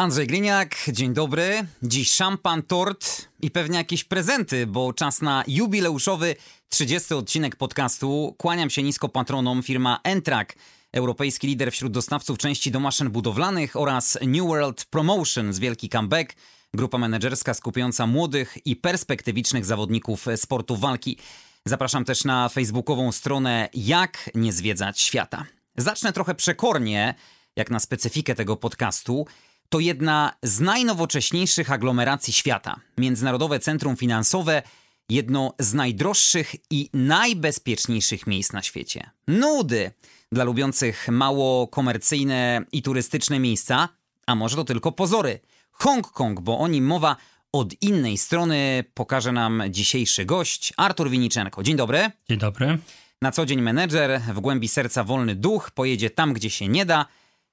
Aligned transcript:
Andrzej 0.00 0.26
Gliniak, 0.26 0.76
dzień 0.92 1.14
dobry. 1.14 1.66
Dziś 1.82 2.10
szampan, 2.10 2.62
tort 2.62 3.28
i 3.42 3.50
pewnie 3.50 3.78
jakieś 3.78 4.04
prezenty, 4.04 4.66
bo 4.66 4.92
czas 4.92 5.22
na 5.22 5.44
jubileuszowy 5.46 6.36
30 6.68 7.14
odcinek 7.14 7.56
podcastu. 7.56 8.34
Kłaniam 8.38 8.70
się 8.70 8.82
nisko 8.82 9.08
patronom 9.08 9.62
firma 9.62 10.00
Entrak, 10.04 10.54
europejski 10.92 11.46
lider 11.46 11.72
wśród 11.72 11.92
dostawców 11.92 12.38
części 12.38 12.70
do 12.70 12.80
maszyn 12.80 13.10
budowlanych 13.10 13.76
oraz 13.76 14.18
New 14.22 14.46
World 14.46 14.84
Promotions, 14.84 15.58
wielki 15.58 15.88
comeback, 15.88 16.34
grupa 16.74 16.98
menedżerska 16.98 17.54
skupiająca 17.54 18.06
młodych 18.06 18.66
i 18.66 18.76
perspektywicznych 18.76 19.64
zawodników 19.64 20.26
sportu 20.36 20.76
walki. 20.76 21.18
Zapraszam 21.64 22.04
też 22.04 22.24
na 22.24 22.48
facebookową 22.48 23.12
stronę 23.12 23.68
Jak 23.74 24.30
nie 24.34 24.52
zwiedzać 24.52 25.00
świata. 25.00 25.44
Zacznę 25.76 26.12
trochę 26.12 26.34
przekornie, 26.34 27.14
jak 27.56 27.70
na 27.70 27.80
specyfikę 27.80 28.34
tego 28.34 28.56
podcastu. 28.56 29.26
To 29.72 29.80
jedna 29.80 30.32
z 30.42 30.60
najnowocześniejszych 30.60 31.72
aglomeracji 31.72 32.32
świata. 32.32 32.80
Międzynarodowe 32.98 33.60
Centrum 33.60 33.96
Finansowe, 33.96 34.62
jedno 35.08 35.54
z 35.58 35.74
najdroższych 35.74 36.54
i 36.70 36.90
najbezpieczniejszych 36.92 38.26
miejsc 38.26 38.52
na 38.52 38.62
świecie. 38.62 39.10
Nudy 39.28 39.90
dla 40.32 40.44
lubiących 40.44 41.08
mało 41.08 41.68
komercyjne 41.68 42.64
i 42.72 42.82
turystyczne 42.82 43.38
miejsca, 43.38 43.88
a 44.26 44.34
może 44.34 44.56
to 44.56 44.64
tylko 44.64 44.92
pozory. 44.92 45.40
Hongkong, 45.70 46.40
bo 46.40 46.58
o 46.58 46.68
nim 46.68 46.86
mowa 46.86 47.16
od 47.52 47.82
innej 47.82 48.18
strony 48.18 48.84
pokaże 48.94 49.32
nam 49.32 49.62
dzisiejszy 49.68 50.24
gość, 50.24 50.72
Artur 50.76 51.10
Winiczenko. 51.10 51.62
Dzień 51.62 51.76
dobry. 51.76 52.10
Dzień 52.28 52.38
dobry. 52.38 52.78
Na 53.22 53.32
co 53.32 53.46
dzień 53.46 53.62
menedżer, 53.62 54.20
w 54.20 54.40
głębi 54.40 54.68
serca 54.68 55.04
wolny 55.04 55.34
duch, 55.34 55.70
pojedzie 55.70 56.10
tam, 56.10 56.32
gdzie 56.32 56.50
się 56.50 56.68
nie 56.68 56.86
da 56.86 57.06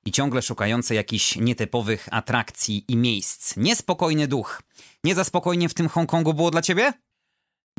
i 0.07 0.11
ciągle 0.11 0.41
szukający 0.41 0.95
jakichś 0.95 1.35
nietypowych 1.35 2.07
atrakcji 2.11 2.85
i 2.87 2.97
miejsc. 2.97 3.57
Niespokojny 3.57 4.27
duch. 4.27 4.61
Nie 5.03 5.15
za 5.15 5.23
spokojnie 5.23 5.69
w 5.69 5.73
tym 5.73 5.89
Hongkongu 5.89 6.33
było 6.33 6.51
dla 6.51 6.61
ciebie? 6.61 6.93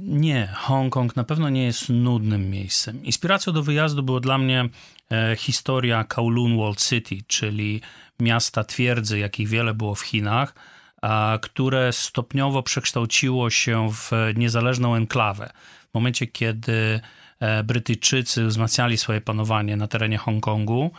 Nie, 0.03 0.49
Hongkong 0.55 1.17
na 1.17 1.25
pewno 1.25 1.49
nie 1.49 1.65
jest 1.65 1.89
nudnym 1.89 2.51
miejscem. 2.51 3.05
Inspiracją 3.05 3.53
do 3.53 3.62
wyjazdu 3.62 4.03
było 4.03 4.21
dla 4.21 4.39
mnie 4.39 4.69
e, 5.11 5.37
historia 5.37 6.05
Kowloon 6.05 6.59
Walled 6.59 6.83
City, 6.83 7.17
czyli 7.27 7.81
miasta 8.21 8.65
twierdzy, 8.65 9.19
jakich 9.19 9.49
wiele 9.49 9.75
było 9.75 9.95
w 9.95 10.01
Chinach, 10.01 10.55
a, 11.03 11.39
które 11.43 11.93
stopniowo 11.93 12.62
przekształciło 12.62 13.51
się 13.51 13.89
w 13.93 14.11
niezależną 14.37 14.95
enklawę. 14.95 15.51
W 15.91 15.95
momencie, 15.95 16.27
kiedy 16.27 17.01
e, 17.41 17.65
Brytyjczycy 17.65 18.47
wzmacniali 18.47 18.97
swoje 18.97 19.21
panowanie 19.21 19.77
na 19.77 19.89
terenie 19.89 20.19
Hongkongu, 20.19 20.91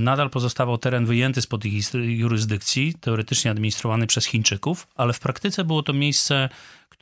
nadal 0.00 0.30
pozostawał 0.30 0.78
teren 0.78 1.06
wyjęty 1.06 1.42
spod 1.42 1.64
ich 1.64 1.94
jurysdykcji, 1.94 2.94
teoretycznie 3.00 3.50
administrowany 3.50 4.06
przez 4.06 4.26
Chińczyków, 4.26 4.88
ale 4.94 5.12
w 5.12 5.20
praktyce 5.20 5.64
było 5.64 5.82
to 5.82 5.92
miejsce 5.92 6.48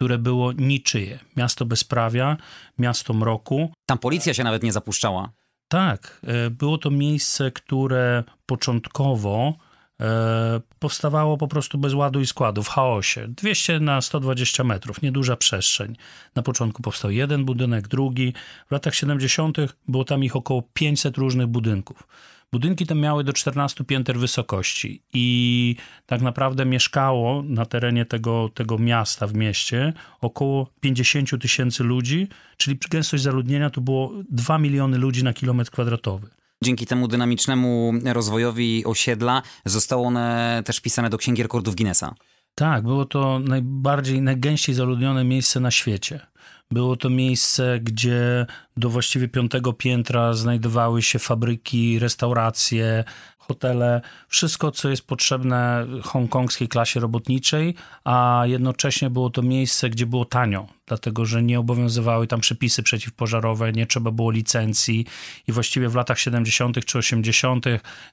które 0.00 0.18
było 0.18 0.52
niczyje. 0.52 1.18
Miasto 1.36 1.64
bezprawia, 1.64 2.36
miasto 2.78 3.14
mroku. 3.14 3.72
Tam 3.86 3.98
policja 3.98 4.34
się 4.34 4.44
nawet 4.44 4.62
nie 4.62 4.72
zapuszczała. 4.72 5.30
Tak, 5.68 6.20
e, 6.26 6.50
było 6.50 6.78
to 6.78 6.91
miejsce, 6.91 7.50
które 7.50 8.24
początkowo 8.46 9.54
e, 10.00 10.60
powstawało 10.78 11.37
po 11.37 11.48
prostu 11.48 11.78
bez 11.78 11.94
ładu 11.94 12.20
i 12.20 12.26
składu, 12.26 12.62
w 12.62 12.69
chaosie. 12.69 13.28
200 13.28 13.81
na 13.81 14.00
120 14.00 14.64
metrów, 14.64 15.02
nieduża 15.02 15.37
przestrzeń. 15.37 15.97
Na 16.34 16.42
początku 16.42 16.82
powstał 16.82 17.10
jeden 17.10 17.44
budynek, 17.44 17.88
drugi. 17.88 18.32
W 18.69 18.70
latach 18.70 18.94
70. 18.94 19.56
było 19.88 20.04
tam 20.04 20.25
ich 20.25 20.37
około 20.37 20.62
500 20.72 21.19
różnych 21.19 21.47
budynków. 21.47 22.06
Budynki 22.53 22.87
te 22.87 22.94
miały 22.94 23.25
do 23.25 23.33
14 23.33 23.84
pięter 23.84 24.19
wysokości 24.19 25.03
i 25.12 25.77
tak 26.06 26.22
naprawdę 26.22 26.65
mieszkało 26.66 27.43
na 27.43 27.66
terenie 27.66 28.05
tego, 28.05 28.49
tego 28.55 28.78
miasta, 28.78 29.27
w 29.27 29.34
mieście, 29.34 29.93
około 30.21 30.71
50 30.81 31.43
tysięcy 31.43 31.84
ludzi, 31.84 32.28
czyli 32.56 32.78
gęstość 32.91 33.22
zaludnienia 33.22 33.71
to 33.71 33.81
było 33.81 34.12
2 34.31 34.59
miliony 34.59 34.99
ludzi 34.99 35.25
na 35.25 35.33
kilometr 35.33 35.71
kwadratowy. 35.71 36.28
Dzięki 36.65 36.87
temu 36.87 37.09
dynamicznemu 37.09 37.93
rozwojowi 38.05 38.84
osiedla 38.84 39.43
zostało 39.65 40.06
one 40.06 40.62
też 40.67 40.81
pisane 40.81 41.11
do 41.11 41.19
Księgi 41.19 41.43
Rekordów 41.43 41.77
Guinnessa. 41.77 42.15
Tak, 42.55 42.82
było 42.82 43.05
to 43.05 43.38
najbardziej, 43.38 44.22
najgęściej 44.22 44.75
zaludnione 44.75 45.25
miejsce 45.25 45.61
na 45.61 45.71
świecie. 45.71 46.29
Było 46.72 46.97
to 46.97 47.10
miejsce, 47.10 47.81
gdzie 47.82 48.47
do 48.76 48.91
właściwie 48.91 49.28
piątego 49.28 49.72
piętra 49.72 50.34
znajdowały 50.34 51.03
się 51.03 51.19
fabryki, 51.19 51.98
restauracje, 51.98 53.04
hotele, 53.38 54.00
wszystko, 54.28 54.70
co 54.70 54.88
jest 54.88 55.06
potrzebne 55.06 55.86
hongkongskiej 56.03 56.69
klasie 56.69 57.00
robotniczej, 57.00 57.75
a 58.04 58.42
jednocześnie 58.47 59.10
było 59.10 59.31
to 59.31 59.42
miejsce, 59.42 59.91
gdzie 59.91 60.06
było 60.06 60.25
tanio, 60.25 60.66
dlatego 60.86 61.26
że 61.26 61.42
nie 61.42 61.60
obowiązywały 61.60 62.26
tam 62.26 62.41
przepisy 62.41 62.82
przeciwpożarowe, 62.82 63.72
nie 63.72 63.87
trzeba 63.87 64.10
było 64.10 64.31
licencji 64.31 65.06
i 65.48 65.52
właściwie 65.52 65.88
w 65.88 65.94
latach 65.94 66.19
70. 66.19 66.84
czy 66.84 66.98
80. 66.98 67.64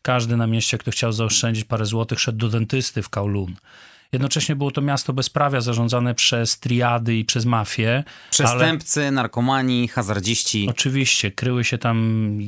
każdy 0.01 0.38
na 0.38 0.47
mieście, 0.47 0.78
kto 0.78 0.91
chciał 0.91 1.12
zaoszczędzić 1.12 1.63
parę 1.63 1.85
złotych, 1.85 2.19
szedł 2.19 2.38
do 2.38 2.50
dentysty 2.50 3.01
w 3.01 3.09
Kowloon. 3.09 3.56
Jednocześnie 4.12 4.56
było 4.56 4.72
to 4.72 4.81
miasto 4.81 5.13
bezprawia 5.13 5.62
zarządzane 5.62 6.16
przez 6.16 6.59
triady 6.59 7.16
i 7.16 7.25
przez 7.25 7.45
mafię. 7.45 8.03
Przestępcy, 8.29 9.01
ale... 9.01 9.12
narkomani, 9.12 9.88
hazardziści. 9.88 10.68
Oczywiście, 10.69 11.31
kryły 11.31 11.63
się 11.63 11.78
tam, 11.78 12.40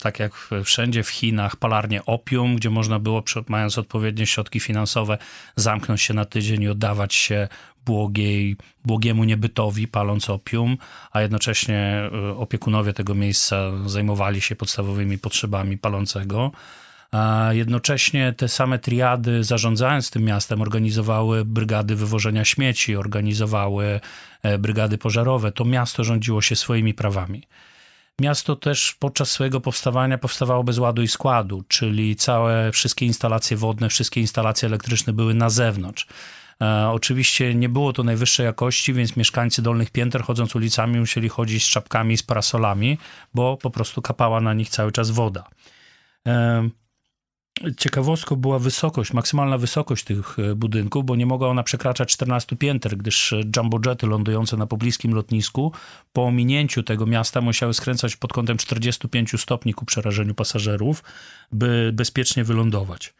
tak 0.00 0.18
jak 0.18 0.48
wszędzie 0.64 1.02
w 1.02 1.08
Chinach, 1.08 1.56
palarnie 1.56 2.04
opium, 2.04 2.56
gdzie 2.56 2.70
można 2.70 2.98
było, 2.98 3.22
mając 3.48 3.78
odpowiednie 3.78 4.26
środki 4.26 4.60
finansowe, 4.60 5.18
zamknąć 5.56 6.02
się 6.02 6.14
na 6.14 6.24
tydzień 6.24 6.62
i 6.62 6.68
oddawać 6.68 7.14
się 7.14 7.48
błogiej, 7.86 8.56
błogiemu 8.84 9.24
niebytowi, 9.24 9.88
paląc 9.88 10.30
opium, 10.30 10.76
a 11.12 11.20
jednocześnie 11.20 12.10
e, 12.12 12.36
opiekunowie 12.36 12.92
tego 12.92 13.14
miejsca 13.14 13.56
zajmowali 13.86 14.40
się 14.40 14.56
podstawowymi 14.56 15.18
potrzebami 15.18 15.78
palącego 15.78 16.50
a 17.14 17.48
jednocześnie 17.52 18.32
te 18.32 18.48
same 18.48 18.78
triady, 18.78 19.44
zarządzając 19.44 20.10
tym 20.10 20.24
miastem, 20.24 20.62
organizowały 20.62 21.44
brygady 21.44 21.96
wywożenia 21.96 22.44
śmieci, 22.44 22.96
organizowały 22.96 24.00
e, 24.42 24.58
brygady 24.58 24.98
pożarowe. 24.98 25.52
To 25.52 25.64
miasto 25.64 26.04
rządziło 26.04 26.42
się 26.42 26.56
swoimi 26.56 26.94
prawami. 26.94 27.42
Miasto 28.20 28.56
też 28.56 28.96
podczas 28.98 29.30
swojego 29.30 29.60
powstawania 29.60 30.18
powstawało 30.18 30.64
bez 30.64 30.78
ładu 30.78 31.02
i 31.02 31.08
składu, 31.08 31.64
czyli 31.68 32.16
całe, 32.16 32.72
wszystkie 32.72 33.06
instalacje 33.06 33.56
wodne, 33.56 33.88
wszystkie 33.88 34.20
instalacje 34.20 34.66
elektryczne 34.68 35.12
były 35.12 35.34
na 35.34 35.50
zewnątrz. 35.50 36.06
E, 36.62 36.88
oczywiście 36.88 37.54
nie 37.54 37.68
było 37.68 37.92
to 37.92 38.02
najwyższej 38.02 38.46
jakości, 38.46 38.92
więc 38.92 39.16
mieszkańcy 39.16 39.62
dolnych 39.62 39.90
pięter 39.90 40.22
chodząc 40.22 40.54
ulicami 40.54 41.00
musieli 41.00 41.28
chodzić 41.28 41.64
z 41.64 41.68
czapkami, 41.68 42.16
z 42.16 42.22
parasolami, 42.22 42.98
bo 43.34 43.56
po 43.56 43.70
prostu 43.70 44.02
kapała 44.02 44.40
na 44.40 44.54
nich 44.54 44.68
cały 44.68 44.92
czas 44.92 45.10
woda. 45.10 45.44
E, 46.26 46.68
Ciekawostką 47.76 48.36
była 48.36 48.58
wysokość, 48.58 49.12
maksymalna 49.12 49.58
wysokość 49.58 50.04
tych 50.04 50.38
e, 50.38 50.54
budynków, 50.54 51.04
bo 51.04 51.16
nie 51.16 51.26
mogła 51.26 51.48
ona 51.48 51.62
przekraczać 51.62 52.08
14 52.12 52.56
pięter, 52.56 52.96
gdyż 52.96 53.32
e, 53.32 53.40
jumbojety 53.56 54.06
lądujące 54.06 54.56
na 54.56 54.66
pobliskim 54.66 55.14
lotnisku 55.14 55.72
po 56.12 56.24
ominięciu 56.24 56.82
tego 56.82 57.06
miasta 57.06 57.40
musiały 57.40 57.74
skręcać 57.74 58.16
pod 58.16 58.32
kątem 58.32 58.58
45 58.58 59.40
stopni 59.40 59.74
ku 59.74 59.84
przerażeniu 59.84 60.34
pasażerów, 60.34 61.02
by 61.52 61.90
bezpiecznie 61.94 62.44
wylądować. 62.44 63.14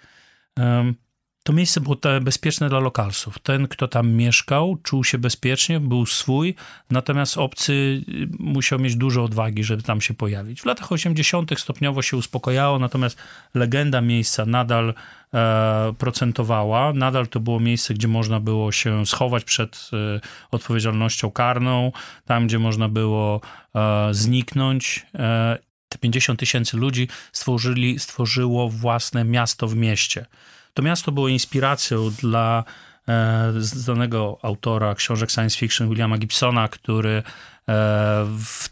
To 1.46 1.52
miejsce 1.52 1.80
było 1.80 1.96
bezpieczne 2.20 2.68
dla 2.68 2.78
lokalsów. 2.78 3.38
Ten, 3.38 3.68
kto 3.68 3.88
tam 3.88 4.12
mieszkał, 4.12 4.76
czuł 4.82 5.04
się 5.04 5.18
bezpiecznie, 5.18 5.80
był 5.80 6.06
swój, 6.06 6.54
natomiast 6.90 7.38
obcy 7.38 7.72
y, 7.72 8.28
musiał 8.38 8.78
mieć 8.78 8.96
dużo 8.96 9.24
odwagi, 9.24 9.64
żeby 9.64 9.82
tam 9.82 10.00
się 10.00 10.14
pojawić. 10.14 10.60
W 10.62 10.64
latach 10.64 10.92
80. 10.92 11.60
stopniowo 11.60 12.02
się 12.02 12.16
uspokojało, 12.16 12.78
natomiast 12.78 13.18
legenda 13.54 14.00
miejsca 14.00 14.46
nadal 14.46 14.94
e, 15.34 15.94
procentowała. 15.98 16.92
Nadal 16.92 17.28
to 17.28 17.40
było 17.40 17.60
miejsce, 17.60 17.94
gdzie 17.94 18.08
można 18.08 18.40
było 18.40 18.72
się 18.72 19.06
schować 19.06 19.44
przed 19.44 19.90
e, 19.92 20.20
odpowiedzialnością 20.50 21.30
karną, 21.30 21.92
tam, 22.24 22.46
gdzie 22.46 22.58
można 22.58 22.88
było 22.88 23.40
e, 23.74 24.08
zniknąć. 24.14 25.06
E, 25.14 25.58
te 25.88 25.98
50 25.98 26.40
tysięcy 26.40 26.76
ludzi 26.76 27.08
stworzyli, 27.32 27.98
stworzyło 27.98 28.68
własne 28.68 29.24
miasto 29.24 29.68
w 29.68 29.76
mieście. 29.76 30.26
To 30.74 30.82
miasto 30.82 31.12
było 31.12 31.28
inspiracją 31.28 32.10
dla 32.10 32.64
e, 33.08 33.52
znanego 33.58 34.38
autora 34.42 34.94
książek 34.94 35.30
science 35.30 35.58
fiction 35.58 35.88
Williama 35.88 36.18
Gibsona, 36.18 36.68
który 36.68 37.22
e, 37.68 38.26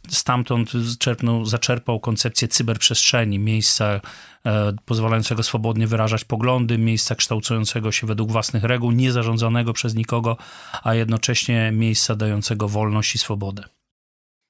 stamtąd 0.08 0.72
czerpnął, 0.98 1.44
zaczerpał 1.44 2.00
koncepcję 2.00 2.48
cyberprzestrzeni, 2.48 3.38
miejsca 3.38 4.00
e, 4.46 4.72
pozwalającego 4.84 5.42
swobodnie 5.42 5.86
wyrażać 5.86 6.24
poglądy, 6.24 6.78
miejsca 6.78 7.14
kształtującego 7.14 7.92
się 7.92 8.06
według 8.06 8.32
własnych 8.32 8.64
reguł, 8.64 8.90
niezarządzanego 8.90 9.72
przez 9.72 9.94
nikogo, 9.94 10.36
a 10.82 10.94
jednocześnie 10.94 11.72
miejsca 11.72 12.16
dającego 12.16 12.68
wolność 12.68 13.14
i 13.14 13.18
swobodę. 13.18 13.64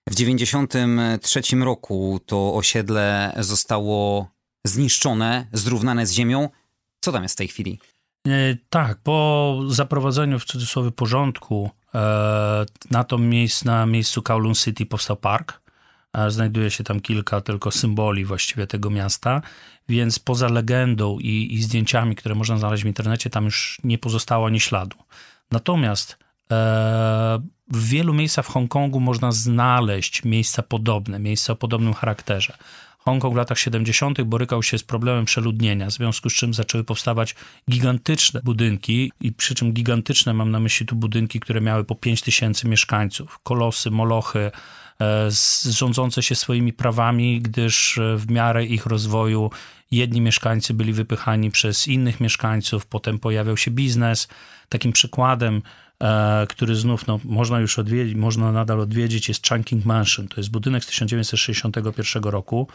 W 0.08 0.14
1993 0.14 1.56
roku 1.56 2.20
to 2.26 2.54
osiedle 2.54 3.34
zostało 3.38 4.28
zniszczone, 4.66 5.46
zrównane 5.52 6.06
z 6.06 6.12
ziemią. 6.12 6.48
Co 7.04 7.12
tam 7.12 7.22
jest 7.22 7.34
w 7.34 7.38
tej 7.38 7.48
chwili? 7.48 7.78
E, 8.28 8.56
tak, 8.70 8.98
po 8.98 9.58
zaprowadzeniu 9.68 10.38
w 10.38 10.44
cudzysłowie 10.44 10.90
porządku 10.90 11.70
e, 11.94 11.98
na 12.90 13.04
to 13.04 13.18
miejscu, 13.18 13.66
na 13.66 13.86
miejscu 13.86 14.22
Kowloon 14.22 14.54
City 14.54 14.86
powstał 14.86 15.16
park. 15.16 15.62
E, 16.12 16.30
znajduje 16.30 16.70
się 16.70 16.84
tam 16.84 17.00
kilka 17.00 17.40
tylko 17.40 17.70
symboli 17.70 18.24
właściwie 18.24 18.66
tego 18.66 18.90
miasta, 18.90 19.42
więc 19.88 20.18
poza 20.18 20.48
legendą 20.48 21.18
i, 21.18 21.54
i 21.54 21.62
zdjęciami, 21.62 22.16
które 22.16 22.34
można 22.34 22.58
znaleźć 22.58 22.84
w 22.84 22.86
internecie, 22.86 23.30
tam 23.30 23.44
już 23.44 23.78
nie 23.84 23.98
pozostało 23.98 24.46
ani 24.46 24.60
śladu. 24.60 24.96
Natomiast 25.50 26.22
w 27.68 27.88
wielu 27.88 28.14
miejscach 28.14 28.46
w 28.46 28.48
Hongkongu 28.48 29.00
można 29.00 29.32
znaleźć 29.32 30.24
miejsca 30.24 30.62
podobne, 30.62 31.18
miejsca 31.18 31.52
o 31.52 31.56
podobnym 31.56 31.94
charakterze. 31.94 32.56
Hongkong 33.04 33.34
w 33.34 33.36
latach 33.36 33.58
70. 33.58 34.22
borykał 34.22 34.62
się 34.62 34.78
z 34.78 34.82
problemem 34.82 35.24
przeludnienia, 35.24 35.86
w 35.86 35.92
związku 35.92 36.30
z 36.30 36.34
czym 36.34 36.54
zaczęły 36.54 36.84
powstawać 36.84 37.34
gigantyczne 37.70 38.40
budynki 38.44 39.12
i 39.20 39.32
przy 39.32 39.54
czym 39.54 39.72
gigantyczne 39.72 40.34
mam 40.34 40.50
na 40.50 40.60
myśli 40.60 40.86
tu 40.86 40.96
budynki, 40.96 41.40
które 41.40 41.60
miały 41.60 41.84
po 41.84 41.94
5 41.94 42.22
tysięcy 42.22 42.68
mieszkańców, 42.68 43.38
kolosy, 43.42 43.90
molochy, 43.90 44.50
e, 45.00 45.28
rządzące 45.70 46.22
się 46.22 46.34
swoimi 46.34 46.72
prawami, 46.72 47.40
gdyż 47.40 47.98
e, 47.98 48.16
w 48.16 48.30
miarę 48.30 48.64
ich 48.64 48.86
rozwoju 48.86 49.50
jedni 49.90 50.20
mieszkańcy 50.20 50.74
byli 50.74 50.92
wypychani 50.92 51.50
przez 51.50 51.88
innych 51.88 52.20
mieszkańców, 52.20 52.86
potem 52.86 53.18
pojawiał 53.18 53.56
się 53.56 53.70
biznes. 53.70 54.28
Takim 54.68 54.92
przykładem 54.92 55.62
który 56.48 56.74
znów 56.74 57.06
no, 57.06 57.20
można 57.24 57.60
już 57.60 57.78
odwiedzić, 57.78 58.14
można 58.14 58.52
nadal 58.52 58.80
odwiedzić, 58.80 59.28
jest 59.28 59.48
Chungking 59.48 59.84
Mansion. 59.84 60.28
To 60.28 60.36
jest 60.36 60.50
budynek 60.50 60.84
z 60.84 60.86
1961 60.86 62.22
roku. 62.22 62.68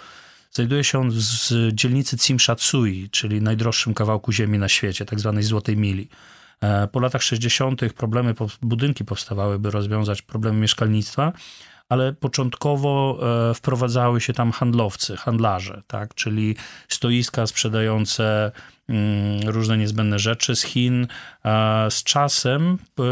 Znajduje 0.51 0.83
się 0.83 0.99
on 0.99 1.11
z 1.11 1.53
dzielnicy 1.73 2.17
Tsimsha-Tsui, 2.17 3.09
czyli 3.11 3.41
najdroższym 3.41 3.93
kawałku 3.93 4.31
ziemi 4.31 4.59
na 4.59 4.69
świecie, 4.69 5.05
tak 5.05 5.19
zwanej 5.19 5.43
Złotej 5.43 5.77
Mili. 5.77 6.09
E, 6.61 6.87
po 6.87 6.99
latach 6.99 7.23
60. 7.23 7.93
problemy, 7.93 8.33
budynki 8.61 9.05
powstawały, 9.05 9.59
by 9.59 9.71
rozwiązać 9.71 10.21
problemy 10.21 10.59
mieszkalnictwa, 10.59 11.33
ale 11.89 12.13
początkowo 12.13 13.19
e, 13.49 13.53
wprowadzały 13.53 14.21
się 14.21 14.33
tam 14.33 14.51
handlowcy, 14.51 15.17
handlarze, 15.17 15.81
tak? 15.87 16.15
czyli 16.15 16.55
stoiska 16.87 17.47
sprzedające 17.47 18.51
Mm, 18.89 19.49
różne 19.49 19.77
niezbędne 19.77 20.19
rzeczy 20.19 20.55
z 20.55 20.63
Chin. 20.63 21.07
Z 21.89 22.03
czasem 22.03 22.77
e, 22.99 23.03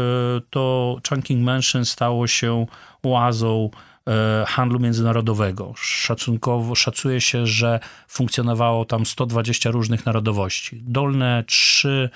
to 0.50 0.96
Chungking 1.08 1.44
Mansion 1.44 1.84
stało 1.84 2.26
się 2.26 2.66
oazą 3.02 3.70
e, 4.08 4.44
handlu 4.48 4.80
międzynarodowego. 4.80 5.72
Szacunkowo 5.76 6.74
szacuje 6.74 7.20
się, 7.20 7.46
że 7.46 7.80
funkcjonowało 8.08 8.84
tam 8.84 9.06
120 9.06 9.70
różnych 9.70 10.06
narodowości. 10.06 10.82
Dolne 10.86 11.44
trzy 11.46 12.10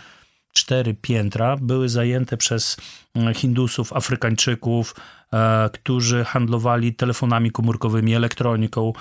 cztery 0.53 0.95
piętra 0.95 1.57
były 1.57 1.89
zajęte 1.89 2.37
przez 2.37 2.77
e, 3.17 3.35
Hindusów, 3.35 3.93
Afrykańczyków, 3.93 4.95
którzy 5.73 6.25
handlowali 6.25 6.95
telefonami 6.95 7.51
komórkowymi, 7.51 8.15
elektroniką, 8.15 8.93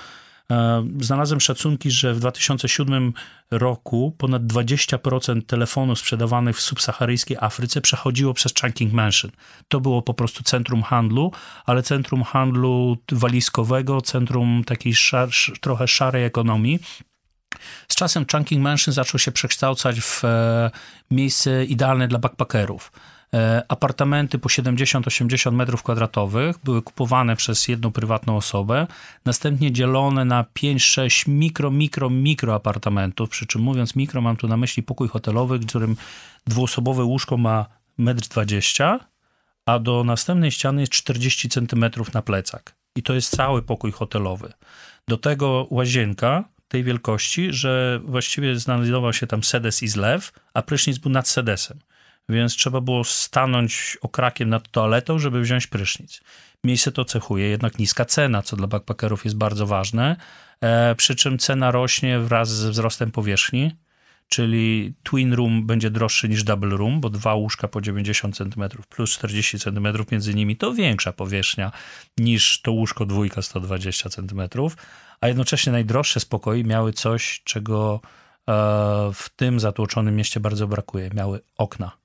E, 0.50 0.86
znalazłem 1.00 1.40
szacunki, 1.40 1.90
że 1.90 2.14
w 2.14 2.20
2007 2.20 3.12
roku 3.50 4.14
ponad 4.18 4.42
20% 4.42 5.42
telefonów 5.46 5.98
sprzedawanych 5.98 6.56
w 6.56 6.60
subsaharyjskiej 6.60 7.36
Afryce 7.40 7.80
przechodziło 7.80 8.34
przez 8.34 8.52
Chunking 8.60 8.92
Mansion. 8.92 9.30
To 9.68 9.80
było 9.80 10.02
po 10.02 10.14
prostu 10.14 10.42
centrum 10.42 10.82
handlu, 10.82 11.32
ale 11.66 11.82
centrum 11.82 12.22
handlu 12.22 12.96
walizkowego, 13.12 14.00
centrum 14.00 14.62
takiej 14.66 14.94
szar, 14.94 15.28
trochę 15.60 15.88
szarej 15.88 16.24
ekonomii. 16.24 16.78
Z 17.88 17.94
czasem 17.94 18.26
Chunking 18.32 18.62
Mansion 18.62 18.94
zaczął 18.94 19.18
się 19.18 19.32
przekształcać 19.32 20.00
w 20.00 20.24
e, 20.24 20.70
miejsce 21.10 21.64
idealne 21.64 22.08
dla 22.08 22.18
backpackerów. 22.18 22.92
E, 23.34 23.62
apartamenty 23.68 24.38
po 24.38 24.48
70-80 24.48 25.52
metrów 25.52 25.82
kwadratowych 25.82 26.56
były 26.64 26.82
kupowane 26.82 27.36
przez 27.36 27.68
jedną 27.68 27.92
prywatną 27.92 28.36
osobę, 28.36 28.86
następnie 29.24 29.72
dzielone 29.72 30.24
na 30.24 30.44
5-6 30.44 31.28
mikro, 31.28 31.70
mikro, 31.70 32.10
mikro 32.10 32.54
apartamentów, 32.54 33.30
przy 33.30 33.46
czym 33.46 33.62
mówiąc 33.62 33.96
mikro 33.96 34.20
mam 34.20 34.36
tu 34.36 34.48
na 34.48 34.56
myśli 34.56 34.82
pokój 34.82 35.08
hotelowy, 35.08 35.58
w 35.58 35.66
którym 35.66 35.96
dwuosobowe 36.46 37.04
łóżko 37.04 37.36
ma 37.36 37.66
1,20 37.98 38.92
m, 38.92 38.98
a 39.66 39.78
do 39.78 40.04
następnej 40.04 40.50
ściany 40.50 40.80
jest 40.80 40.92
40 40.92 41.48
cm 41.48 41.84
na 42.14 42.22
plecak. 42.22 42.74
I 42.96 43.02
to 43.02 43.14
jest 43.14 43.36
cały 43.36 43.62
pokój 43.62 43.92
hotelowy. 43.92 44.52
Do 45.08 45.18
tego 45.18 45.66
łazienka 45.70 46.44
tej 46.70 46.84
wielkości, 46.84 47.52
że 47.52 48.00
właściwie 48.04 48.56
znajdował 48.56 49.12
się 49.12 49.26
tam 49.26 49.44
sedes 49.44 49.82
i 49.82 49.88
zlew, 49.88 50.32
a 50.54 50.62
prysznic 50.62 50.98
był 50.98 51.10
nad 51.10 51.28
sedesem. 51.28 51.78
Więc 52.28 52.56
trzeba 52.56 52.80
było 52.80 53.04
stanąć 53.04 53.98
okrakiem 54.00 54.48
nad 54.48 54.70
toaletą, 54.70 55.18
żeby 55.18 55.40
wziąć 55.40 55.66
prysznic. 55.66 56.20
Miejsce 56.64 56.92
to 56.92 57.04
cechuje 57.04 57.48
jednak 57.48 57.78
niska 57.78 58.04
cena, 58.04 58.42
co 58.42 58.56
dla 58.56 58.66
backpackerów 58.66 59.24
jest 59.24 59.36
bardzo 59.36 59.66
ważne, 59.66 60.16
e, 60.60 60.94
przy 60.94 61.14
czym 61.14 61.38
cena 61.38 61.70
rośnie 61.70 62.18
wraz 62.18 62.48
ze 62.48 62.70
wzrostem 62.70 63.10
powierzchni, 63.10 63.70
czyli 64.28 64.94
twin 65.02 65.32
room 65.32 65.66
będzie 65.66 65.90
droższy 65.90 66.28
niż 66.28 66.44
double 66.44 66.76
room, 66.76 67.00
bo 67.00 67.10
dwa 67.10 67.34
łóżka 67.34 67.68
po 67.68 67.80
90 67.80 68.36
cm 68.36 68.62
plus 68.88 69.10
40 69.12 69.58
cm 69.58 69.88
między 70.12 70.34
nimi 70.34 70.56
to 70.56 70.74
większa 70.74 71.12
powierzchnia 71.12 71.72
niż 72.18 72.60
to 72.62 72.72
łóżko 72.72 73.06
dwójka 73.06 73.42
120 73.42 74.10
cm, 74.10 74.40
a 75.20 75.28
jednocześnie 75.28 75.72
najdroższe 75.72 76.20
spokoje 76.20 76.64
miały 76.64 76.92
coś, 76.92 77.42
czego 77.44 78.00
e, 78.04 78.52
w 79.14 79.28
tym 79.36 79.60
zatłoczonym 79.60 80.16
mieście 80.16 80.40
bardzo 80.40 80.66
brakuje. 80.66 81.10
Miały 81.14 81.40
okna. 81.58 82.00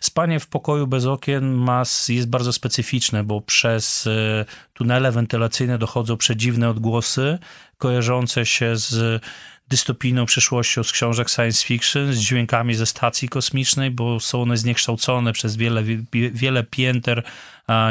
Spanie 0.00 0.40
w 0.40 0.46
pokoju 0.46 0.86
bez 0.86 1.06
okien 1.06 1.66
jest 2.08 2.28
bardzo 2.28 2.52
specyficzne, 2.52 3.24
bo 3.24 3.40
przez 3.40 4.06
e, 4.06 4.44
tunele 4.72 5.12
wentylacyjne 5.12 5.78
dochodzą 5.78 6.16
przedziwne 6.16 6.68
odgłosy 6.68 7.38
kojarzące 7.78 8.46
się 8.46 8.76
z 8.76 9.22
dystopijną 9.68 10.26
przyszłością 10.26 10.82
z 10.82 10.92
książek 10.92 11.30
science 11.30 11.66
fiction, 11.66 12.12
z 12.12 12.18
dźwiękami 12.18 12.74
ze 12.74 12.86
stacji 12.86 13.28
kosmicznej, 13.28 13.90
bo 13.90 14.20
są 14.20 14.42
one 14.42 14.56
zniekształcone 14.56 15.32
przez 15.32 15.56
wiele, 15.56 15.82
wiele 16.12 16.64
pięter, 16.64 17.22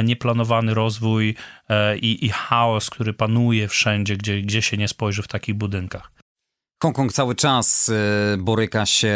nieplanowany 0.03 0.74
rozwój 0.74 1.36
e, 1.70 1.98
i, 1.98 2.25
i 2.25 2.30
chaos, 2.30 2.89
który 2.89 3.13
panuje 3.13 3.68
wszędzie, 3.68 4.18
gdzie, 4.18 4.42
gdzie 4.42 4.62
się 4.62 4.77
nie 4.77 4.88
spojrzy 4.88 5.24
w 5.24 5.27
takich 5.27 5.56
budynkach. 5.56 6.12
Hongkong 6.84 7.13
cały 7.13 7.36
czas 7.36 7.90
y, 7.90 8.38
boryka 8.38 8.86
się 8.86 9.16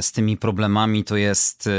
z 0.00 0.12
tymi 0.12 0.36
problemami. 0.36 1.04
To 1.04 1.16
jest 1.16 1.66
y, 1.66 1.70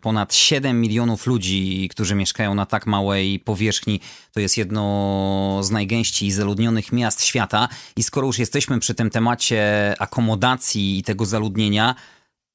ponad 0.00 0.34
7 0.34 0.80
milionów 0.80 1.26
ludzi, 1.26 1.88
którzy 1.88 2.14
mieszkają 2.14 2.54
na 2.54 2.66
tak 2.66 2.86
małej 2.86 3.40
powierzchni. 3.40 4.00
To 4.32 4.40
jest 4.40 4.56
jedno 4.56 5.60
z 5.62 5.70
najgęściej 5.70 6.30
zaludnionych 6.30 6.92
miast 6.92 7.24
świata. 7.24 7.68
I 7.96 8.02
skoro 8.02 8.26
już 8.26 8.38
jesteśmy 8.38 8.80
przy 8.80 8.94
tym 8.94 9.10
temacie 9.10 9.94
akomodacji 9.98 10.98
i 10.98 11.02
tego 11.02 11.26
zaludnienia, 11.26 11.94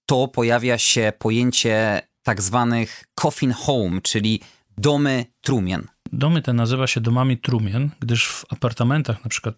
to 0.05 0.27
pojawia 0.27 0.77
się 0.77 1.13
pojęcie 1.19 2.01
tak 2.24 2.41
zwanych 2.41 3.03
coffin 3.15 3.51
home, 3.51 4.01
czyli 4.01 4.41
domy 4.77 5.25
trumien. 5.41 5.88
Domy 6.13 6.41
te 6.41 6.53
nazywa 6.53 6.88
się 6.88 7.01
domami 7.01 7.38
trumien, 7.38 7.89
gdyż 8.00 8.27
w 8.27 8.46
apartamentach 8.50 9.24
na 9.24 9.29
przykład 9.29 9.55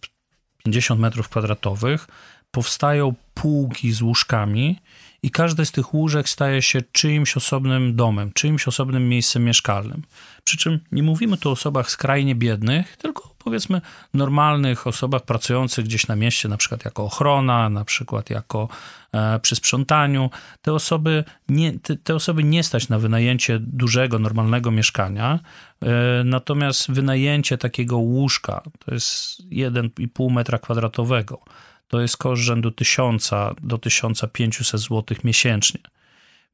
50 0.63 1.01
metrów 1.01 1.29
kwadratowych 1.29 2.07
powstają 2.51 3.13
półki 3.33 3.91
z 3.91 4.01
łóżkami 4.01 4.79
i 5.23 5.31
każde 5.31 5.65
z 5.65 5.71
tych 5.71 5.93
łóżek 5.93 6.29
staje 6.29 6.61
się 6.61 6.81
czyimś 6.91 7.37
osobnym 7.37 7.95
domem, 7.95 8.31
czyimś 8.33 8.67
osobnym 8.67 9.09
miejscem 9.09 9.43
mieszkalnym. 9.43 10.01
Przy 10.43 10.57
czym 10.57 10.79
nie 10.91 11.03
mówimy 11.03 11.37
tu 11.37 11.49
o 11.49 11.51
osobach 11.51 11.91
skrajnie 11.91 12.35
biednych, 12.35 12.97
tylko 12.97 13.35
powiedzmy 13.37 13.81
normalnych 14.13 14.87
osobach 14.87 15.21
pracujących 15.21 15.85
gdzieś 15.85 16.07
na 16.07 16.15
mieście, 16.15 16.49
na 16.49 16.57
przykład 16.57 16.85
jako 16.85 17.03
ochrona, 17.03 17.69
na 17.69 17.85
przykład 17.85 18.29
jako 18.29 18.69
e, 19.11 19.39
przy 19.39 19.55
sprzątaniu. 19.55 20.29
Te 20.61 20.73
osoby, 20.73 21.23
nie, 21.49 21.79
te, 21.79 21.95
te, 21.95 22.15
osoby 22.15 22.43
nie 22.43 22.63
stać 22.63 22.89
na 22.89 22.99
wynajęcie 22.99 23.59
dużego, 23.59 24.19
normalnego 24.19 24.71
mieszkania, 24.71 25.39
e, 25.81 26.23
natomiast 26.23 26.91
wynajęcie 26.91 27.57
takiego 27.57 27.97
łóżka, 27.97 28.61
to 28.85 28.93
jest 28.93 29.41
1,5 29.51 30.31
metra 30.31 30.57
kwadratowego, 30.57 31.41
to 31.89 32.01
jest 32.01 32.17
koszt 32.17 32.41
rzędu 32.41 32.71
1000 32.71 33.31
do 33.61 33.77
1500 33.77 34.81
zł 34.81 35.17
miesięcznie. 35.23 35.79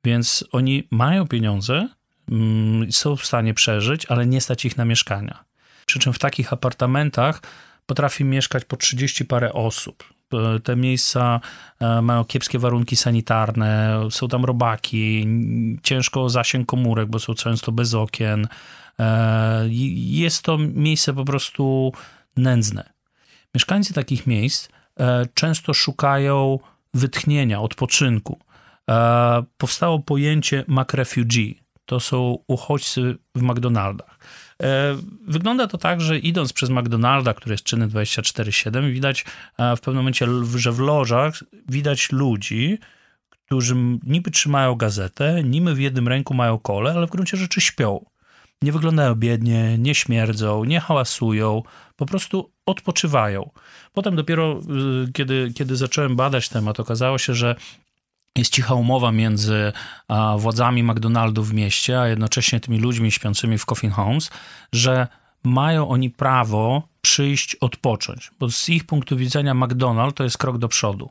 Więc 0.05 0.45
oni 0.51 0.87
mają 0.91 1.27
pieniądze, 1.27 1.89
mm, 2.31 2.91
są 2.91 3.15
w 3.15 3.25
stanie 3.25 3.53
przeżyć, 3.53 4.05
ale 4.05 4.25
nie 4.25 4.41
stać 4.41 4.65
ich 4.65 4.77
na 4.77 4.85
mieszkania. 4.85 5.43
Przy 5.85 5.99
czym 5.99 6.13
w 6.13 6.19
takich 6.19 6.53
apartamentach 6.53 7.41
potrafi 7.85 8.23
mieszkać 8.23 8.65
po 8.65 8.77
30 8.77 9.25
parę 9.25 9.53
osób. 9.53 10.03
Te 10.63 10.75
miejsca 10.75 11.41
e, 11.79 12.01
mają 12.01 12.25
kiepskie 12.25 12.59
warunki 12.59 12.95
sanitarne, 12.95 13.99
są 14.09 14.27
tam 14.27 14.45
robaki, 14.45 15.27
ciężko 15.83 16.29
zasięg 16.29 16.65
komórek, 16.65 17.09
bo 17.09 17.19
są 17.19 17.33
często 17.33 17.71
bez 17.71 17.93
okien. 17.93 18.47
E, 18.99 19.65
jest 19.95 20.41
to 20.43 20.57
miejsce 20.57 21.13
po 21.13 21.25
prostu 21.25 21.93
nędzne. 22.37 22.89
Mieszkańcy 23.55 23.93
takich 23.93 24.27
miejsc 24.27 24.69
często 25.33 25.73
szukają 25.73 26.59
wytchnienia, 26.93 27.61
odpoczynku. 27.61 28.39
Powstało 29.57 29.99
pojęcie 29.99 30.63
Mac 30.67 30.93
Refugee. 30.93 31.59
To 31.85 31.99
są 31.99 32.37
uchodźcy 32.47 33.17
w 33.35 33.41
McDonaldach. 33.41 34.19
E, 34.63 34.95
wygląda 35.27 35.67
to 35.67 35.77
tak, 35.77 36.01
że 36.01 36.19
idąc 36.19 36.53
przez 36.53 36.69
McDonalda, 36.69 37.33
który 37.33 37.53
jest 37.53 37.63
czynny 37.63 37.87
24-7, 37.87 38.91
widać 38.91 39.25
e, 39.57 39.75
w 39.75 39.79
pewnym 39.79 39.95
momencie, 39.95 40.27
że 40.55 40.71
w 40.71 40.79
lożach 40.79 41.43
widać 41.69 42.11
ludzi, 42.11 42.79
którzy 43.29 43.75
niby 44.03 44.31
trzymają 44.31 44.75
gazetę, 44.75 45.43
niby 45.43 45.75
w 45.75 45.79
jednym 45.79 46.07
ręku 46.07 46.33
mają 46.33 46.59
kole, 46.59 46.91
ale 46.91 47.07
w 47.07 47.09
gruncie 47.09 47.37
rzeczy 47.37 47.61
śpią. 47.61 48.05
Nie 48.61 48.71
wyglądają 48.71 49.15
biednie, 49.15 49.77
nie 49.77 49.95
śmierdzą, 49.95 50.63
nie 50.63 50.79
hałasują, 50.79 51.63
po 51.95 52.05
prostu 52.05 52.51
odpoczywają. 52.65 53.49
Potem 53.93 54.15
dopiero, 54.15 54.59
y, 55.07 55.11
kiedy, 55.11 55.51
kiedy 55.55 55.75
zacząłem 55.75 56.15
badać 56.15 56.49
temat, 56.49 56.79
okazało 56.79 57.17
się, 57.17 57.33
że 57.33 57.55
jest 58.35 58.53
cicha 58.53 58.73
umowa 58.73 59.11
między 59.11 59.73
władzami 60.37 60.83
McDonaldów 60.83 61.49
w 61.49 61.53
mieście, 61.53 62.01
a 62.01 62.07
jednocześnie 62.07 62.59
tymi 62.59 62.79
ludźmi 62.79 63.11
śpiącymi 63.11 63.57
w 63.57 63.65
Coffin 63.65 63.91
Homes, 63.91 64.29
że 64.73 65.07
mają 65.43 65.89
oni 65.89 66.09
prawo 66.09 66.87
przyjść 67.05 67.55
odpocząć, 67.55 68.31
bo 68.39 68.51
z 68.51 68.69
ich 68.69 68.83
punktu 68.83 69.17
widzenia 69.17 69.53
McDonald's 69.55 70.13
to 70.13 70.23
jest 70.23 70.37
krok 70.37 70.57
do 70.57 70.67
przodu. 70.67 71.09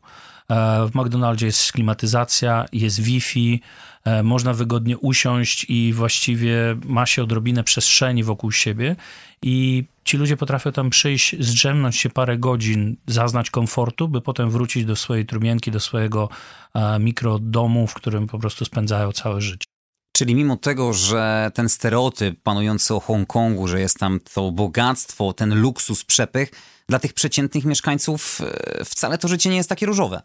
E, 0.51 0.87
w 0.87 0.95
McDonaldzie 0.95 1.47
jest 1.47 1.73
klimatyzacja, 1.73 2.67
jest 2.73 3.01
Wi-Fi, 3.01 3.61
e, 4.05 4.23
można 4.23 4.55
wygodnie 4.55 4.99
usiąść 4.99 5.67
i 5.69 5.93
właściwie 5.93 6.57
ma 6.85 7.07
się 7.07 7.23
odrobinę 7.23 7.65
przestrzeni 7.65 8.25
wokół 8.25 8.53
siebie 8.53 8.97
i 9.43 9.85
ci 10.05 10.17
ludzie 10.17 10.37
potrafią 10.37 10.73
tam 10.73 10.91
przyjść, 10.91 11.37
zdrzemnąć 11.41 11.97
się 11.97 12.11
parę 12.11 12.39
godzin, 12.39 12.97
zaznać 13.07 13.51
komfortu, 13.51 14.09
by 14.09 14.21
potem 14.21 14.51
wrócić 14.51 14.85
do 14.85 14.97
swojej 14.97 15.27
trumienki, 15.27 15.71
do 15.71 15.81
swojego 15.81 16.29
e, 16.75 16.99
mikrodomu, 16.99 17.87
w 17.87 17.95
którym 17.95 18.27
po 18.27 18.39
prostu 18.39 18.65
spędzają 18.65 19.13
całe 19.13 19.41
życie. 19.41 19.74
Czyli 20.17 20.35
mimo 20.35 20.57
tego, 20.57 20.93
że 20.93 21.51
ten 21.55 21.69
stereotyp 21.69 22.43
panujący 22.43 22.95
o 22.95 23.01
Hongkongu, 23.01 23.69
że 23.69 23.81
jest 23.81 23.99
tam 23.99 24.21
to 24.35 24.51
bogactwo, 24.51 25.33
ten 25.33 25.61
luksus, 25.61 26.05
przepych, 26.05 26.51
dla 26.89 26.99
tych 26.99 27.13
przeciętnych 27.13 27.65
mieszkańców 27.65 28.41
wcale 28.85 29.19
to 29.19 29.29
życie 29.29 29.51
nie 29.51 29.57
jest 29.57 29.69
takie 29.69 29.87
różowe. 29.87 30.23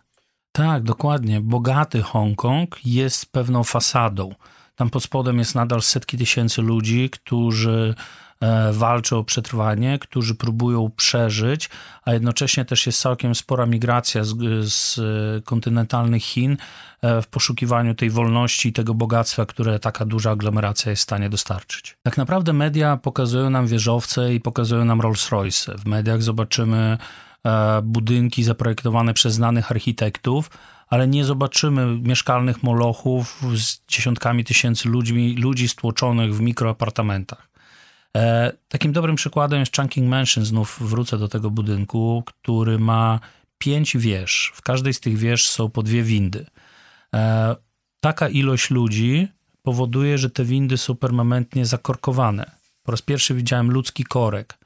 Tak, 0.52 0.84
dokładnie. 0.84 1.42
Bogaty 1.42 2.02
Hongkong 2.02 2.86
jest 2.86 3.26
pewną 3.32 3.64
fasadą. 3.64 4.36
Tam 4.76 4.90
pod 4.90 5.04
spodem 5.04 5.40
jest 5.40 5.56
nadal 5.56 5.82
setki 5.82 6.18
tysięcy 6.18 6.62
ludzi, 6.62 7.10
którzy 7.10 7.96
e, 8.42 8.74
walczą 8.74 9.18
o 9.18 9.24
przetrwanie, 9.24 10.00
którzy 10.00 10.36
próbują 10.36 10.92
przeżyć, 10.96 11.70
a 12.06 12.14
jednocześnie 12.14 12.66
też 12.66 12.86
jest 12.86 13.02
całkiem 13.02 13.36
spora 13.36 13.66
migracja 13.66 14.24
z, 14.24 14.36
z 14.74 15.00
kontynentalnych 15.46 16.24
Chin 16.24 16.58
e, 17.02 17.22
w 17.22 17.28
poszukiwaniu 17.28 17.96
tej 17.96 18.10
wolności 18.10 18.70
i 18.70 18.74
tego 18.74 18.94
bogactwa, 18.94 19.46
które 19.46 19.80
taka 19.80 20.06
duża 20.06 20.32
aglomeracja 20.32 20.90
jest 20.90 21.02
w 21.02 21.04
stanie 21.04 21.30
dostarczyć. 21.30 21.98
Tak 22.04 22.18
naprawdę 22.18 22.54
media 22.54 22.98
pokazują 22.98 23.50
nam 23.50 23.68
wieżowce 23.68 24.34
i 24.34 24.40
pokazują 24.40 24.86
nam 24.86 25.02
Rolls-Royce. 25.02 25.78
W 25.78 25.86
mediach 25.86 26.22
zobaczymy 26.24 26.98
E, 27.46 27.82
budynki 27.82 28.44
zaprojektowane 28.44 29.14
przez 29.14 29.34
znanych 29.34 29.72
architektów, 29.72 30.50
ale 30.88 31.08
nie 31.08 31.26
zobaczymy 31.26 32.00
mieszkalnych 32.02 32.64
molochów 32.64 33.42
z 33.56 33.82
dziesiątkami 33.88 34.44
tysięcy 34.44 34.90
ludźmi, 34.90 35.36
ludzi 35.36 35.70
stłoczonych 35.70 36.36
w 36.36 36.42
mikroapartamentach. 36.42 37.50
E, 38.18 38.52
takim 38.68 38.92
dobrym 38.92 39.16
przykładem 39.16 39.60
jest 39.60 39.76
Chunking 39.76 40.10
Mansion, 40.10 40.46
znów 40.46 40.78
wrócę 40.82 41.18
do 41.18 41.28
tego 41.28 41.50
budynku, 41.50 42.24
który 42.26 42.80
ma 42.80 43.20
pięć 43.58 43.98
wież. 43.98 44.52
W 44.56 44.62
każdej 44.62 44.94
z 44.94 45.00
tych 45.00 45.18
wież 45.18 45.50
są 45.50 45.70
po 45.70 45.84
dwie 45.84 46.04
windy. 46.04 46.46
E, 47.16 47.56
taka 48.02 48.30
ilość 48.30 48.70
ludzi 48.70 49.28
powoduje, 49.64 50.18
że 50.18 50.30
te 50.30 50.44
windy 50.44 50.78
są 50.78 50.96
permanentnie 50.96 51.66
zakorkowane. 51.66 52.52
Po 52.84 52.92
raz 52.92 53.02
pierwszy 53.02 53.34
widziałem 53.34 53.72
ludzki 53.72 54.04
korek. 54.04 54.58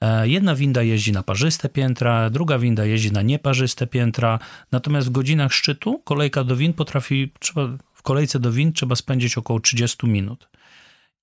E, 0.00 0.28
jedna 0.28 0.54
winda 0.54 0.82
jeździ 0.82 1.12
na 1.12 1.22
parzyste 1.22 1.68
piętra, 1.68 2.30
druga 2.30 2.58
winda 2.58 2.84
jeździ 2.84 3.12
na 3.12 3.22
nieparzyste 3.22 3.86
piętra, 3.86 4.38
natomiast 4.72 5.08
w 5.08 5.10
godzinach 5.10 5.52
szczytu 5.52 6.00
kolejka 6.04 6.44
do 6.44 6.56
wind 6.56 6.76
potrafi, 6.76 7.32
trzeba, 7.38 7.68
w 7.94 8.02
kolejce 8.02 8.40
do 8.40 8.52
wind 8.52 8.76
trzeba 8.76 8.96
spędzić 8.96 9.38
około 9.38 9.60
30 9.60 10.06
minut. 10.06 10.48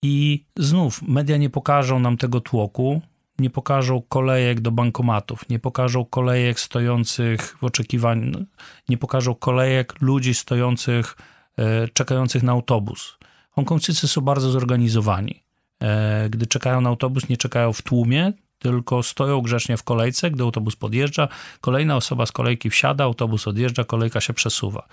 I 0.01 0.45
znów 0.57 1.01
media 1.01 1.37
nie 1.37 1.49
pokażą 1.49 1.99
nam 1.99 2.17
tego 2.17 2.41
tłoku, 2.41 3.01
nie 3.39 3.49
pokażą 3.49 4.01
kolejek 4.09 4.61
do 4.61 4.71
bankomatów, 4.71 5.49
nie 5.49 5.59
pokażą 5.59 6.05
kolejek 6.05 6.59
stojących 6.59 7.57
w 7.61 7.63
oczekiwaniu, 7.63 8.45
nie 8.89 8.97
pokażą 8.97 9.35
kolejek 9.35 10.01
ludzi 10.01 10.33
stojących, 10.33 11.17
e, 11.57 11.87
czekających 11.87 12.43
na 12.43 12.51
autobus. 12.51 13.17
Hongkongczycy 13.51 14.07
są 14.07 14.21
bardzo 14.21 14.51
zorganizowani. 14.51 15.43
E, 15.81 16.29
gdy 16.29 16.47
czekają 16.47 16.81
na 16.81 16.89
autobus, 16.89 17.29
nie 17.29 17.37
czekają 17.37 17.73
w 17.73 17.81
tłumie, 17.81 18.33
tylko 18.59 19.03
stoją 19.03 19.41
grzecznie 19.41 19.77
w 19.77 19.83
kolejce, 19.83 20.31
gdy 20.31 20.43
autobus 20.43 20.75
podjeżdża, 20.75 21.27
kolejna 21.61 21.95
osoba 21.95 22.25
z 22.25 22.31
kolejki 22.31 22.69
wsiada, 22.69 23.03
autobus 23.03 23.47
odjeżdża, 23.47 23.83
kolejka 23.83 24.21
się 24.21 24.33
przesuwa. 24.33 24.87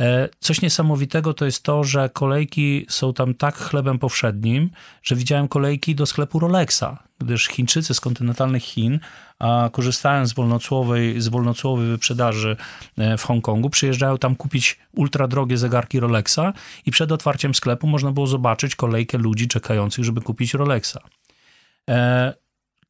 E, 0.00 0.28
coś 0.40 0.62
niesamowitego 0.62 1.34
to 1.34 1.44
jest 1.44 1.62
to, 1.62 1.84
że 1.84 2.08
kolejki 2.08 2.86
są 2.88 3.12
tam 3.12 3.34
tak 3.34 3.56
chlebem 3.56 3.98
powszednim, 3.98 4.70
że 5.02 5.16
widziałem 5.16 5.48
kolejki 5.48 5.94
do 5.94 6.06
sklepu 6.06 6.38
Rolexa, 6.38 6.84
gdyż 7.18 7.46
Chińczycy 7.46 7.94
z 7.94 8.00
kontynentalnych 8.00 8.62
Chin, 8.62 9.00
a 9.38 9.70
z 10.24 10.32
wolnocłowej, 10.32 11.20
z 11.20 11.28
wolnocłowej 11.28 11.86
wyprzedaży 11.86 12.56
e, 12.98 13.18
w 13.18 13.24
Hongkongu, 13.24 13.70
przyjeżdżają 13.70 14.18
tam 14.18 14.36
kupić 14.36 14.78
ultra 14.92 15.28
drogie 15.28 15.58
zegarki 15.58 16.00
Rolexa 16.00 16.52
i 16.86 16.90
przed 16.90 17.12
otwarciem 17.12 17.54
sklepu 17.54 17.86
można 17.86 18.12
było 18.12 18.26
zobaczyć 18.26 18.76
kolejkę 18.76 19.18
ludzi 19.18 19.48
czekających, 19.48 20.04
żeby 20.04 20.20
kupić 20.20 20.54
Rolexa. 20.54 20.98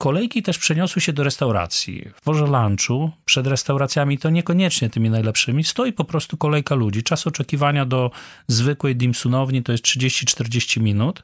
Kolejki 0.00 0.42
też 0.42 0.58
przeniosły 0.58 1.02
się 1.02 1.12
do 1.12 1.24
restauracji. 1.24 2.08
W 2.14 2.20
porze 2.20 2.46
lunchu 2.46 3.10
przed 3.24 3.46
restauracjami 3.46 4.18
to 4.18 4.30
niekoniecznie 4.30 4.90
tymi 4.90 5.10
najlepszymi 5.10 5.64
stoi 5.64 5.92
po 5.92 6.04
prostu 6.04 6.36
kolejka 6.36 6.74
ludzi. 6.74 7.02
Czas 7.02 7.26
oczekiwania 7.26 7.86
do 7.86 8.10
zwykłej 8.46 8.96
dimsunowni 8.96 9.62
to 9.62 9.72
jest 9.72 9.84
30-40 9.84 10.80
minut. 10.80 11.22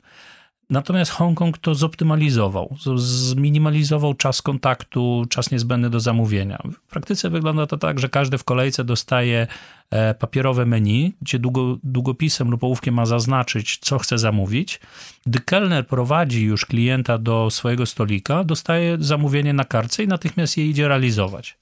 Natomiast 0.70 1.10
Hongkong 1.10 1.58
to 1.58 1.74
zoptymalizował, 1.74 2.76
zminimalizował 2.96 4.14
czas 4.14 4.42
kontaktu, 4.42 5.26
czas 5.30 5.50
niezbędny 5.50 5.90
do 5.90 6.00
zamówienia. 6.00 6.58
W 6.86 6.90
praktyce 6.90 7.30
wygląda 7.30 7.66
to 7.66 7.78
tak, 7.78 7.98
że 7.98 8.08
każdy 8.08 8.38
w 8.38 8.44
kolejce 8.44 8.84
dostaje 8.84 9.46
e, 9.90 10.14
papierowe 10.14 10.66
menu, 10.66 11.14
gdzie 11.22 11.38
długo, 11.38 11.78
długopisem 11.82 12.50
lub 12.50 12.64
ołówkiem 12.64 12.94
ma 12.94 13.06
zaznaczyć, 13.06 13.78
co 13.78 13.98
chce 13.98 14.18
zamówić. 14.18 14.80
Gdy 15.26 15.40
kelner 15.40 15.86
prowadzi 15.86 16.44
już 16.44 16.66
klienta 16.66 17.18
do 17.18 17.50
swojego 17.50 17.86
stolika, 17.86 18.44
dostaje 18.44 18.96
zamówienie 19.00 19.52
na 19.52 19.64
kartce 19.64 20.02
i 20.04 20.08
natychmiast 20.08 20.56
je 20.56 20.66
idzie 20.66 20.88
realizować. 20.88 21.58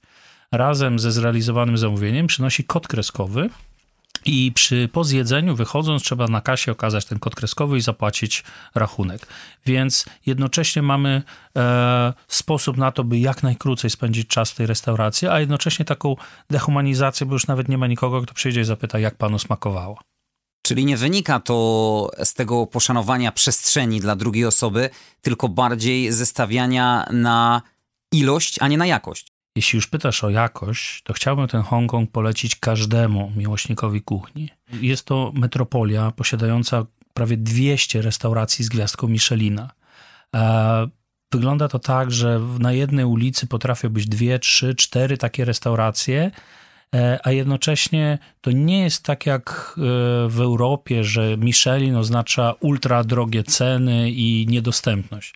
Razem 0.51 0.99
ze 0.99 1.11
zrealizowanym 1.11 1.77
zamówieniem 1.77 2.27
przynosi 2.27 2.63
kod 2.63 2.87
kreskowy, 2.87 3.49
i 4.25 4.51
przy, 4.55 4.89
po 4.93 5.03
zjedzeniu, 5.03 5.55
wychodząc, 5.55 6.03
trzeba 6.03 6.27
na 6.27 6.41
kasie 6.41 6.71
okazać 6.71 7.05
ten 7.05 7.19
kod 7.19 7.35
kreskowy 7.35 7.77
i 7.77 7.81
zapłacić 7.81 8.43
rachunek. 8.75 9.27
Więc 9.65 10.05
jednocześnie 10.25 10.81
mamy 10.81 11.23
e, 11.57 12.13
sposób 12.27 12.77
na 12.77 12.91
to, 12.91 13.03
by 13.03 13.19
jak 13.19 13.43
najkrócej 13.43 13.89
spędzić 13.89 14.27
czas 14.27 14.51
w 14.51 14.55
tej 14.55 14.65
restauracji, 14.65 15.27
a 15.27 15.39
jednocześnie 15.39 15.85
taką 15.85 16.15
dehumanizację, 16.49 17.25
bo 17.25 17.33
już 17.33 17.47
nawet 17.47 17.69
nie 17.69 17.77
ma 17.77 17.87
nikogo, 17.87 18.21
kto 18.21 18.33
przyjdzie 18.33 18.61
i 18.61 18.65
zapyta, 18.65 18.99
jak 18.99 19.15
panu 19.15 19.39
smakowało. 19.39 19.99
Czyli 20.65 20.85
nie 20.85 20.97
wynika 20.97 21.39
to 21.39 22.09
z 22.23 22.33
tego 22.33 22.67
poszanowania 22.67 23.31
przestrzeni 23.31 23.99
dla 23.99 24.15
drugiej 24.15 24.45
osoby, 24.45 24.89
tylko 25.21 25.49
bardziej 25.49 26.11
zestawiania 26.11 27.05
na 27.11 27.61
ilość, 28.11 28.61
a 28.61 28.67
nie 28.67 28.77
na 28.77 28.85
jakość. 28.85 29.34
Jeśli 29.55 29.77
już 29.77 29.87
pytasz 29.87 30.23
o 30.23 30.29
jakość, 30.29 31.01
to 31.03 31.13
chciałbym 31.13 31.47
ten 31.47 31.61
Hongkong 31.61 32.11
polecić 32.11 32.55
każdemu 32.55 33.31
miłośnikowi 33.35 34.01
kuchni. 34.01 34.49
Jest 34.81 35.05
to 35.05 35.31
metropolia 35.35 36.11
posiadająca 36.11 36.85
prawie 37.13 37.37
200 37.37 38.01
restauracji 38.01 38.65
z 38.65 38.69
gwiazdką 38.69 39.07
Michelina. 39.07 39.71
E, 40.35 40.87
wygląda 41.31 41.67
to 41.67 41.79
tak, 41.79 42.11
że 42.11 42.41
na 42.59 42.71
jednej 42.71 43.05
ulicy 43.05 43.47
potrafią 43.47 43.89
być 43.89 44.07
dwie, 44.07 44.39
trzy, 44.39 44.75
cztery 44.75 45.17
takie 45.17 45.45
restauracje, 45.45 46.31
e, 46.95 47.19
a 47.23 47.31
jednocześnie 47.31 48.17
to 48.41 48.51
nie 48.51 48.83
jest 48.83 49.03
tak 49.03 49.25
jak 49.25 49.75
e, 49.77 49.81
w 50.29 50.39
Europie, 50.39 51.03
że 51.03 51.37
Michelin 51.37 51.95
oznacza 51.95 52.53
ultra 52.59 53.03
drogie 53.03 53.43
ceny 53.43 54.11
i 54.11 54.45
niedostępność. 54.49 55.35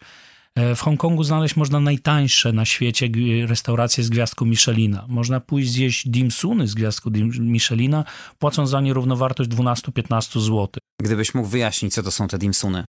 E, 0.56 0.76
w 0.76 0.82
Hongkongu 0.82 1.24
znaleźć 1.24 1.56
można 1.56 1.80
najtańsze 1.80 2.54
na 2.54 2.66
świecie 2.66 3.10
restauracje 3.48 4.04
z 4.04 4.10
gwiazdką 4.10 4.46
Michelina. 4.46 5.06
Można 5.08 5.40
pójść 5.40 5.72
zjeść 5.72 6.10
dimsuny 6.10 6.68
z 6.68 6.74
gwiazdką 6.76 7.10
Michelina, 7.40 8.04
płacąc 8.40 8.70
za 8.70 8.82
nie 8.82 8.94
równowartość 8.94 9.50
12-15 9.50 10.40
zł. 10.40 10.68
Gdybyś 11.02 11.34
mógł 11.34 11.48
wyjaśnić, 11.48 11.94
co 11.94 12.04
to 12.04 12.12
są 12.12 12.28
te 12.28 12.38
dimsuny. 12.38 12.84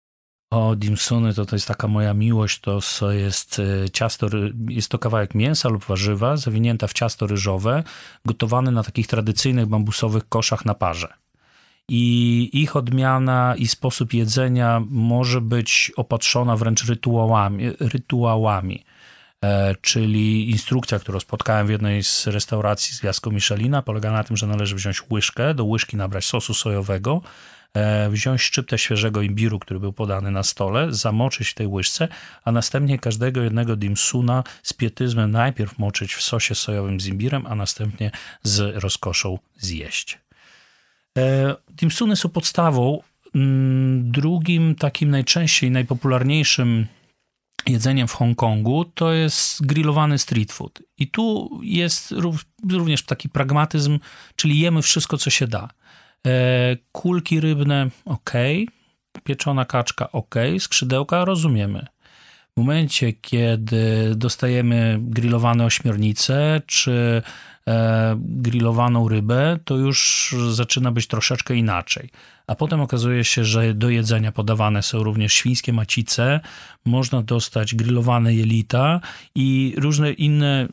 O, 0.52 0.76
dimsuny 0.76 1.34
to, 1.34 1.46
to 1.46 1.56
jest 1.56 1.68
taka 1.68 1.88
moja 1.88 2.14
miłość, 2.14 2.60
to 2.60 2.80
jest 3.12 3.58
e, 3.58 3.90
ciasto, 3.90 4.26
jest 4.68 4.88
to 4.88 4.98
kawałek 4.98 5.34
mięsa 5.34 5.68
lub 5.68 5.84
warzywa 5.84 6.36
zawinięta 6.36 6.86
w 6.86 6.92
ciasto 6.92 7.26
ryżowe, 7.26 7.84
gotowane 8.24 8.70
na 8.70 8.82
takich 8.82 9.06
tradycyjnych 9.06 9.66
bambusowych 9.66 10.28
koszach 10.28 10.64
na 10.64 10.74
parze 10.74 11.14
i 11.88 12.50
ich 12.52 12.76
odmiana 12.76 13.54
i 13.59 13.66
sposób 13.66 14.14
jedzenia 14.14 14.83
może 14.90 15.40
być 15.40 15.92
opatrzona 15.97 16.57
wręcz 16.57 16.85
rytuałami. 16.85 17.71
rytuałami. 17.80 18.85
E, 19.45 19.75
czyli 19.80 20.50
instrukcja, 20.50 20.99
którą 20.99 21.21
spotkałem 21.21 21.66
w 21.66 21.71
jednej 21.71 22.02
z 22.04 22.26
restauracji 22.26 22.95
z 22.95 23.00
gwiazdką 23.00 23.30
Michelina, 23.30 23.83
polega 23.83 24.12
na 24.12 24.25
tym, 24.25 24.37
że 24.37 24.47
należy 24.47 24.75
wziąć 24.75 25.02
łyżkę, 25.11 25.54
do 25.54 25.64
łyżki 25.64 25.97
nabrać 25.97 26.25
sosu 26.25 26.54
sojowego, 26.54 27.23
e, 27.75 28.11
wziąć 28.11 28.42
szczyptę 28.42 28.78
świeżego 28.78 29.23
imbiru, 29.23 29.59
który 29.59 29.80
był 29.80 29.92
podany 29.92 30.30
na 30.30 30.42
stole, 30.42 30.92
zamoczyć 30.92 31.49
w 31.49 31.54
tej 31.54 31.66
łyżce, 31.66 32.09
a 32.45 32.52
następnie 32.52 32.99
każdego 32.99 33.42
jednego 33.42 33.76
dimsuna 33.76 34.45
z 34.62 34.73
pietyzmem 34.73 35.30
najpierw 35.30 35.78
moczyć 35.78 36.14
w 36.14 36.23
sosie 36.23 36.54
sojowym 36.54 37.00
z 37.00 37.07
imbirem, 37.07 37.47
a 37.47 37.54
następnie 37.54 38.11
z 38.42 38.76
rozkoszą 38.83 39.38
zjeść. 39.59 40.18
E, 41.18 41.56
dimsuny 41.68 42.16
są 42.16 42.28
podstawą. 42.28 43.02
Mm, 43.34 44.10
drugim 44.12 44.75
takim 44.75 45.10
najczęściej, 45.10 45.70
najpopularniejszym 45.70 46.87
jedzeniem 47.66 48.08
w 48.08 48.12
Hongkongu 48.12 48.84
to 48.84 49.12
jest 49.12 49.66
grillowany 49.66 50.18
street 50.18 50.52
food. 50.52 50.82
I 50.98 51.06
tu 51.06 51.50
jest 51.62 52.14
również 52.70 53.02
taki 53.02 53.28
pragmatyzm, 53.28 53.98
czyli 54.37 54.60
jemy 54.60 54.82
wszystko, 54.82 55.16
co 55.16 55.30
się 55.30 55.46
da. 55.46 55.68
E, 56.26 56.76
kulki 56.92 57.40
rybne, 57.40 57.90
ok. 58.04 58.32
Pieczona 59.25 59.64
kaczka, 59.64 60.12
ok. 60.12 60.34
Skrzydełka, 60.58 61.25
rozumiemy. 61.25 61.87
Momencie, 62.58 63.12
kiedy 63.12 64.12
dostajemy 64.16 64.98
grillowane 65.00 65.64
ośmiornice, 65.64 66.62
czy 66.66 67.22
E, 67.68 68.16
grillowaną 68.20 69.08
rybę, 69.08 69.58
to 69.64 69.76
już 69.76 70.34
zaczyna 70.50 70.92
być 70.92 71.06
troszeczkę 71.06 71.54
inaczej. 71.54 72.10
A 72.46 72.54
potem 72.54 72.80
okazuje 72.80 73.24
się, 73.24 73.44
że 73.44 73.74
do 73.74 73.90
jedzenia 73.90 74.32
podawane 74.32 74.82
są 74.82 75.02
również 75.02 75.32
świńskie 75.32 75.72
macice, 75.72 76.40
można 76.84 77.22
dostać 77.22 77.74
grillowane 77.74 78.34
jelita 78.34 79.00
i 79.34 79.74
różne 79.76 80.12
inne 80.12 80.68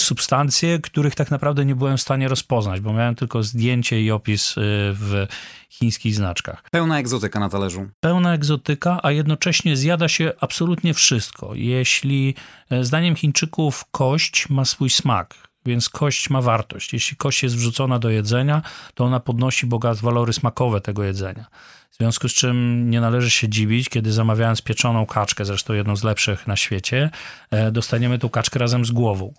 substancje, 0.00 0.78
których 0.78 1.14
tak 1.14 1.30
naprawdę 1.30 1.64
nie 1.64 1.74
byłem 1.74 1.96
w 1.96 2.00
stanie 2.00 2.28
rozpoznać, 2.28 2.80
bo 2.80 2.92
miałem 2.92 3.14
tylko 3.14 3.42
zdjęcie 3.42 4.02
i 4.02 4.10
opis 4.10 4.50
y, 4.50 4.60
w 4.94 5.26
chińskich 5.70 6.14
znaczkach. 6.14 6.62
Pełna 6.70 6.98
egzotyka 6.98 7.40
na 7.40 7.48
talerzu. 7.48 7.88
Pełna 8.00 8.34
egzotyka, 8.34 9.00
a 9.02 9.10
jednocześnie 9.10 9.76
zjada 9.76 10.08
się 10.08 10.32
absolutnie 10.40 10.94
wszystko. 10.94 11.54
Jeśli 11.54 12.34
e, 12.70 12.84
zdaniem 12.84 13.16
Chińczyków 13.16 13.84
kość 13.90 14.48
ma 14.48 14.64
swój 14.64 14.90
smak, 14.90 15.34
więc 15.66 15.88
kość 15.88 16.30
ma 16.30 16.42
wartość. 16.42 16.92
Jeśli 16.92 17.16
kość 17.16 17.42
jest 17.42 17.56
wrzucona 17.56 17.98
do 17.98 18.10
jedzenia, 18.10 18.62
to 18.94 19.04
ona 19.04 19.20
podnosi 19.20 19.66
bogat 19.66 19.98
walory 19.98 20.32
smakowe 20.32 20.80
tego 20.80 21.04
jedzenia. 21.04 21.46
W 21.90 21.96
związku 21.96 22.28
z 22.28 22.34
czym 22.34 22.90
nie 22.90 23.00
należy 23.00 23.30
się 23.30 23.48
dziwić, 23.48 23.88
kiedy 23.88 24.12
zamawiając 24.12 24.62
pieczoną 24.62 25.06
kaczkę, 25.06 25.44
zresztą 25.44 25.74
jedną 25.74 25.96
z 25.96 26.04
lepszych 26.04 26.46
na 26.46 26.56
świecie, 26.56 27.10
e, 27.50 27.72
dostaniemy 27.72 28.18
tą 28.18 28.28
kaczkę 28.28 28.58
razem 28.58 28.84
z 28.84 28.90
głową. 28.90 29.34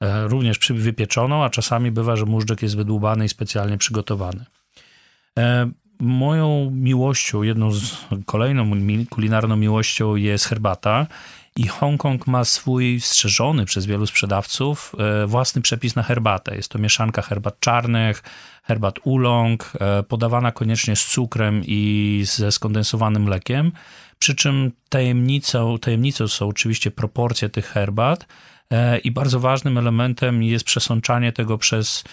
E, 0.00 0.28
również 0.28 0.58
wypieczoną, 0.58 1.44
a 1.44 1.50
czasami 1.50 1.90
bywa, 1.90 2.16
że 2.16 2.26
móżdżek 2.26 2.62
jest 2.62 2.76
wydłubany 2.76 3.24
i 3.24 3.28
specjalnie 3.28 3.78
przygotowany. 3.78 4.44
E, 5.38 5.70
moją 6.00 6.70
miłością, 6.74 7.42
jedną 7.42 7.70
z 7.72 7.96
kolejną 8.26 8.70
kulinarną 9.10 9.56
miłością 9.56 10.16
jest 10.16 10.44
herbata. 10.44 11.06
I 11.56 11.68
Hongkong 11.68 12.26
ma 12.26 12.44
swój 12.44 13.00
strzeżony 13.00 13.64
przez 13.64 13.86
wielu 13.86 14.06
sprzedawców 14.06 14.92
e, 14.98 15.26
własny 15.26 15.62
przepis 15.62 15.96
na 15.96 16.02
herbatę. 16.02 16.56
Jest 16.56 16.68
to 16.68 16.78
mieszanka 16.78 17.22
herbat 17.22 17.60
czarnych, 17.60 18.22
herbat 18.62 18.98
oolong, 19.06 19.72
e, 19.80 20.02
podawana 20.02 20.52
koniecznie 20.52 20.96
z 20.96 21.06
cukrem 21.06 21.62
i 21.66 22.22
ze 22.24 22.52
skondensowanym 22.52 23.22
mlekiem. 23.22 23.72
Przy 24.18 24.34
czym 24.34 24.72
tajemnicą, 24.88 25.78
tajemnicą 25.78 26.28
są 26.28 26.48
oczywiście 26.48 26.90
proporcje 26.90 27.48
tych 27.48 27.66
herbat 27.66 28.26
i 29.04 29.10
bardzo 29.10 29.40
ważnym 29.40 29.78
elementem 29.78 30.42
jest 30.42 30.64
przesączanie 30.64 31.32
tego 31.32 31.58
przez 31.58 32.04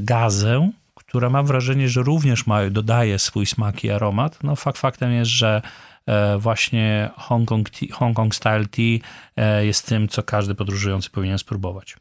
gazę, 0.00 0.70
która 0.94 1.30
mam 1.30 1.46
wrażenie, 1.46 1.88
że 1.88 2.02
również 2.02 2.46
ma, 2.46 2.70
dodaje 2.70 3.18
swój 3.18 3.46
smak 3.46 3.84
i 3.84 3.90
aromat. 3.90 4.38
No 4.42 4.56
fakt 4.56 4.78
faktem 4.78 5.12
jest, 5.12 5.30
że 5.30 5.62
E, 6.06 6.38
właśnie 6.38 7.10
Hong 7.16 7.48
Kong, 7.48 7.68
Hong 7.92 8.16
Kong 8.16 8.34
Style 8.34 8.66
Tea 8.66 8.98
e, 9.36 9.66
jest 9.66 9.86
tym, 9.86 10.08
co 10.08 10.22
każdy 10.22 10.54
podróżujący 10.54 11.10
powinien 11.10 11.38
spróbować. 11.38 11.96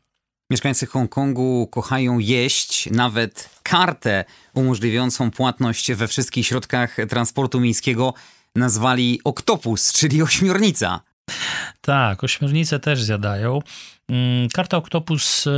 Mieszkańcy 0.50 0.86
Hongkongu 0.86 1.68
kochają 1.68 2.20
jeść 2.20 2.92
nawet 2.92 3.50
kartę 3.64 4.26
umożliwiającą 4.54 5.32
płatność 5.32 5.94
we 5.94 6.08
wszystkich 6.08 6.48
środkach 6.48 6.98
transportu 7.10 7.60
miejskiego 7.60 8.14
nazwali 8.56 9.22
oktopus, 9.24 9.94
czyli 9.94 10.22
ośmiornica. 10.22 11.02
Tak, 11.82 12.24
ośmiornice 12.24 12.80
też 12.80 13.04
zjadają. 13.04 13.60
Mm, 14.10 14.50
karta 14.50 14.78
Oktopus 14.78 15.48
e, 15.48 15.52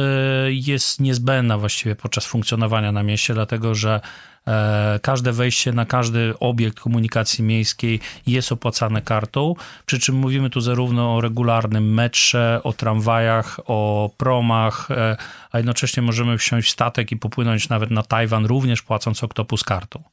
jest 0.50 1.00
niezbędna 1.00 1.58
właściwie 1.58 1.96
podczas 1.96 2.26
funkcjonowania 2.26 2.92
na 2.92 3.04
mieście, 3.04 3.34
dlatego 3.34 3.76
że 3.76 4.02
e, 4.48 5.00
każde 5.04 5.32
wejście 5.32 5.72
na 5.72 5.86
każdy 5.86 6.34
obiekt 6.40 6.80
komunikacji 6.80 7.44
miejskiej 7.44 8.00
jest 8.28 8.52
opłacane 8.52 9.02
kartą, 9.02 9.54
przy 9.86 10.00
czym 10.00 10.16
mówimy 10.16 10.50
tu 10.50 10.62
zarówno 10.62 11.16
o 11.16 11.22
regularnym 11.22 11.94
metrze, 11.94 12.62
o 12.64 12.74
tramwajach, 12.74 13.60
o 13.66 14.10
promach, 14.18 14.92
e, 14.92 15.18
a 15.52 15.58
jednocześnie 15.58 16.04
możemy 16.04 16.38
wsiąść 16.38 16.68
w 16.70 16.72
statek 16.72 17.12
i 17.12 17.18
popłynąć 17.18 17.70
nawet 17.70 17.92
na 17.92 18.04
Tajwan, 18.04 18.46
również 18.46 18.82
płacąc 18.82 19.24
Oktopus 19.24 19.64
kartą. 19.64 20.04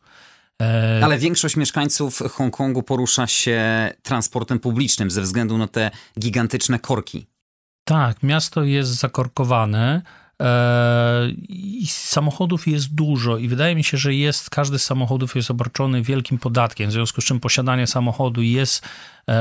Ale 1.02 1.18
większość 1.18 1.56
mieszkańców 1.56 2.18
Hongkongu 2.18 2.82
porusza 2.82 3.26
się 3.26 3.90
transportem 4.02 4.58
publicznym 4.58 5.10
ze 5.10 5.22
względu 5.22 5.58
na 5.58 5.68
te 5.68 5.90
gigantyczne 6.18 6.78
korki. 6.78 7.26
Tak, 7.84 8.22
miasto 8.22 8.64
jest 8.64 8.90
zakorkowane. 8.90 10.02
E, 10.42 11.28
I 11.48 11.86
samochodów 11.86 12.66
jest 12.66 12.94
dużo 12.94 13.38
i 13.38 13.48
wydaje 13.48 13.74
mi 13.74 13.84
się, 13.84 13.96
że 13.96 14.14
jest, 14.14 14.50
każdy 14.50 14.78
z 14.78 14.84
samochodów 14.84 15.36
jest 15.36 15.50
obarczony 15.50 16.02
wielkim 16.02 16.38
podatkiem, 16.38 16.88
w 16.90 16.92
związku 16.92 17.20
z 17.20 17.24
czym 17.24 17.40
posiadanie 17.40 17.86
samochodu 17.86 18.42
jest 18.42 18.84
e, 18.84 18.88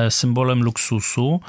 symbolem 0.10 0.64
luksusu. 0.64 1.40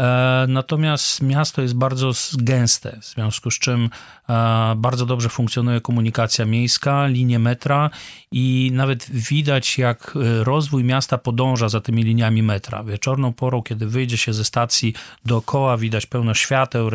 E, 0.00 0.46
natomiast 0.48 1.22
miasto 1.22 1.62
jest 1.62 1.74
bardzo 1.74 2.12
gęste, 2.38 2.98
w 3.00 3.04
związku 3.04 3.50
z 3.50 3.58
czym 3.58 3.90
e, 4.28 4.74
bardzo 4.76 5.06
dobrze 5.06 5.28
funkcjonuje 5.28 5.80
komunikacja 5.80 6.44
miejska, 6.44 7.06
linie 7.06 7.38
metra 7.38 7.90
i 8.32 8.70
nawet 8.74 9.10
widać, 9.10 9.78
jak 9.78 10.14
e, 10.16 10.44
rozwój 10.44 10.84
miasta 10.84 11.18
podąża 11.18 11.68
za 11.68 11.80
tymi 11.80 12.02
liniami 12.02 12.42
metra. 12.42 12.84
Wieczorną 12.84 13.32
porą, 13.32 13.62
kiedy 13.62 13.86
wyjdzie 13.86 14.16
się 14.16 14.32
ze 14.32 14.44
stacji 14.44 14.94
dookoła, 15.24 15.76
widać 15.76 16.06
pełno 16.06 16.34
świateł, 16.34 16.90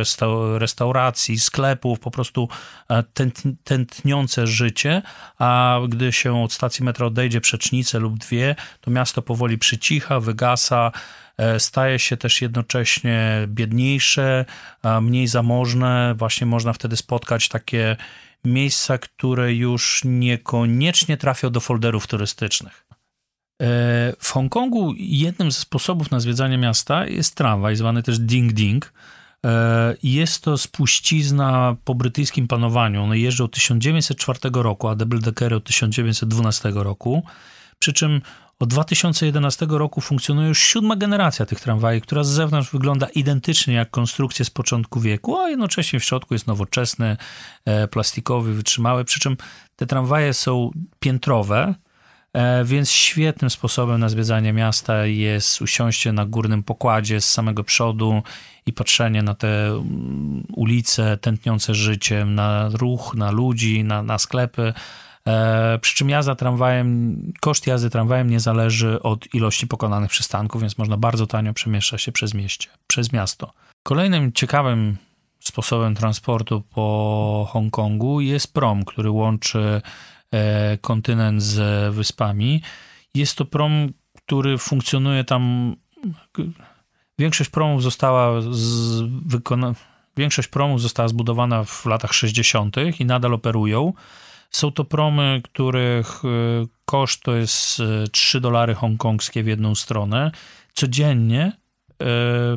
restauracji, 0.57 1.39
sklepów, 1.39 1.99
po 1.99 2.12
prostu 2.12 2.49
tętniące 3.63 4.47
życie, 4.47 5.01
a 5.39 5.79
gdy 5.89 6.12
się 6.12 6.43
od 6.43 6.53
stacji 6.53 6.86
metra 6.86 7.05
odejdzie 7.05 7.41
przecznicę 7.41 7.99
lub 7.99 8.17
dwie, 8.17 8.55
to 8.81 8.91
miasto 8.91 9.21
powoli 9.21 9.57
przycicha, 9.57 10.19
wygasa, 10.19 10.87
E, 11.38 11.60
staje 11.60 12.00
się 12.00 12.17
też 12.17 12.41
jednocześnie 12.41 13.45
biedniejsze, 13.47 14.45
mniej 15.02 15.28
zamożne. 15.28 16.15
Właśnie 16.17 16.47
można 16.47 16.73
wtedy 16.73 16.97
spotkać 16.97 17.50
takie 17.50 17.97
miejsca, 18.45 18.97
które 18.97 19.54
już 19.54 20.02
niekoniecznie 20.06 21.17
trafią 21.17 21.50
do 21.50 21.60
folderów 21.60 22.08
turystycznych. 22.08 22.88
E, 23.62 23.65
w 24.19 24.32
Hongkongu 24.32 24.93
jednym 24.97 25.52
ze 25.52 25.60
sposobów 25.60 26.12
na 26.12 26.19
zwiedzanie 26.19 26.58
miasta 26.58 27.08
jest 27.08 27.36
tramwaj, 27.36 27.76
zwany 27.76 28.04
też 28.04 28.19
Ding 28.19 28.54
Ding. 28.54 28.93
E, 29.45 29.95
jest 30.04 30.43
to 30.43 30.58
spuścizna 30.58 31.76
po 31.86 31.95
brytyjskim 31.95 32.47
panowaniu. 32.47 33.04
One 33.04 33.19
jeżdżą 33.19 33.43
od 33.43 33.52
1904 33.52 34.39
roku, 34.54 34.88
a 34.88 34.95
double 34.95 35.19
deckery 35.19 35.56
od 35.56 35.63
1912 35.63 36.71
roku. 36.76 37.23
Przy 37.80 37.93
czym 37.93 38.21
od 38.60 38.70
2011 38.70 39.65
roku 39.70 40.02
funkcjonuje 40.02 40.48
już 40.48 40.60
siódma 40.60 40.96
generacja 40.96 41.46
tych 41.46 41.60
tramwajów, 41.60 42.04
która 42.04 42.24
z 42.24 42.28
zewnątrz 42.28 42.72
wygląda 42.72 43.08
identycznie 43.08 43.74
jak 43.74 43.89
konstrukcje 43.89 44.46
z 44.46 44.50
początku 44.50 45.00
wieku, 45.00 45.38
a 45.38 45.50
jednocześnie 45.50 46.00
w 46.00 46.04
środku 46.04 46.34
jest 46.34 46.48
nowoczesny, 46.48 47.17
e, 47.65 47.88
plastikowy, 47.88 48.54
wytrzymały. 48.54 49.06
Przy 49.06 49.20
czym 49.20 49.38
te 49.76 49.86
tramwaje 49.86 50.34
są 50.34 50.72
piętrowe, 51.00 51.74
E, 52.38 52.65
więc 52.65 52.91
świetnym 52.91 53.50
sposobem 53.50 54.00
na 54.00 54.10
zwiedzanie 54.10 54.54
miasta 54.54 55.06
jest 55.06 55.62
usiąście 55.62 56.13
na 56.13 56.26
górnym 56.26 56.63
pokładzie 56.63 57.22
z 57.22 57.32
samego 57.32 57.63
przodu 57.63 58.22
i 58.65 58.74
patrzenie 58.74 59.24
na 59.24 59.34
te 59.34 59.67
mm, 59.67 60.43
ulice 60.56 61.17
tętniące 61.17 61.76
życiem, 61.76 62.36
na 62.36 62.70
ruch, 62.74 63.15
na 63.15 63.32
ludzi, 63.32 63.84
na, 63.84 64.04
na 64.04 64.17
sklepy. 64.17 64.74
E, 65.28 65.80
przy 65.82 65.96
czym 65.96 66.10
jazda 66.10 66.36
tramwajem, 66.36 67.18
koszt 67.42 67.68
jazdy 67.68 67.90
tramwajem 67.90 68.30
nie 68.30 68.40
zależy 68.40 69.02
od 69.02 69.34
ilości 69.34 69.68
pokonanych 69.68 70.10
przystanków, 70.10 70.62
więc 70.62 70.78
można 70.78 70.98
bardzo 70.98 71.28
tanio 71.28 71.54
przemieszczać 71.54 72.02
się 72.02 72.12
przez 72.12 72.34
mieście, 72.34 72.70
przez 72.88 73.13
miasto. 73.13 73.54
Kolejnym 73.84 74.34
ciekawym 74.34 74.98
sposobem 75.40 75.96
transportu 75.96 76.62
po 76.62 77.48
Hongkongu 77.50 78.22
jest 78.22 78.54
prom, 78.54 78.86
który 78.86 79.10
łączy 79.10 79.82
E, 80.34 80.78
kontynent 80.78 81.44
z 81.44 81.94
wyspami. 81.94 82.62
Jest 83.13 83.38
to 83.38 83.46
prom, 83.46 83.94
który 84.18 84.58
funkcjonuje 84.58 85.24
tam. 85.24 85.76
Większość 87.20 87.50
promów 87.50 87.84
została. 87.84 88.42
Większość 90.18 90.48
promów 90.48 90.82
została 90.82 91.08
zbudowana 91.08 91.63
w 91.63 91.86
latach 91.86 92.13
60. 92.13 92.76
i 93.00 93.06
nadal 93.06 93.34
operują. 93.34 93.94
Są 94.58 94.72
to 94.72 94.86
promy, 94.86 95.41
których 95.43 96.22
e, 96.26 96.28
koszt 96.86 97.24
to 97.24 97.36
jest 97.36 97.82
3 98.12 98.38
e, 98.38 98.41
dolary 98.41 98.76
hongkongskie 98.76 99.43
w 99.43 99.48
jedną 99.48 99.76
stronę. 99.76 100.32
Codziennie 100.74 101.52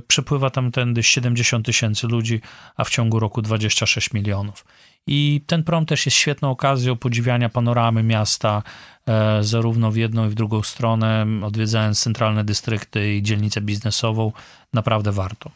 przepływa 0.09 0.51
tam 0.51 0.73
tędy 0.73 1.03
70 1.03 1.67
tysięcy 1.67 2.07
ludzi, 2.07 2.41
a 2.77 2.85
w 2.85 2.91
ciągu 2.91 3.21
roku 3.21 3.43
26 3.43 4.13
milionów. 4.13 4.65
I 5.07 5.45
ten 5.47 5.65
prom 5.65 5.87
też 5.87 6.07
jest 6.07 6.17
świetną 6.17 6.51
okazją 6.51 6.97
podziwiania 6.97 7.49
panoramy 7.49 8.03
miasta, 8.03 8.63
e, 9.07 9.45
zarówno 9.45 9.91
w 9.91 9.97
jedną 9.97 10.27
i 10.27 10.31
w 10.31 10.35
drugą 10.35 10.63
stronę, 10.63 11.27
odwiedzając 11.43 12.01
centralne 12.01 12.45
dystrykty 12.45 13.15
i 13.15 13.23
dzielnicę 13.23 13.61
biznesową. 13.61 14.33
Naprawdę 14.73 15.13
warto. 15.13 15.51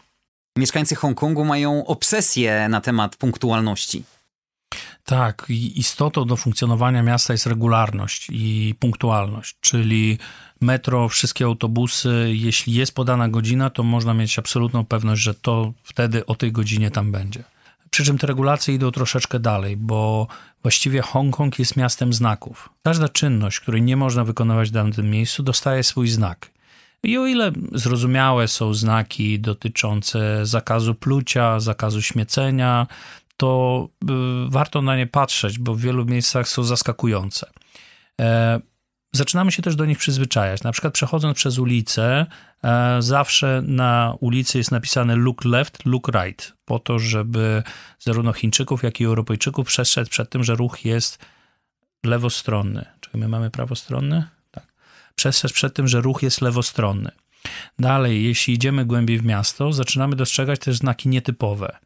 Mieszkańcy 0.59 0.95
Hongkongu 0.95 1.45
mają 1.45 1.87
obsesję 1.87 2.69
na 2.69 2.81
temat 2.81 3.17
punktualności. 3.17 4.05
Tak, 5.05 5.47
istotą 5.75 6.25
do 6.25 6.37
funkcjonowania 6.37 7.03
miasta 7.03 7.33
jest 7.35 7.47
regularność 7.47 8.29
i 8.33 8.75
punktualność, 8.79 9.57
czyli 9.61 10.19
metro, 10.61 11.09
wszystkie 11.09 11.45
autobusy, 11.45 12.31
jeśli 12.33 12.75
jest 12.75 12.95
podana 12.95 13.29
godzina, 13.29 13.71
to 13.71 13.83
można 13.83 14.15
mieć 14.15 14.39
absolutną 14.39 14.85
pewność, 14.85 15.23
że 15.23 15.35
to 15.35 15.73
wtedy 15.83 16.27
o 16.27 16.35
tej 16.35 16.53
godzinie 16.53 16.91
tam 16.91 17.13
będzie. 17.13 17.45
Przy 17.91 18.05
czym 18.05 18.19
te 18.19 18.27
regulacje 18.27 18.75
idą 18.75 18.91
troszeczkę 18.91 19.39
dalej, 19.39 19.77
bo 19.77 20.27
właściwie 20.63 21.03
Hongkong 21.03 21.59
jest 21.59 21.77
miastem 21.77 22.13
znaków. 22.13 22.69
Każda 22.83 23.09
czynność, 23.09 23.61
której 23.61 23.83
nie 23.83 23.97
można 23.97 24.25
wykonywać 24.25 24.69
w 24.69 24.73
danym 24.73 25.11
miejscu, 25.11 25.43
dostaje 25.43 25.83
swój 25.83 26.09
znak. 26.09 26.51
I 27.03 27.19
o 27.19 27.27
ile 27.27 27.53
zrozumiałe 27.73 28.49
są 28.49 28.75
znaki 28.75 29.41
dotyczące 29.41 30.47
zakazu 30.47 30.95
plucia, 30.95 31.61
zakazu 31.61 32.03
śmiecenia, 32.03 32.87
to 33.37 33.89
y, 34.05 34.07
warto 34.51 34.83
na 34.83 34.97
nie 34.97 35.07
patrzeć, 35.07 35.59
bo 35.59 35.75
w 35.75 35.81
wielu 35.81 36.05
miejscach 36.05 36.49
są 36.49 36.65
zaskakujące. 36.65 37.51
E, 38.21 38.61
zaczynamy 39.13 39.53
się 39.53 39.63
też 39.63 39.77
do 39.77 39.85
nich 39.85 39.99
przyzwyczajać. 39.99 40.63
Na 40.63 40.73
przykład 40.73 40.95
przechodząc 40.95 41.37
przez 41.37 41.59
ulicę, 41.59 42.27
e, 42.65 42.97
zawsze 43.03 43.63
na 43.67 44.15
ulicy 44.21 44.59
jest 44.59 44.71
napisane 44.71 45.17
look 45.17 45.45
left, 45.45 45.87
look 45.87 46.09
right, 46.09 46.53
po 46.65 46.79
to, 46.79 46.99
żeby 46.99 47.63
zarówno 47.99 48.33
Chińczyków, 48.33 48.83
jak 48.83 49.01
i 49.01 49.05
Europejczyków 49.05 49.67
przestrzec 49.67 50.09
przed 50.09 50.31
tym, 50.31 50.45
że 50.45 50.55
ruch 50.55 50.85
jest 50.85 51.19
lewostronny. 52.05 52.85
Czy 53.01 53.11
my 53.15 53.29
mamy 53.29 53.51
prawostronny? 53.51 54.25
Tak. 54.51 54.73
Przestrzec 55.15 55.53
przed 55.53 55.75
tym, 55.75 55.89
że 55.89 56.01
ruch 56.01 56.23
jest 56.23 56.41
lewostronny. 56.41 57.11
Dalej, 57.79 58.25
jeśli 58.25 58.55
idziemy 58.55 58.85
głębiej 58.85 59.19
w 59.19 59.25
miasto, 59.25 59.73
zaczynamy 59.73 60.17
dostrzegać 60.17 60.61
też 60.61 60.77
znaki 60.77 61.09
nietypowe. 61.09 61.79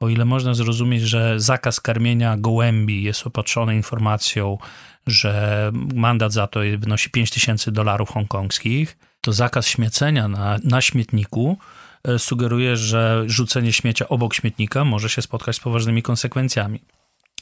O 0.00 0.08
ile 0.08 0.24
można 0.24 0.54
zrozumieć, 0.54 1.02
że 1.02 1.40
zakaz 1.40 1.80
karmienia 1.80 2.36
gołębi 2.36 3.02
jest 3.02 3.26
opatrzony 3.26 3.74
informacją, 3.74 4.58
że 5.06 5.72
mandat 5.94 6.32
za 6.32 6.46
to 6.46 6.60
wynosi 6.78 7.10
5000 7.10 7.72
dolarów 7.72 8.10
hongkongskich, 8.10 8.98
to 9.20 9.32
zakaz 9.32 9.66
śmiecenia 9.66 10.28
na, 10.28 10.58
na 10.64 10.80
śmietniku 10.80 11.58
e, 12.04 12.18
sugeruje, 12.18 12.76
że 12.76 13.22
rzucenie 13.26 13.72
śmiecia 13.72 14.08
obok 14.08 14.34
śmietnika 14.34 14.84
może 14.84 15.08
się 15.08 15.22
spotkać 15.22 15.56
z 15.56 15.60
poważnymi 15.60 16.02
konsekwencjami. 16.02 16.80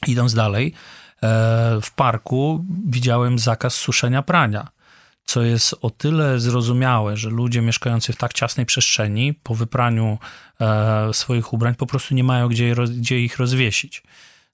Idąc 0.07 0.33
dalej, 0.33 0.73
e, 1.23 1.79
w 1.81 1.91
parku 1.95 2.65
widziałem 2.85 3.39
zakaz 3.39 3.73
suszenia 3.73 4.21
prania, 4.21 4.67
co 5.29 5.43
jest 5.43 5.75
o 5.81 5.89
tyle 5.89 6.39
zrozumiałe, 6.39 7.17
że 7.17 7.29
ludzie 7.29 7.61
mieszkający 7.61 8.13
w 8.13 8.15
tak 8.15 8.33
ciasnej 8.33 8.65
przestrzeni 8.65 9.33
po 9.33 9.55
wypraniu 9.55 10.17
e, 10.61 11.13
swoich 11.13 11.53
ubrań 11.53 11.75
po 11.75 11.85
prostu 11.85 12.15
nie 12.15 12.23
mają 12.23 12.47
gdzie, 12.47 12.75
gdzie 12.97 13.19
ich 13.19 13.37
rozwiesić. 13.37 14.03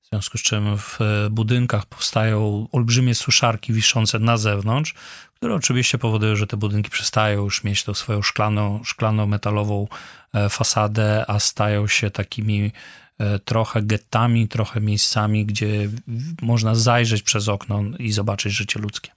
W 0.01 0.07
związku 0.07 0.37
z 0.37 0.41
czym 0.41 0.77
w 0.77 0.99
budynkach 1.31 1.85
powstają 1.85 2.67
olbrzymie 2.71 3.15
suszarki 3.15 3.73
wiszące 3.73 4.19
na 4.19 4.37
zewnątrz, 4.37 4.93
które 5.33 5.55
oczywiście 5.55 5.97
powodują, 5.97 6.35
że 6.35 6.47
te 6.47 6.57
budynki 6.57 6.89
przestają 6.89 7.43
już 7.43 7.63
mieć 7.63 7.83
tą 7.83 7.93
swoją 7.93 8.21
szklaną, 8.21 8.83
szklano-metalową 8.83 9.87
e, 10.33 10.49
fasadę, 10.49 11.25
a 11.27 11.39
stają 11.39 11.87
się 11.87 12.11
takimi 12.11 12.71
e, 13.17 13.39
trochę 13.39 13.81
gettami, 13.81 14.47
trochę 14.47 14.81
miejscami, 14.81 15.45
gdzie 15.45 15.89
można 16.41 16.75
zajrzeć 16.75 17.23
przez 17.23 17.49
okno 17.49 17.83
i 17.99 18.11
zobaczyć 18.11 18.53
życie 18.53 18.79
ludzkie. 18.79 19.14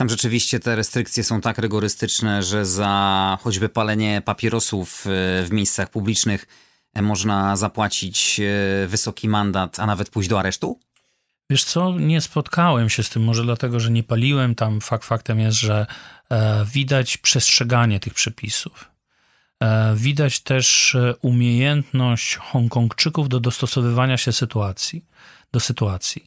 Tam 0.00 0.08
rzeczywiście 0.08 0.60
te 0.60 0.76
restrykcje 0.76 1.24
są 1.24 1.40
tak 1.40 1.58
rygorystyczne, 1.58 2.42
że 2.42 2.66
za 2.66 3.38
choćby 3.42 3.68
palenie 3.68 4.22
papierosów 4.24 5.06
e, 5.06 5.10
w 5.44 5.48
miejscach 5.50 5.90
publicznych 5.90 6.46
można 7.02 7.56
zapłacić 7.56 8.40
wysoki 8.86 9.28
mandat, 9.28 9.80
a 9.80 9.86
nawet 9.86 10.10
pójść 10.10 10.28
do 10.28 10.38
aresztu? 10.38 10.78
Wiesz 11.50 11.64
co, 11.64 11.98
nie 11.98 12.20
spotkałem 12.20 12.90
się 12.90 13.02
z 13.02 13.10
tym, 13.10 13.24
może 13.24 13.42
dlatego, 13.42 13.80
że 13.80 13.90
nie 13.90 14.02
paliłem 14.02 14.54
tam. 14.54 14.80
Fakt 14.80 15.04
faktem 15.04 15.40
jest, 15.40 15.58
że 15.58 15.86
e, 16.30 16.64
widać 16.64 17.16
przestrzeganie 17.16 18.00
tych 18.00 18.14
przepisów. 18.14 18.90
E, 19.62 19.94
widać 19.96 20.40
też 20.40 20.94
e, 20.94 21.14
umiejętność 21.22 22.36
Hongkongczyków 22.36 23.28
do 23.28 23.40
dostosowywania 23.40 24.16
się 24.16 24.32
sytuacji, 24.32 25.04
do 25.52 25.60
sytuacji. 25.60 26.26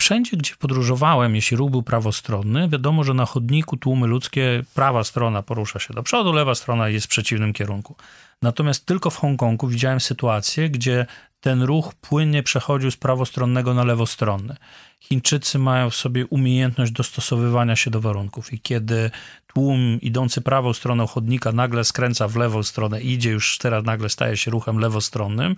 Wszędzie, 0.00 0.36
gdzie 0.36 0.54
podróżowałem, 0.58 1.34
jeśli 1.34 1.56
ruch 1.56 1.70
był 1.70 1.82
prawostronny, 1.82 2.68
wiadomo, 2.68 3.04
że 3.04 3.14
na 3.14 3.26
chodniku 3.26 3.76
tłumy 3.76 4.06
ludzkie, 4.06 4.62
prawa 4.74 5.04
strona 5.04 5.42
porusza 5.42 5.78
się 5.78 5.94
do 5.94 6.02
przodu, 6.02 6.32
lewa 6.32 6.54
strona 6.54 6.88
jest 6.88 7.06
w 7.06 7.08
przeciwnym 7.08 7.52
kierunku. 7.52 7.96
Natomiast 8.42 8.86
tylko 8.86 9.10
w 9.10 9.16
Hongkongu 9.16 9.68
widziałem 9.68 10.00
sytuację, 10.00 10.70
gdzie 10.70 11.06
ten 11.40 11.62
ruch 11.62 11.94
płynnie 11.94 12.42
przechodził 12.42 12.90
z 12.90 12.96
prawostronnego 12.96 13.74
na 13.74 13.84
lewostronny. 13.84 14.56
Chińczycy 15.00 15.58
mają 15.58 15.90
w 15.90 15.96
sobie 15.96 16.26
umiejętność 16.26 16.92
dostosowywania 16.92 17.76
się 17.76 17.90
do 17.90 18.00
warunków 18.00 18.52
i 18.52 18.60
kiedy 18.60 19.10
tłum 19.46 19.98
idący 20.00 20.40
prawą 20.40 20.72
stroną 20.72 21.06
chodnika 21.06 21.52
nagle 21.52 21.84
skręca 21.84 22.28
w 22.28 22.36
lewą 22.36 22.62
stronę, 22.62 23.00
idzie 23.00 23.30
już 23.30 23.58
teraz 23.58 23.84
nagle 23.84 24.08
staje 24.08 24.36
się 24.36 24.50
ruchem 24.50 24.78
lewostronnym, 24.78 25.56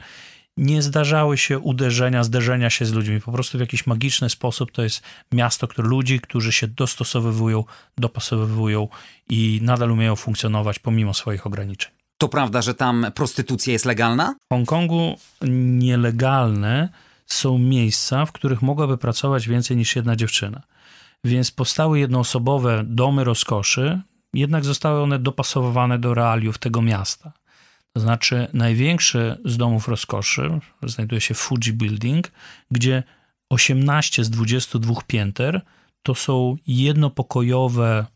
nie 0.56 0.82
zdarzały 0.82 1.38
się 1.38 1.58
uderzenia, 1.58 2.24
zderzenia 2.24 2.70
się 2.70 2.84
z 2.86 2.92
ludźmi. 2.92 3.20
Po 3.20 3.32
prostu 3.32 3.58
w 3.58 3.60
jakiś 3.60 3.86
magiczny 3.86 4.30
sposób 4.30 4.72
to 4.72 4.82
jest 4.82 5.02
miasto, 5.32 5.68
które 5.68 5.88
ludzi, 5.88 6.20
którzy 6.20 6.52
się 6.52 6.68
dostosowywują, 6.68 7.64
dopasowywują 7.98 8.88
i 9.28 9.60
nadal 9.62 9.90
umieją 9.90 10.16
funkcjonować 10.16 10.78
pomimo 10.78 11.14
swoich 11.14 11.46
ograniczeń. 11.46 11.92
To 12.18 12.28
prawda, 12.28 12.62
że 12.62 12.74
tam 12.74 13.06
prostytucja 13.14 13.72
jest 13.72 13.84
legalna? 13.84 14.34
W 14.50 14.54
Hongkongu 14.54 15.18
nielegalne 15.78 16.88
są 17.26 17.58
miejsca, 17.58 18.26
w 18.26 18.32
których 18.32 18.62
mogłaby 18.62 18.98
pracować 18.98 19.48
więcej 19.48 19.76
niż 19.76 19.96
jedna 19.96 20.16
dziewczyna. 20.16 20.62
Więc 21.24 21.50
powstały 21.50 21.98
jednoosobowe 21.98 22.84
domy 22.86 23.24
rozkoszy, 23.24 24.00
jednak 24.34 24.64
zostały 24.64 25.02
one 25.02 25.18
dopasowane 25.18 25.98
do 25.98 26.14
realiów 26.14 26.58
tego 26.58 26.82
miasta. 26.82 27.32
To 27.92 28.00
znaczy, 28.00 28.46
największy 28.52 29.38
z 29.44 29.56
domów 29.56 29.88
rozkoszy 29.88 30.60
znajduje 30.82 31.20
się 31.20 31.34
Fuji 31.34 31.72
Building, 31.72 32.32
gdzie 32.70 33.02
18 33.50 34.24
z 34.24 34.30
22 34.30 34.94
pięter 35.06 35.60
to 36.02 36.14
są 36.14 36.56
jednopokojowe 36.66 38.06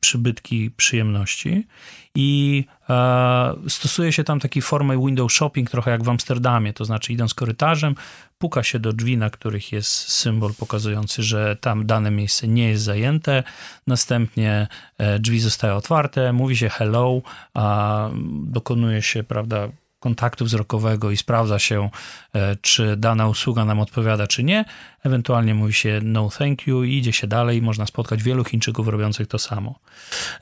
przybytki 0.00 0.70
przyjemności. 0.70 1.66
I 2.14 2.64
e, 2.90 3.54
stosuje 3.68 4.12
się 4.12 4.24
tam 4.24 4.40
taki 4.40 4.62
formę 4.62 4.98
window 4.98 5.32
shopping, 5.32 5.70
trochę 5.70 5.90
jak 5.90 6.02
w 6.02 6.08
Amsterdamie, 6.08 6.72
to 6.72 6.84
znaczy 6.84 7.12
idąc 7.12 7.34
korytarzem, 7.34 7.94
puka 8.38 8.62
się 8.62 8.78
do 8.78 8.92
drzwi, 8.92 9.16
na 9.16 9.30
których 9.30 9.72
jest 9.72 9.90
symbol 9.90 10.54
pokazujący, 10.54 11.22
że 11.22 11.56
tam 11.56 11.86
dane 11.86 12.10
miejsce 12.10 12.48
nie 12.48 12.68
jest 12.68 12.84
zajęte, 12.84 13.42
następnie 13.86 14.66
e, 14.98 15.18
drzwi 15.18 15.40
zostają 15.40 15.74
otwarte, 15.74 16.32
mówi 16.32 16.56
się 16.56 16.68
hello, 16.68 17.20
a 17.54 18.10
dokonuje 18.42 19.02
się, 19.02 19.22
prawda, 19.22 19.68
kontaktu 20.00 20.44
wzrokowego 20.44 21.10
i 21.10 21.16
sprawdza 21.16 21.58
się, 21.58 21.90
e, 22.34 22.56
czy 22.56 22.96
dana 22.96 23.28
usługa 23.28 23.64
nam 23.64 23.80
odpowiada, 23.80 24.26
czy 24.26 24.44
nie. 24.44 24.64
Ewentualnie 25.04 25.54
mówi 25.54 25.72
się 25.72 26.00
no 26.02 26.28
thank 26.38 26.66
you 26.66 26.84
i 26.84 26.96
idzie 26.96 27.12
się 27.12 27.26
dalej. 27.26 27.62
Można 27.62 27.86
spotkać 27.86 28.22
wielu 28.22 28.44
Chińczyków 28.44 28.88
robiących 28.88 29.26
to 29.26 29.38
samo. 29.38 29.78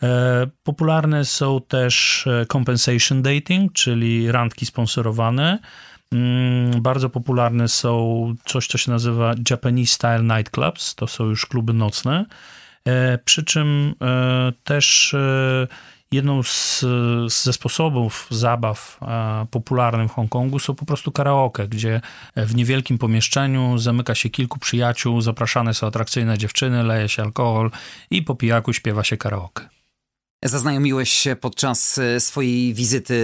E, 0.02 0.46
popularne 0.62 1.24
są 1.24 1.60
też 1.68 2.26
e, 2.26 2.46
compensation 2.46 3.22
dating, 3.22 3.72
czyli 3.72 4.32
randki 4.32 4.66
sponsorowane. 4.66 5.58
Mm, 6.12 6.82
bardzo 6.82 7.10
popularne 7.10 7.68
są 7.68 8.34
coś, 8.44 8.66
co 8.66 8.78
się 8.78 8.90
nazywa 8.90 9.34
Japanese 9.50 9.92
Style 9.92 10.22
Nightclubs. 10.22 10.94
To 10.94 11.06
są 11.06 11.24
już 11.24 11.46
kluby 11.46 11.72
nocne. 11.72 12.24
Przy 13.24 13.44
czym 13.44 13.94
też 14.64 15.14
jedną 16.12 16.42
z, 16.42 16.84
ze 17.28 17.52
sposobów 17.52 18.26
zabaw 18.30 18.98
e, 19.02 19.46
popularnych 19.50 20.10
w 20.10 20.14
Hongkongu 20.14 20.58
są 20.58 20.74
po 20.74 20.86
prostu 20.86 21.12
karaoke, 21.12 21.68
gdzie 21.68 22.00
w 22.36 22.54
niewielkim 22.54 22.98
pomieszczeniu 22.98 23.78
zamyka 23.78 24.14
się 24.14 24.30
kilku 24.30 24.58
przyjaciół, 24.58 25.20
zapraszane 25.20 25.74
są 25.74 25.86
atrakcyjne 25.86 26.38
dziewczyny, 26.38 26.82
leje 26.82 27.08
się 27.08 27.22
alkohol 27.22 27.70
i 28.10 28.22
po 28.22 28.34
pijaku 28.34 28.72
śpiewa 28.72 29.04
się 29.04 29.16
karaoke. 29.16 29.68
Zaznajomiłeś 30.44 31.10
się 31.10 31.36
podczas 31.36 31.98
e, 31.98 32.20
swojej 32.20 32.74
wizyty 32.74 33.14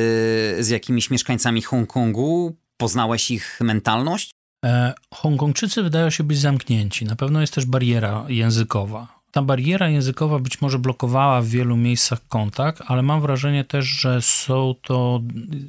z 0.60 0.68
jakimiś 0.68 1.10
mieszkańcami 1.10 1.62
Hongkongu? 1.62 2.56
Poznałeś 2.76 3.30
ich 3.30 3.58
mentalność? 3.60 4.30
E, 4.64 4.94
Hongkongczycy 5.14 5.82
wydają 5.82 6.10
się 6.10 6.24
być 6.24 6.38
zamknięci. 6.38 7.04
Na 7.04 7.16
pewno 7.16 7.40
jest 7.40 7.54
też 7.54 7.66
bariera 7.66 8.24
językowa 8.28 9.21
ta 9.32 9.42
bariera 9.42 9.88
językowa 9.88 10.38
być 10.38 10.60
może 10.60 10.78
blokowała 10.78 11.40
w 11.40 11.46
wielu 11.46 11.76
miejscach 11.76 12.28
kontakt, 12.28 12.82
ale 12.86 13.02
mam 13.02 13.20
wrażenie 13.20 13.64
też, 13.64 13.86
że 13.86 14.22
są 14.22 14.74
to, 14.82 15.20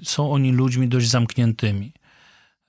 są 0.04 0.32
oni 0.32 0.52
ludźmi 0.52 0.88
dość 0.88 1.10
zamkniętymi. 1.10 1.94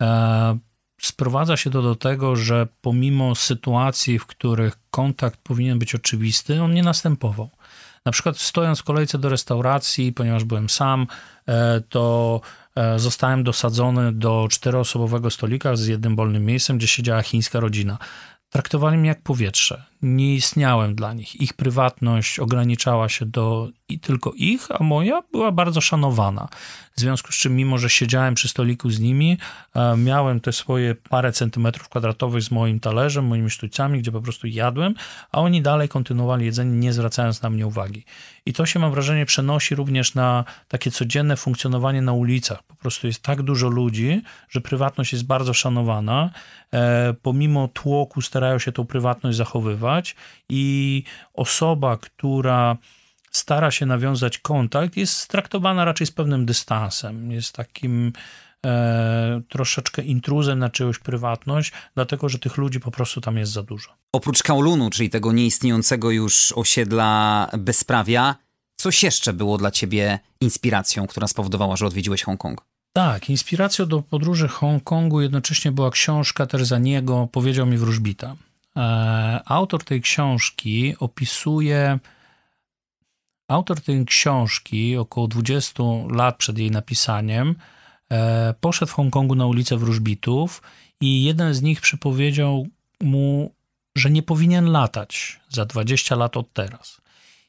E, 0.02 0.59
sprowadza 1.00 1.57
się 1.57 1.70
to 1.70 1.83
do 1.83 1.94
tego, 1.94 2.37
że 2.37 2.68
pomimo 2.80 3.35
sytuacji, 3.35 4.18
w 4.18 4.26
których 4.26 4.76
kontakt 4.90 5.40
powinien 5.42 5.78
być 5.78 5.94
oczywisty, 5.94 6.62
on 6.62 6.74
nie 6.74 6.83
następował. 6.83 7.50
Na 8.07 8.12
przykład 8.12 8.38
stojąc 8.38 8.80
w 8.80 8.85
kolejce 8.85 9.18
do 9.18 9.28
restauracji, 9.28 10.12
ponieważ 10.12 10.44
byłem 10.44 10.70
sam, 10.70 11.07
e, 11.48 11.80
to 11.88 12.40
e, 12.76 12.98
zostałem 12.98 13.44
dosadzony 13.44 14.12
do 14.12 14.46
czteroosobowego 14.50 15.30
stolika 15.30 15.76
z 15.76 15.87
jednym 15.87 16.16
wolnym 16.16 16.44
miejscem, 16.44 16.78
gdzie 16.78 16.87
siedziała 16.87 17.22
chińska 17.22 17.61
rodzina 17.61 17.98
traktowali 18.54 18.98
mnie 18.98 19.09
jak 19.09 19.22
powietrze. 19.22 19.83
Nie 20.05 20.35
istniałem 20.35 20.95
dla 20.95 21.12
nich. 21.12 21.40
Ich 21.40 21.55
prywatność 21.55 22.38
ograniczała 22.38 23.09
się 23.09 23.27
do 23.27 23.69
i 23.88 24.01
tylko 24.01 24.33
ich, 24.37 24.69
a 24.71 24.83
moja 24.83 25.23
była 25.33 25.53
bardzo 25.53 25.81
szanowana. 25.81 26.49
W 26.97 27.01
związku 27.01 27.33
z 27.33 27.35
czym, 27.35 27.57
mimo 27.57 27.79
że 27.79 27.90
siedziałem 27.90 28.35
przy 28.35 28.49
stoliku 28.49 28.90
z 28.90 29.01
nimi, 29.01 29.38
e, 29.75 29.97
miałem 29.97 30.40
te 30.40 30.53
swoje 30.53 30.95
parę 30.95 31.33
centymetrów 31.33 31.88
kwadratowych 31.88 32.43
z 32.43 32.51
moim 32.51 32.81
talerzem, 32.81 33.27
moimi 33.27 33.51
sztućcami, 33.51 33.99
gdzie 33.99 34.12
po 34.12 34.21
prostu 34.21 34.47
jadłem, 34.47 34.95
a 35.33 35.40
oni 35.40 35.62
dalej 35.62 35.88
kontynuowali 35.88 36.45
jedzenie, 36.45 36.79
nie 36.79 36.93
zwracając 36.93 37.43
na 37.43 37.51
mnie 37.51 37.67
uwagi. 37.67 38.05
I 38.47 38.53
to 38.53 38.67
się, 38.67 38.79
mam 38.79 38.90
wrażenie, 38.90 39.27
przenosi 39.27 39.75
również 39.75 40.14
na 40.14 40.45
takie 40.69 40.90
codzienne 40.90 41.37
funkcjonowanie 41.37 42.03
na 42.03 42.12
ulicach. 42.12 42.62
Po 42.62 42.75
prostu 42.75 43.07
jest 43.07 43.23
tak 43.23 43.43
dużo 43.43 43.69
ludzi, 43.69 44.23
że 44.49 44.61
prywatność 44.61 45.12
jest 45.12 45.27
bardzo 45.27 45.55
szanowana. 45.55 46.31
E, 46.73 47.14
pomimo 47.23 47.69
tłoku 47.69 48.23
starają 48.23 48.59
się 48.59 48.73
tą 48.73 48.87
prywatność 48.87 49.37
zachowywać 49.37 49.93
i 50.48 51.02
osoba, 51.35 51.96
która 51.96 52.76
stara 53.30 53.70
się 53.70 53.87
nawiązać 53.87 54.38
kontakt, 54.38 54.96
jest 54.96 55.28
traktowana 55.28 55.85
raczej 55.85 56.07
z 56.07 56.11
pewnym 56.11 56.46
dystansem. 56.46 57.33
Jest 57.33 57.52
takim 57.52 58.12
e, 58.66 59.40
troszeczkę 59.48 60.02
intruzem 60.02 60.59
na 60.59 60.70
czyjąś 60.70 60.98
prywatność, 60.98 61.72
dlatego 61.94 62.28
że 62.28 62.38
tych 62.38 62.57
ludzi 62.57 62.80
po 62.80 62.90
prostu 62.90 63.20
tam 63.20 63.38
jest 63.38 63.52
za 63.52 63.62
dużo. 63.62 63.90
Oprócz 64.12 64.42
Kowloonu, 64.42 64.90
czyli 64.90 65.11
tego 65.11 65.33
nieistniejącego 65.33 66.11
już 66.11 66.52
osiedla 66.57 67.48
bezprawia, 67.59 68.35
coś 68.76 69.02
jeszcze 69.02 69.33
było 69.33 69.59
dla 69.59 69.70
ciebie 69.70 70.18
inspiracją, 70.40 71.07
która 71.07 71.28
spowodowała, 71.28 71.76
że 71.76 71.87
odwiedziłeś 71.87 72.22
Hongkong? 72.22 72.64
Tak, 72.92 73.30
inspiracją 73.30 73.87
do 73.87 74.02
podróży 74.02 74.48
Hongkongu 74.48 75.20
jednocześnie 75.20 75.72
była 75.72 75.90
książka 75.90 76.46
Terzaniego 76.46 77.28
Powiedział 77.33 77.66
mi 77.66 77.78
wróżbita. 77.78 78.37
E, 78.78 79.40
autor 79.44 79.84
tej 79.84 80.00
książki 80.00 80.94
opisuje 80.98 81.98
Autor 83.48 83.80
tej 83.80 84.04
książki, 84.04 84.96
około 84.96 85.28
20 85.28 85.82
lat 86.10 86.37
przed 86.37 86.58
jej 86.58 86.70
napisaniem, 86.70 87.54
e, 88.10 88.54
poszedł 88.60 88.92
w 88.92 88.94
Hongkongu 88.94 89.34
na 89.34 89.46
ulicę 89.46 89.76
wróżbitów 89.76 90.62
i 91.00 91.24
jeden 91.24 91.54
z 91.54 91.62
nich 91.62 91.80
przypowiedział 91.80 92.66
mu, 93.00 93.54
że 93.96 94.10
nie 94.10 94.22
powinien 94.22 94.72
latać 94.72 95.40
za 95.48 95.64
20 95.64 96.16
lat 96.16 96.37
od 96.37 96.52
teraz. 96.52 97.00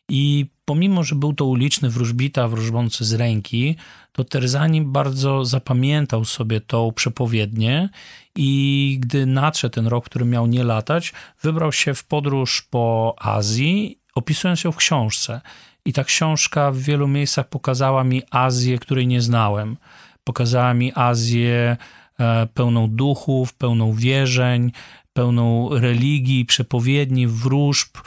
I 0.10 0.46
pomimo, 0.65 1.04
że 1.04 1.15
był 1.15 1.34
to 1.34 1.46
uliczny 1.46 1.89
wróżbita 1.89 2.48
wróżbący 2.48 3.06
z 3.06 3.13
ręki, 3.13 3.76
to 4.12 4.24
Terzani 4.24 4.82
bardzo 4.82 5.46
zapamiętał 5.46 6.26
sobie 6.26 6.62
tą 6.62 6.91
przepowiednię 6.91 7.89
i 8.36 8.98
gdy 9.00 9.26
nadszedł 9.26 9.76
ten 9.76 9.88
rok, 9.88 10.06
który 10.06 10.26
miał 10.26 10.48
nie 10.48 10.63
latać, 10.63 11.13
wybrał 11.41 11.72
się 11.72 11.94
w 11.94 12.04
podróż 12.04 12.62
po 12.62 13.15
Azji, 13.18 14.00
opisując 14.15 14.63
ją 14.63 14.72
w 14.72 14.76
książce. 14.76 15.41
I 15.86 15.94
ta 15.94 16.04
książka 16.04 16.72
w 16.72 16.78
wielu 16.78 17.08
miejscach 17.08 17.50
pokazała 17.50 18.04
mi 18.04 18.22
Azję, 18.32 18.80
której 18.80 19.08
nie 19.08 19.22
znałem. 19.22 19.78
Pokazała 20.24 20.74
mi 20.74 20.91
Azję 20.96 21.78
e, 22.20 22.48
pełną 22.54 22.88
duchów, 22.88 23.54
pełną 23.54 23.94
wierzeń, 23.94 24.72
pełną 25.13 25.70
religii, 25.80 26.46
przepowiedni, 26.46 27.28
wróżb 27.28 27.98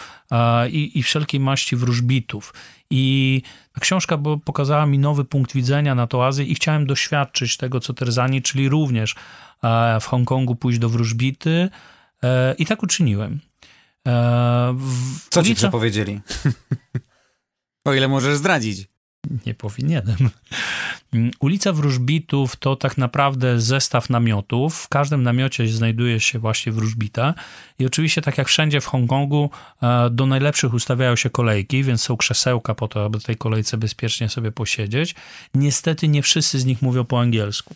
i, 0.71 0.99
i 0.99 1.03
wszelkiej 1.03 1.41
maści 1.41 1.77
wróżbitów. 1.77 2.55
I 2.91 3.43
ta 3.73 3.81
książka 3.81 4.19
pokazała 4.45 4.87
mi 4.87 4.99
nowy 4.99 5.25
punkt 5.25 5.53
widzenia 5.53 5.95
na 5.95 6.07
to 6.07 6.27
Azję 6.27 6.45
i 6.45 6.55
chciałem 6.55 6.87
doświadczyć 6.87 7.57
tego, 7.57 7.81
co 7.81 7.95
Terzani, 7.95 8.43
czyli 8.43 8.69
również 8.69 9.15
e, 9.63 10.01
w 10.01 10.05
Hongkongu 10.05 10.57
pójść 10.57 10.79
do 10.79 10.89
wróżbity 10.89 11.71
i 12.59 12.67
tak 12.67 12.83
uczyniłem. 12.83 13.41
Co 15.31 15.43
ci 15.43 15.55
przepowiedzieli? 15.55 16.21
O 17.85 17.95
ile 17.95 18.09
możesz 18.09 18.37
zdradzić. 18.37 18.89
Nie 19.47 19.55
powinienem. 19.55 20.17
Ulica 21.41 21.73
Wróżbitów 21.73 22.57
to 22.57 22.77
tak 22.77 22.99
naprawdę 22.99 23.61
zestaw 23.61 24.11
namiotów. 24.11 24.77
W 24.77 24.89
każdym 24.89 25.23
namiocie 25.23 25.69
znajduje 25.69 26.21
się 26.21 26.39
właśnie 26.39 26.73
wróżbita. 26.73 27.35
I 27.79 27.87
oczywiście, 27.87 28.23
tak 28.23 28.39
jak 28.39 28.49
wszędzie 28.49 28.81
w 28.81 28.87
Hongkongu, 28.87 29.51
e, 29.83 30.11
do 30.11 30.27
najlepszych 30.27 30.75
ustawiają 30.75 31.17
się 31.17 31.31
kolejki, 31.31 31.85
więc 31.85 32.03
są 32.03 32.17
krzesełka 32.17 32.75
po 32.75 32.89
to, 32.89 33.05
aby 33.05 33.21
w 33.21 33.25
tej 33.25 33.37
kolejce 33.37 33.77
bezpiecznie 33.77 34.29
sobie 34.29 34.53
posiedzieć. 34.53 35.15
Niestety 35.55 36.09
nie 36.09 36.23
wszyscy 36.23 36.59
z 36.59 36.65
nich 36.65 36.83
mówią 36.83 37.05
po 37.05 37.21
angielsku 37.21 37.75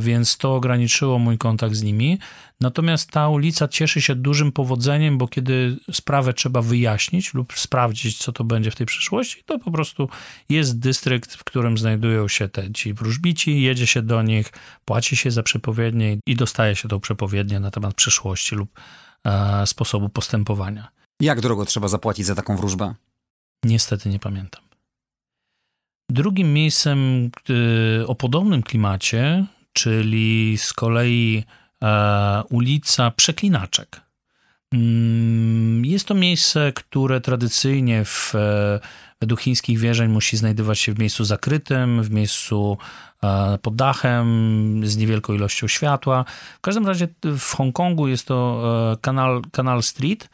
więc 0.00 0.36
to 0.36 0.54
ograniczyło 0.54 1.18
mój 1.18 1.38
kontakt 1.38 1.74
z 1.74 1.82
nimi. 1.82 2.18
Natomiast 2.60 3.10
ta 3.10 3.28
ulica 3.28 3.68
cieszy 3.68 4.02
się 4.02 4.14
dużym 4.14 4.52
powodzeniem, 4.52 5.18
bo 5.18 5.28
kiedy 5.28 5.76
sprawę 5.92 6.32
trzeba 6.32 6.62
wyjaśnić 6.62 7.34
lub 7.34 7.52
sprawdzić, 7.52 8.18
co 8.18 8.32
to 8.32 8.44
będzie 8.44 8.70
w 8.70 8.76
tej 8.76 8.86
przyszłości, 8.86 9.42
to 9.46 9.58
po 9.58 9.70
prostu 9.70 10.08
jest 10.48 10.78
dystrykt, 10.78 11.34
w 11.34 11.44
którym 11.44 11.78
znajdują 11.78 12.28
się 12.28 12.48
te 12.48 12.72
ci 12.72 12.94
wróżbici, 12.94 13.62
jedzie 13.62 13.86
się 13.86 14.02
do 14.02 14.22
nich, 14.22 14.52
płaci 14.84 15.16
się 15.16 15.30
za 15.30 15.42
przepowiednie 15.42 16.18
i 16.26 16.36
dostaje 16.36 16.76
się 16.76 16.88
tą 16.88 17.00
przepowiednię 17.00 17.60
na 17.60 17.70
temat 17.70 17.94
przyszłości 17.94 18.54
lub 18.54 18.80
e, 19.24 19.66
sposobu 19.66 20.08
postępowania. 20.08 20.88
Jak 21.20 21.40
drogo 21.40 21.64
trzeba 21.64 21.88
zapłacić 21.88 22.26
za 22.26 22.34
taką 22.34 22.56
wróżbę? 22.56 22.94
Niestety 23.64 24.08
nie 24.08 24.18
pamiętam. 24.18 24.67
Drugim 26.10 26.52
miejscem 26.52 27.30
o 28.06 28.14
podobnym 28.14 28.62
klimacie, 28.62 29.46
czyli 29.72 30.58
z 30.58 30.72
kolei 30.72 31.44
e, 31.82 32.42
ulica 32.50 33.10
Przeklinaczek. 33.10 34.00
Mm, 34.74 35.84
jest 35.84 36.06
to 36.06 36.14
miejsce, 36.14 36.72
które 36.72 37.20
tradycyjnie 37.20 38.04
w, 38.04 38.34
e, 38.34 38.80
według 39.20 39.40
chińskich 39.40 39.78
wierzeń 39.78 40.10
musi 40.10 40.36
znajdować 40.36 40.78
się 40.78 40.92
w 40.92 40.98
miejscu 40.98 41.24
zakrytym, 41.24 42.02
w 42.02 42.10
miejscu 42.10 42.78
e, 43.22 43.58
pod 43.62 43.76
dachem, 43.76 44.26
z 44.84 44.96
niewielką 44.96 45.32
ilością 45.32 45.68
światła. 45.68 46.24
W 46.58 46.60
każdym 46.60 46.86
razie 46.86 47.08
w 47.24 47.54
Hongkongu 47.54 48.08
jest 48.08 48.26
to 48.26 48.98
Canal 49.52 49.82
Street 49.82 50.28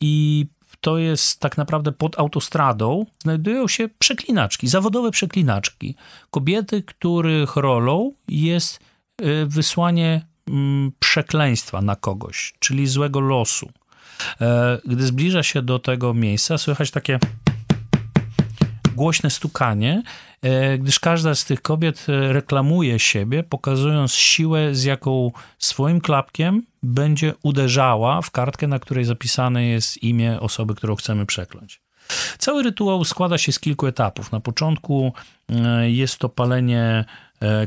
i 0.00 0.46
to 0.84 0.98
jest 0.98 1.40
tak 1.40 1.56
naprawdę 1.58 1.92
pod 1.92 2.18
autostradą, 2.18 3.06
znajdują 3.22 3.68
się 3.68 3.88
przeklinaczki, 3.98 4.68
zawodowe 4.68 5.10
przeklinaczki. 5.10 5.94
Kobiety, 6.30 6.82
których 6.82 7.56
rolą 7.56 8.12
jest 8.28 8.80
y, 9.22 9.46
wysłanie 9.46 10.26
mm, 10.48 10.92
przekleństwa 10.98 11.82
na 11.82 11.96
kogoś, 11.96 12.54
czyli 12.58 12.86
złego 12.86 13.20
losu. 13.20 13.70
E, 14.40 14.78
gdy 14.84 15.06
zbliża 15.06 15.42
się 15.42 15.62
do 15.62 15.78
tego 15.78 16.14
miejsca, 16.14 16.58
słychać 16.58 16.90
takie 16.90 17.18
głośne 18.94 19.30
stukanie, 19.30 20.02
e, 20.42 20.78
gdyż 20.78 21.00
każda 21.00 21.34
z 21.34 21.44
tych 21.44 21.62
kobiet 21.62 22.06
e, 22.08 22.32
reklamuje 22.32 22.98
siebie, 22.98 23.42
pokazując 23.42 24.14
siłę, 24.14 24.74
z 24.74 24.84
jaką 24.84 25.32
swoim 25.58 26.00
klapkiem 26.00 26.62
będzie 26.82 27.34
uderzała 27.42 28.22
w 28.22 28.30
kartkę, 28.30 28.66
na 28.66 28.78
której 28.78 29.04
zapisane 29.04 29.64
jest 29.64 30.02
imię 30.02 30.40
osoby, 30.40 30.74
którą 30.74 30.96
chcemy 30.96 31.26
przekląć. 31.26 31.80
Cały 32.38 32.62
rytuał 32.62 33.04
składa 33.04 33.38
się 33.38 33.52
z 33.52 33.60
kilku 33.60 33.86
etapów. 33.86 34.32
Na 34.32 34.40
początku 34.40 35.12
e, 35.48 35.90
jest 35.90 36.18
to 36.18 36.28
palenie 36.28 37.04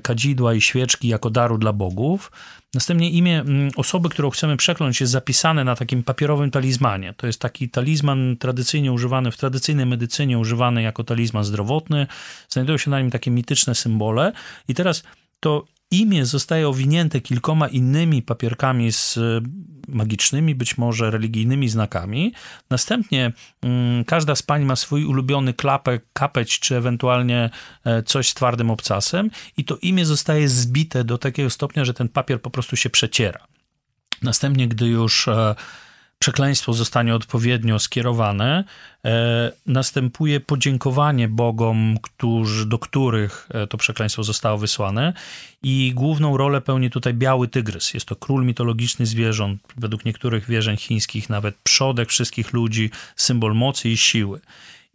kadzidła 0.04 0.54
i 0.54 0.62
świeczki 0.62 1.08
jako 1.08 1.30
daru 1.30 1.58
dla 1.58 1.74
bogów. 1.74 2.32
Następnie 2.74 3.10
imię 3.10 3.40
mm, 3.40 3.72
osoby, 3.76 4.10
którą 4.10 4.30
chcemy 4.30 4.58
przekląć, 4.58 5.02
jest 5.02 5.12
zapisane 5.12 5.64
na 5.64 5.76
takim 5.76 6.04
papierowym 6.04 6.52
talizmanie. 6.52 7.14
To 7.18 7.28
jest 7.28 7.42
taki 7.42 7.70
talizman 7.70 8.38
tradycyjnie 8.40 8.92
używany 8.92 9.32
w 9.32 9.38
tradycyjnej 9.38 9.86
medycynie, 9.86 10.40
używany 10.40 10.82
jako 10.82 11.04
talizman 11.04 11.44
zdrowotny. 11.44 12.08
Znajdują 12.50 12.78
się 12.78 12.92
na 12.92 13.00
nim 13.00 13.12
takie 13.12 13.32
mityczne 13.32 13.76
symbole. 13.76 14.34
I 14.68 14.74
teraz 14.74 15.04
to 15.40 15.66
imię 15.92 16.26
zostaje 16.26 16.70
owinięte 16.70 17.22
kilkoma 17.22 17.68
innymi 17.68 18.22
papierkami 18.22 18.92
z 18.92 19.18
e, 19.18 19.22
magicznymi, 19.88 20.56
być 20.56 20.78
może 20.78 21.12
religijnymi 21.12 21.70
znakami. 21.70 22.34
Następnie 22.70 23.32
mm, 23.62 24.04
każda 24.06 24.36
z 24.36 24.42
pań 24.42 24.66
ma 24.66 24.76
swój 24.76 25.06
ulubiony 25.06 25.54
klapek, 25.54 26.06
kapeć, 26.14 26.60
czy 26.60 26.76
ewentualnie 26.76 27.50
e, 27.86 28.04
coś 28.04 28.30
z 28.30 28.34
twardym 28.34 28.72
obcasem 28.72 29.30
i 29.58 29.66
to 29.66 29.78
imię 29.82 30.06
zostaje 30.06 30.50
zbite 30.50 31.04
do 31.04 31.18
takiego 31.18 31.50
stopnia, 31.50 31.86
że 31.86 31.94
ten 31.94 32.10
papier 32.10 32.42
po 32.42 32.50
prostu 32.50 32.76
się 32.76 32.90
przeciera. 32.90 33.48
Następnie, 34.22 34.68
gdy 34.68 34.88
już 34.88 35.28
e, 35.28 35.56
przekleństwo 36.20 36.74
zostanie 36.74 37.16
odpowiednio 37.16 37.80
skierowane, 37.80 38.64
e, 39.06 39.52
następuje 39.66 40.40
podziękowanie 40.40 41.28
Bogom, 41.28 41.98
którzy, 42.02 42.66
do 42.66 42.80
których 42.80 43.48
e, 43.54 43.68
to 43.68 43.78
przekleństwo 43.78 44.24
zostało 44.24 44.58
wysłane 44.58 45.14
i 45.64 45.92
główną 45.96 46.38
rolę 46.38 46.62
pełni 46.62 46.90
tutaj 46.90 47.14
biały 47.14 47.48
tygrys. 47.48 47.94
Jest 47.94 48.06
to 48.06 48.16
król 48.16 48.46
mitologiczny 48.46 49.06
zwierząt, 49.06 49.62
według 49.78 50.06
niektórych 50.06 50.48
wierzeń 50.50 50.78
chińskich 50.78 51.30
nawet 51.30 51.56
przodek 51.64 52.10
wszystkich 52.10 52.54
ludzi, 52.54 52.90
symbol 53.16 53.56
mocy 53.56 53.90
i 53.90 53.98
siły. 53.98 54.42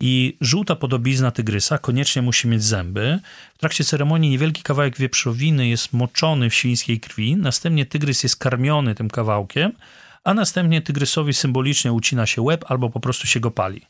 I 0.05 0.37
żółta 0.41 0.77
podobizna 0.77 1.31
tygrysa 1.31 1.79
koniecznie 1.79 2.23
musi 2.23 2.49
mieć 2.49 2.63
zęby. 2.63 3.19
W 3.55 3.59
trakcie 3.59 3.85
ceremonii 3.85 4.31
niewielki 4.31 4.63
kawałek 4.63 4.97
wieprzowiny 4.97 5.69
jest 5.69 5.93
moczony 5.93 6.51
w 6.51 6.55
świńskiej 6.55 7.01
krwi, 7.01 7.37
następnie 7.37 7.87
tygrys 7.87 8.23
jest 8.23 8.37
karmiony 8.37 8.95
tym 8.95 9.11
kawałkiem, 9.11 9.73
a 10.25 10.35
następnie 10.35 10.83
tygrysowi 10.83 11.35
symbolicznie 11.35 11.93
ucina 11.93 12.27
się 12.27 12.43
łeb 12.43 12.65
albo 12.69 12.91
po 12.91 13.01
prostu 13.01 13.27
się 13.27 13.41
go 13.41 13.51
pali. 13.51 13.87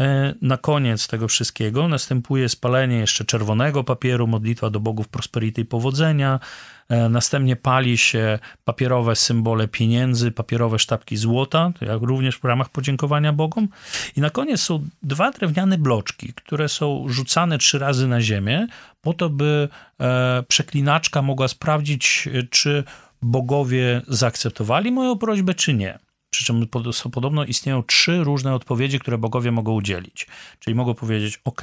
E, 0.00 0.34
na 0.42 0.56
koniec 0.56 1.08
tego 1.08 1.28
wszystkiego 1.28 1.88
następuje 1.88 2.48
spalenie 2.48 2.96
jeszcze 2.96 3.24
czerwonego 3.24 3.84
papieru, 3.84 4.26
modlitwa 4.26 4.70
do 4.70 4.80
bogów 4.80 5.08
prosperity 5.08 5.60
i 5.60 5.64
powodzenia. 5.64 6.40
E, 6.88 7.08
następnie 7.08 7.56
pali 7.56 7.98
się 7.98 8.38
papierowe 8.64 9.16
symbole 9.16 9.68
pieniędzy, 9.68 10.30
papierowe 10.30 10.78
sztabki 10.78 11.16
złota, 11.16 11.72
jak 11.80 12.02
również 12.02 12.38
w 12.38 12.44
ramach 12.44 12.68
podziękowania 12.68 13.32
bogom. 13.32 13.68
I 14.16 14.20
na 14.20 14.30
koniec 14.30 14.60
są 14.60 14.88
dwa 15.02 15.30
drewniane 15.30 15.78
bloczki, 15.78 16.32
które 16.32 16.68
są 16.68 17.04
rzucane 17.08 17.58
trzy 17.58 17.78
razy 17.78 18.08
na 18.08 18.20
ziemię, 18.20 18.66
po 19.00 19.14
to, 19.14 19.30
by 19.30 19.68
e, 20.00 20.42
przeklinaczka 20.48 21.22
mogła 21.22 21.48
sprawdzić, 21.48 22.28
czy 22.50 22.84
bogowie 23.22 24.02
zaakceptowali 24.08 24.92
moją 24.92 25.18
prośbę, 25.18 25.54
czy 25.54 25.74
nie. 25.74 25.98
Przy 26.30 26.44
czym 26.44 26.66
podobno 27.12 27.44
istnieją 27.44 27.82
trzy 27.82 28.24
różne 28.24 28.54
odpowiedzi, 28.54 28.98
które 28.98 29.18
bogowie 29.18 29.52
mogą 29.52 29.72
udzielić. 29.72 30.26
Czyli 30.58 30.74
mogą 30.74 30.94
powiedzieć 30.94 31.40
OK, 31.44 31.60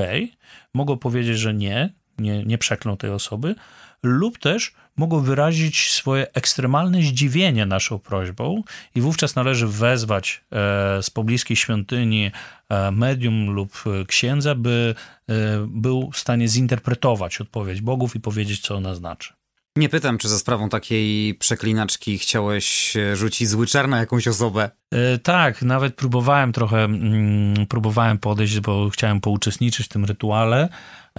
mogą 0.73 0.97
powiedzieć, 0.97 1.39
że 1.39 1.53
nie, 1.53 1.93
nie, 2.17 2.43
nie 2.43 2.57
przeklną 2.57 2.97
tej 2.97 3.09
osoby, 3.09 3.55
lub 4.03 4.37
też 4.37 4.73
mogą 4.97 5.21
wyrazić 5.21 5.91
swoje 5.91 6.33
ekstremalne 6.33 7.01
zdziwienie 7.01 7.65
naszą 7.65 7.99
prośbą 7.99 8.63
i 8.95 9.01
wówczas 9.01 9.35
należy 9.35 9.67
wezwać 9.67 10.41
e, 10.51 11.03
z 11.03 11.09
pobliskiej 11.09 11.57
świątyni 11.57 12.31
e, 12.69 12.91
medium 12.91 13.49
lub 13.49 13.83
księdza, 14.07 14.55
by 14.55 14.95
e, 15.29 15.33
był 15.67 16.11
w 16.11 16.17
stanie 16.17 16.47
zinterpretować 16.47 17.41
odpowiedź 17.41 17.81
bogów 17.81 18.15
i 18.15 18.19
powiedzieć, 18.19 18.59
co 18.59 18.75
ona 18.75 18.95
znaczy. 18.95 19.33
Nie 19.75 19.89
pytam, 19.89 20.17
czy 20.17 20.29
za 20.29 20.39
sprawą 20.39 20.69
takiej 20.69 21.35
przeklinaczki 21.35 22.17
chciałeś 22.17 22.97
rzucić 23.13 23.49
zły 23.49 23.67
czar 23.67 23.87
na 23.87 23.99
jakąś 23.99 24.27
osobę. 24.27 24.71
E, 24.91 25.17
tak, 25.17 25.61
nawet 25.61 25.95
próbowałem 25.95 26.51
trochę, 26.51 26.83
mm, 26.83 27.65
próbowałem 27.65 28.17
podejść, 28.17 28.59
bo 28.59 28.89
chciałem 28.89 29.21
pouczestniczyć 29.21 29.85
w 29.85 29.89
tym 29.89 30.05
rytuale. 30.05 30.69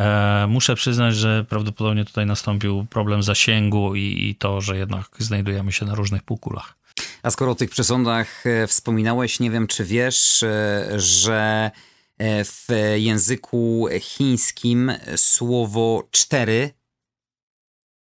E, 0.01 0.47
muszę 0.49 0.75
przyznać, 0.75 1.15
że 1.15 1.45
prawdopodobnie 1.49 2.05
tutaj 2.05 2.27
nastąpił 2.27 2.87
problem 2.91 3.23
zasięgu 3.23 3.95
i, 3.95 4.29
i 4.29 4.35
to, 4.35 4.61
że 4.61 4.77
jednak 4.77 5.09
znajdujemy 5.19 5.73
się 5.73 5.87
na 5.87 5.95
różnych 5.95 6.23
półkulach. 6.23 6.77
A 7.23 7.31
skoro 7.31 7.53
o 7.53 7.55
tych 7.55 7.71
przesądach 7.71 8.47
e, 8.47 8.67
wspominałeś, 8.67 9.41
nie 9.41 9.51
wiem, 9.51 9.67
czy 9.67 9.85
wiesz, 9.85 10.43
e, 10.43 10.87
że 10.97 11.71
e, 12.19 12.45
w 12.45 12.69
języku 12.97 13.89
chińskim 14.01 14.93
słowo 15.17 16.09
cztery 16.11 16.71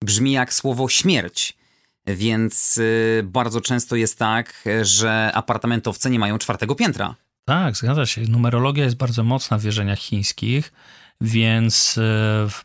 brzmi 0.04 0.32
jak 0.32 0.54
słowo 0.54 0.90
śmierć. 0.90 1.58
Więc 2.08 2.78
y, 2.78 3.22
bardzo 3.26 3.62
często 3.62 3.96
jest 3.96 4.20
tak, 4.20 4.64
że 4.82 5.32
apartamentowce 5.34 6.10
nie 6.10 6.20
mają 6.20 6.38
czwartego 6.38 6.76
piętra. 6.76 7.16
Tak, 7.46 7.78
zgadza 7.78 8.06
się. 8.06 8.22
Numerologia 8.22 8.84
jest 8.84 8.98
bardzo 8.98 9.24
mocna 9.24 9.58
w 9.58 9.62
wierzeniach 9.62 10.00
chińskich, 10.00 10.74
więc 11.22 11.98
y, 11.98 12.02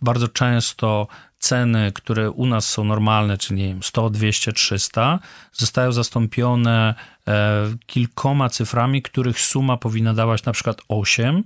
bardzo 0.03 0.29
często 0.29 1.09
ceny, 1.39 1.93
które 1.93 2.31
u 2.31 2.47
nas 2.47 2.69
są 2.69 2.85
normalne, 2.85 3.39
czyli 3.39 3.63
nie 3.63 3.69
wiem, 3.69 3.83
100, 3.83 4.11
200, 4.11 4.53
300, 4.53 5.19
zostają 5.53 5.93
zastąpione 5.93 6.95
e, 7.29 7.67
kilkoma 7.87 8.49
cyframi, 8.49 9.03
których 9.03 9.41
suma 9.41 9.77
powinna 9.77 10.15
dawać 10.15 10.45
na 10.45 10.53
przykład 10.53 10.83
8, 10.89 11.45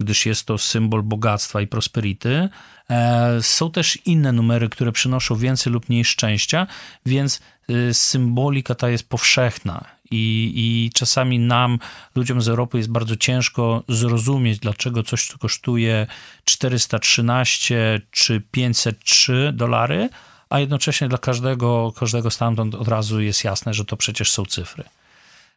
gdyż 0.00 0.26
jest 0.26 0.46
to 0.46 0.58
symbol 0.58 1.02
bogactwa 1.02 1.60
i 1.60 1.66
prosperity. 1.66 2.48
E, 2.90 3.42
są 3.42 3.70
też 3.70 3.98
inne 4.04 4.32
numery, 4.32 4.68
które 4.68 4.92
przynoszą 4.92 5.36
więcej 5.36 5.72
lub 5.72 5.88
mniej 5.88 6.04
szczęścia, 6.04 6.66
więc 7.06 7.40
y, 7.70 7.94
symbolika 7.94 8.74
ta 8.74 8.88
jest 8.88 9.08
powszechna. 9.08 9.84
I, 10.10 10.52
I 10.54 10.90
czasami 10.94 11.38
nam, 11.38 11.78
ludziom 12.14 12.42
z 12.42 12.48
Europy, 12.48 12.78
jest 12.78 12.90
bardzo 12.90 13.16
ciężko 13.16 13.84
zrozumieć, 13.88 14.58
dlaczego 14.58 15.02
coś, 15.02 15.26
co 15.26 15.38
kosztuje 15.38 16.06
413 16.44 18.00
czy 18.10 18.42
503 18.50 19.52
dolary, 19.54 20.08
a 20.50 20.60
jednocześnie 20.60 21.08
dla 21.08 21.18
każdego, 21.18 21.92
każdego 21.96 22.30
stamtąd 22.30 22.74
od 22.74 22.88
razu 22.88 23.20
jest 23.20 23.44
jasne, 23.44 23.74
że 23.74 23.84
to 23.84 23.96
przecież 23.96 24.30
są 24.30 24.44
cyfry. 24.44 24.84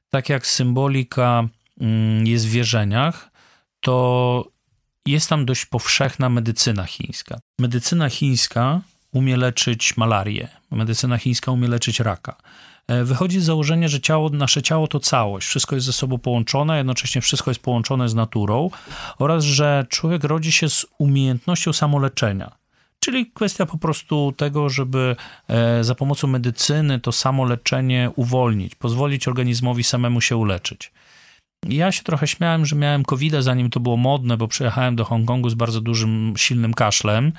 Tak 0.09 0.29
jak 0.29 0.47
symbolika 0.47 1.47
mm, 1.81 2.27
jest 2.27 2.47
w 2.47 2.51
wierzeniach, 2.51 3.30
to 3.81 4.45
jest 5.05 5.29
tam 5.29 5.45
dość 5.45 5.65
powszechna 5.65 6.29
medycyna 6.29 6.83
chińska. 6.83 7.39
Medycyna 7.59 8.09
chińska 8.09 8.81
umie 9.11 9.37
leczyć 9.37 9.97
malarię, 9.97 10.47
medycyna 10.71 11.17
chińska 11.17 11.51
umie 11.51 11.67
leczyć 11.67 11.99
raka. 11.99 12.35
E, 12.87 13.03
wychodzi 13.03 13.39
z 13.39 13.43
założenia, 13.43 13.87
że 13.87 14.01
ciało, 14.01 14.29
nasze 14.29 14.61
ciało 14.61 14.87
to 14.87 14.99
całość, 14.99 15.47
wszystko 15.47 15.75
jest 15.75 15.87
ze 15.87 15.93
sobą 15.93 16.17
połączone, 16.17 16.77
jednocześnie 16.77 17.21
wszystko 17.21 17.51
jest 17.51 17.61
połączone 17.61 18.09
z 18.09 18.15
naturą 18.15 18.69
oraz, 19.19 19.43
że 19.43 19.85
człowiek 19.89 20.23
rodzi 20.23 20.51
się 20.51 20.69
z 20.69 20.85
umiejętnością 20.97 21.73
samoleczenia. 21.73 22.51
Czyli 22.99 23.31
kwestia 23.31 23.65
po 23.65 23.77
prostu 23.77 24.33
tego, 24.37 24.69
żeby 24.69 25.15
e, 25.47 25.83
za 25.83 25.95
pomocą 25.95 26.27
medycyny 26.27 26.99
to 26.99 27.11
samo 27.11 27.45
leczenie 27.45 28.11
uwolnić, 28.15 28.75
pozwolić 28.75 29.27
organizmowi 29.27 29.83
samemu 29.83 30.21
się 30.21 30.37
uleczyć. 30.37 30.91
Ja 31.69 31.91
się 31.91 32.03
trochę 32.03 32.27
śmiałem, 32.27 32.65
że 32.65 32.75
miałem 32.75 33.03
covid 33.03 33.33
zanim 33.39 33.69
to 33.69 33.79
było 33.79 33.97
modne, 33.97 34.37
bo 34.37 34.47
przyjechałem 34.47 34.95
do 34.95 35.05
Hongkongu 35.05 35.49
z 35.49 35.53
bardzo 35.53 35.81
dużym, 35.81 36.33
silnym 36.37 36.73
kaszlem. 36.73 37.31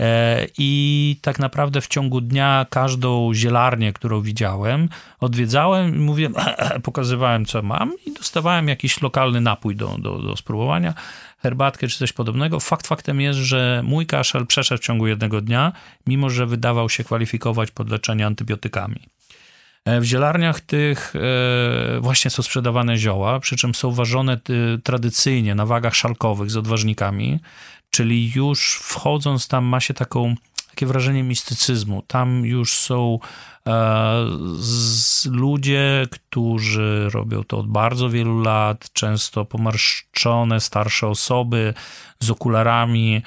E, 0.00 0.46
I 0.58 1.16
tak 1.22 1.38
naprawdę 1.38 1.80
w 1.80 1.86
ciągu 1.86 2.20
dnia 2.20 2.66
każdą 2.70 3.34
zielarnię, 3.34 3.92
którą 3.92 4.20
widziałem, 4.20 4.88
odwiedzałem 5.20 5.96
i 5.96 5.98
mówiłem, 5.98 6.34
pokazywałem, 6.82 7.44
co 7.44 7.62
mam, 7.62 7.92
i 8.06 8.12
dostawałem 8.12 8.68
jakiś 8.68 9.02
lokalny 9.02 9.40
napój 9.40 9.76
do, 9.76 9.96
do, 9.98 10.18
do 10.18 10.36
spróbowania, 10.36 10.94
herbatkę 11.38 11.88
czy 11.88 11.98
coś 11.98 12.12
podobnego. 12.12 12.60
Fakt 12.60 12.86
faktem 12.86 13.20
jest, 13.20 13.38
że 13.38 13.82
mój 13.84 14.06
kaszel 14.06 14.46
przeszedł 14.46 14.82
w 14.82 14.84
ciągu 14.84 15.06
jednego 15.06 15.40
dnia, 15.40 15.72
mimo 16.06 16.30
że 16.30 16.46
wydawał 16.46 16.88
się 16.88 17.04
kwalifikować 17.04 17.70
pod 17.70 17.90
leczenie 17.90 18.26
antybiotykami. 18.26 19.00
E, 19.84 20.00
w 20.00 20.04
zielarniach 20.04 20.60
tych 20.60 21.12
e, 21.16 22.00
właśnie 22.00 22.30
są 22.30 22.42
sprzedawane 22.42 22.96
zioła, 22.96 23.40
przy 23.40 23.56
czym 23.56 23.74
są 23.74 23.92
ważone 23.92 24.32
e, 24.32 24.38
tradycyjnie 24.78 25.54
na 25.54 25.66
wagach 25.66 25.94
szalkowych 25.94 26.50
z 26.50 26.56
odważnikami, 26.56 27.40
czyli 27.90 28.32
już 28.34 28.74
wchodząc 28.82 29.48
tam 29.48 29.64
ma 29.64 29.80
się 29.80 29.94
taką, 29.94 30.34
takie 30.70 30.86
wrażenie 30.86 31.22
mistycyzmu. 31.22 32.02
Tam 32.02 32.44
już 32.44 32.72
są 32.72 33.18
ludzie, 35.30 36.06
którzy 36.10 37.08
robią 37.12 37.44
to 37.44 37.58
od 37.58 37.68
bardzo 37.68 38.10
wielu 38.10 38.40
lat, 38.40 38.92
często 38.92 39.44
pomarszczone, 39.44 40.60
starsze 40.60 41.06
osoby 41.06 41.74
z 42.20 42.30
okularami, 42.30 43.22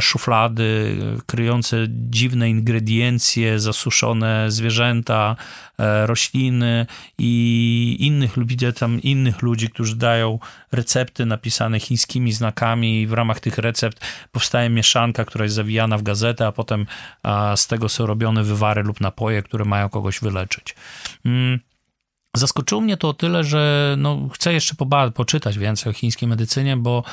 szuflady 0.00 0.96
kryjące 1.26 1.76
dziwne 1.88 2.50
ingrediencje, 2.50 3.58
zasuszone 3.58 4.50
zwierzęta, 4.50 5.36
e, 5.78 6.06
rośliny 6.06 6.86
i 7.18 7.96
innych, 8.00 8.46
widzę 8.46 8.72
tam 8.72 9.02
innych 9.02 9.42
ludzi, 9.42 9.68
którzy 9.68 9.96
dają 9.96 10.38
recepty 10.72 11.26
napisane 11.26 11.80
chińskimi 11.80 12.32
znakami 12.32 13.02
i 13.02 13.06
w 13.06 13.12
ramach 13.12 13.40
tych 13.40 13.58
recept 13.58 14.00
powstaje 14.32 14.70
mieszanka, 14.70 15.24
która 15.24 15.44
jest 15.44 15.54
zawijana 15.54 15.98
w 15.98 16.02
gazetę, 16.02 16.46
a 16.46 16.52
potem 16.52 16.86
z 17.56 17.66
tego 17.66 17.88
są 17.88 18.06
robione 18.06 18.44
wywary 18.44 18.82
lub 18.82 19.00
napoje, 19.00 19.42
które 19.42 19.64
mają 19.64 19.81
kogoś 19.88 20.20
wyleczyć. 20.20 20.74
Mm. 21.24 21.60
Zaskoczyło 22.36 22.80
mnie 22.80 22.96
to 22.96 23.08
o 23.08 23.14
tyle, 23.14 23.44
że 23.44 23.94
no, 23.98 24.28
chcę 24.34 24.52
jeszcze 24.52 24.74
poczytać 25.14 25.58
więcej 25.58 25.90
o 25.90 25.92
chińskiej 25.92 26.28
medycynie, 26.28 26.76
bo 26.76 27.04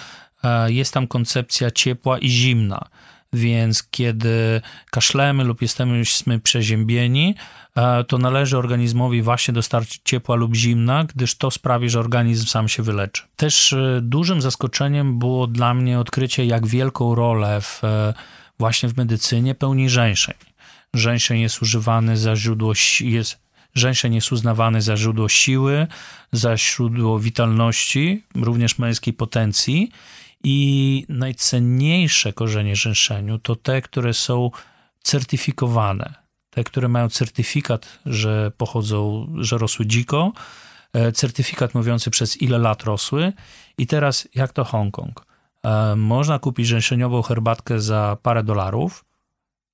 e, 0.43 0.72
jest 0.72 0.93
tam 0.93 1.07
koncepcja 1.07 1.72
ciepła 1.72 2.17
i 2.17 2.30
zimna. 2.30 2.89
Więc 3.34 3.84
kiedy 3.84 4.61
kaszlemy 4.91 5.43
lub 5.43 5.61
jesteśmy 5.61 6.39
przeziębieni, 6.39 7.36
e, 7.76 8.03
to 8.03 8.17
należy 8.17 8.57
organizmowi 8.57 9.22
właśnie 9.22 9.53
dostarczyć 9.53 10.01
ciepła 10.05 10.36
lub 10.36 10.55
zimna, 10.55 11.03
gdyż 11.03 11.36
to 11.36 11.51
sprawi, 11.51 11.89
że 11.89 11.99
organizm 11.99 12.47
sam 12.47 12.70
się 12.70 12.84
wyleczy. 12.84 13.24
Też 13.36 13.74
e, 13.74 13.99
dużym 14.01 14.41
zaskoczeniem 14.41 15.20
było 15.20 15.47
dla 15.47 15.74
mnie 15.74 15.99
odkrycie, 15.99 16.45
jak 16.45 16.67
wielką 16.67 17.15
rolę 17.15 17.61
w, 17.61 17.82
właśnie 18.59 18.89
w 18.89 18.97
medycynie 18.97 19.55
pełni 19.55 19.89
żeńszeń. 19.89 20.36
Żeńszeń 20.96 21.40
jest 21.40 21.62
używany 21.62 22.18
za 22.18 22.36
źródło, 22.36 22.74
jest 23.00 23.50
Żeńszeń 23.74 24.16
jest 24.16 24.32
uznawany 24.32 24.82
za 24.82 24.98
źródło 24.98 25.30
siły, 25.30 25.88
za 26.32 26.58
źródło 26.58 27.20
witalności, 27.20 28.24
również 28.36 28.80
męskiej 28.80 29.14
potencji. 29.14 29.92
I 30.44 31.06
najcenniejsze 31.10 32.34
korzenie 32.34 32.76
żeńszeniu 32.76 33.40
to 33.40 33.56
te, 33.56 33.82
które 33.82 34.14
są 34.14 34.52
certyfikowane. 35.04 36.14
Te, 36.50 36.64
które 36.64 36.88
mają 36.88 37.10
certyfikat, 37.10 38.00
że 38.06 38.52
pochodzą, 38.58 39.28
że 39.38 39.58
rosły 39.58 39.86
dziko, 39.86 40.32
e, 40.94 41.12
certyfikat 41.12 41.76
mówiący 41.76 42.12
przez 42.12 42.42
ile 42.42 42.58
lat 42.58 42.84
rosły. 42.84 43.34
I 43.78 43.88
teraz 43.88 44.28
jak 44.36 44.54
to 44.54 44.64
Hongkong? 44.64 45.26
E, 45.64 45.96
można 45.96 46.40
kupić 46.40 46.68
żeńszeniową 46.68 47.22
herbatkę 47.22 47.80
za 47.80 48.18
parę 48.22 48.44
dolarów, 48.44 49.06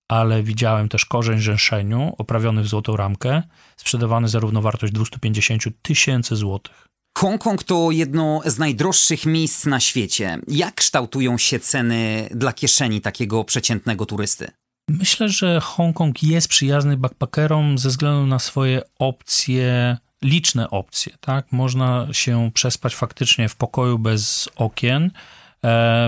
ale 0.08 0.44
widziałem 0.44 0.90
też 0.90 1.06
korzeń 1.06 1.40
rzęszeniu 1.40 2.16
oprawiony 2.18 2.64
w 2.64 2.68
złotą 2.68 2.98
ramkę, 2.98 3.44
sprzedawany 3.78 4.28
za 4.28 4.40
równowartość 4.40 4.94
250 4.94 5.64
tysięcy 5.82 6.36
złotych. 6.36 6.88
Hongkong 7.18 7.64
to 7.64 7.92
jedno 7.92 8.42
z 8.46 8.60
najdroższych 8.60 9.26
miejsc 9.26 9.66
na 9.66 9.80
świecie. 9.80 10.40
Jak 10.48 10.76
kształtują 10.76 11.38
się 11.38 11.60
ceny 11.60 12.30
dla 12.32 12.54
kieszeni 12.54 13.02
takiego 13.02 13.44
przeciętnego 13.44 14.06
turysty? 14.06 14.48
Myślę, 14.90 15.30
że 15.30 15.60
Hongkong 15.60 16.24
jest 16.24 16.48
przyjazny 16.48 16.98
backpackerom 16.98 17.78
ze 17.78 17.90
względu 17.90 18.28
na 18.28 18.40
swoje 18.40 18.82
opcje, 19.00 19.98
liczne 20.24 20.70
opcje. 20.70 21.14
Tak? 21.20 21.52
Można 21.52 22.08
się 22.12 22.52
przespać 22.54 22.96
faktycznie 22.96 23.50
w 23.50 23.56
pokoju 23.56 24.00
bez 24.00 24.50
okien, 24.56 25.12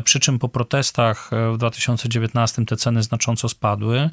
przy 0.03 0.19
czym 0.19 0.39
po 0.39 0.49
protestach 0.49 1.29
e, 1.33 1.51
w 1.51 1.57
2019 1.57 2.65
te 2.65 2.77
ceny 2.77 3.03
znacząco 3.03 3.49
spadły. 3.49 4.09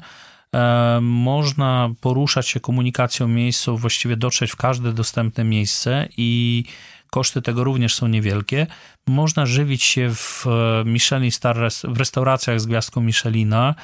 E, 0.53 0.99
można 1.01 1.89
poruszać 2.01 2.47
się 2.47 2.59
komunikacją 2.59 3.27
miejscą, 3.27 3.77
właściwie 3.77 4.17
dotrzeć 4.17 4.51
w 4.51 4.55
każde 4.55 4.93
dostępne 4.93 5.43
miejsce 5.43 6.07
i 6.17 6.63
koszty 7.11 7.41
tego 7.41 7.63
również 7.63 7.95
są 7.95 8.07
niewielkie. 8.07 8.67
Można 9.07 9.45
żywić 9.45 9.83
się 9.83 10.09
w 10.15 10.45
Michelin 10.85 11.31
Star, 11.31 11.57
w 11.83 11.97
restauracjach 11.97 12.59
z 12.59 12.65
gwiazdką 12.65 13.01
Michelina, 13.01 13.75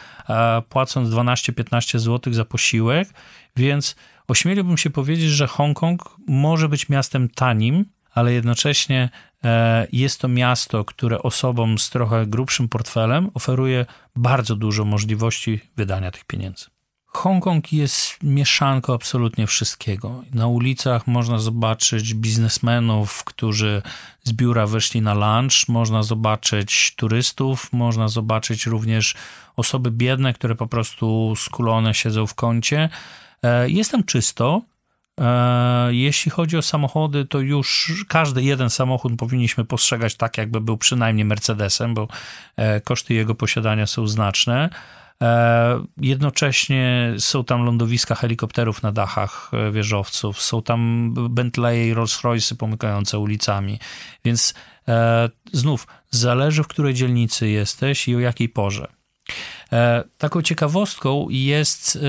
płacąc 0.69 1.09
12-15 1.09 1.99
zł 1.99 2.33
za 2.33 2.45
posiłek, 2.45 3.09
więc 3.55 3.95
ośmieliłbym 4.27 4.77
się 4.77 4.89
powiedzieć, 4.89 5.29
że 5.29 5.47
Hongkong 5.47 6.15
może 6.27 6.69
być 6.69 6.89
miastem 6.89 7.29
tanim, 7.29 7.85
ale 8.13 8.33
jednocześnie 8.33 9.09
e, 9.43 9.87
jest 9.91 10.19
to 10.19 10.27
miasto, 10.27 10.85
które 10.85 11.19
osobom 11.21 11.79
z 11.79 11.89
trochę 11.89 12.27
grubszym 12.27 12.69
portfelem 12.69 13.31
oferuje 13.33 13.85
bardzo 14.15 14.55
dużo 14.55 14.85
możliwości 14.85 15.59
wydania 15.77 16.11
tych 16.11 16.25
pieniędzy. 16.25 16.65
Hongkong 17.13 17.73
jest 17.73 18.23
mieszanką 18.23 18.93
absolutnie 18.93 19.47
wszystkiego. 19.47 20.23
Na 20.33 20.47
ulicach 20.47 21.07
można 21.07 21.39
zobaczyć 21.39 22.13
biznesmenów, 22.13 23.23
którzy 23.23 23.81
z 24.23 24.33
biura 24.33 24.67
wyszli 24.67 25.01
na 25.01 25.13
lunch, 25.13 25.67
można 25.67 26.03
zobaczyć 26.03 26.93
turystów, 26.95 27.73
można 27.73 28.07
zobaczyć 28.07 28.65
również 28.65 29.15
osoby 29.55 29.91
biedne, 29.91 30.33
które 30.33 30.55
po 30.55 30.67
prostu 30.67 31.33
skulone 31.35 31.93
siedzą 31.93 32.27
w 32.27 32.35
kącie. 32.35 32.89
E, 33.43 33.69
jest 33.69 33.91
tam 33.91 34.03
czysto, 34.03 34.61
jeśli 35.89 36.31
chodzi 36.31 36.57
o 36.57 36.61
samochody, 36.61 37.25
to 37.25 37.39
już 37.39 37.93
każdy 38.07 38.43
jeden 38.43 38.69
samochód 38.69 39.13
powinniśmy 39.17 39.65
postrzegać 39.65 40.15
tak, 40.15 40.37
jakby 40.37 40.61
był 40.61 40.77
przynajmniej 40.77 41.25
Mercedesem, 41.25 41.93
bo 41.93 42.07
e, 42.55 42.81
koszty 42.81 43.13
jego 43.13 43.35
posiadania 43.35 43.87
są 43.87 44.07
znaczne. 44.07 44.69
E, 45.21 45.85
jednocześnie 45.97 47.13
są 47.17 47.43
tam 47.43 47.65
lądowiska 47.65 48.15
helikopterów 48.15 48.83
na 48.83 48.91
dachach 48.91 49.51
wieżowców, 49.71 50.41
są 50.41 50.61
tam 50.61 51.13
Bentley 51.29 51.87
i 51.87 51.93
Rolls-Royce 51.93 52.55
pomykające 52.55 53.19
ulicami, 53.19 53.79
więc 54.25 54.53
znów 55.53 55.87
zależy, 56.09 56.63
w 56.63 56.67
której 56.67 56.93
dzielnicy 56.93 57.49
jesteś 57.49 58.07
i 58.07 58.15
o 58.15 58.19
jakiej 58.19 58.49
porze. 58.49 58.87
Taką 60.17 60.41
ciekawostką 60.41 61.27
jest 61.29 61.99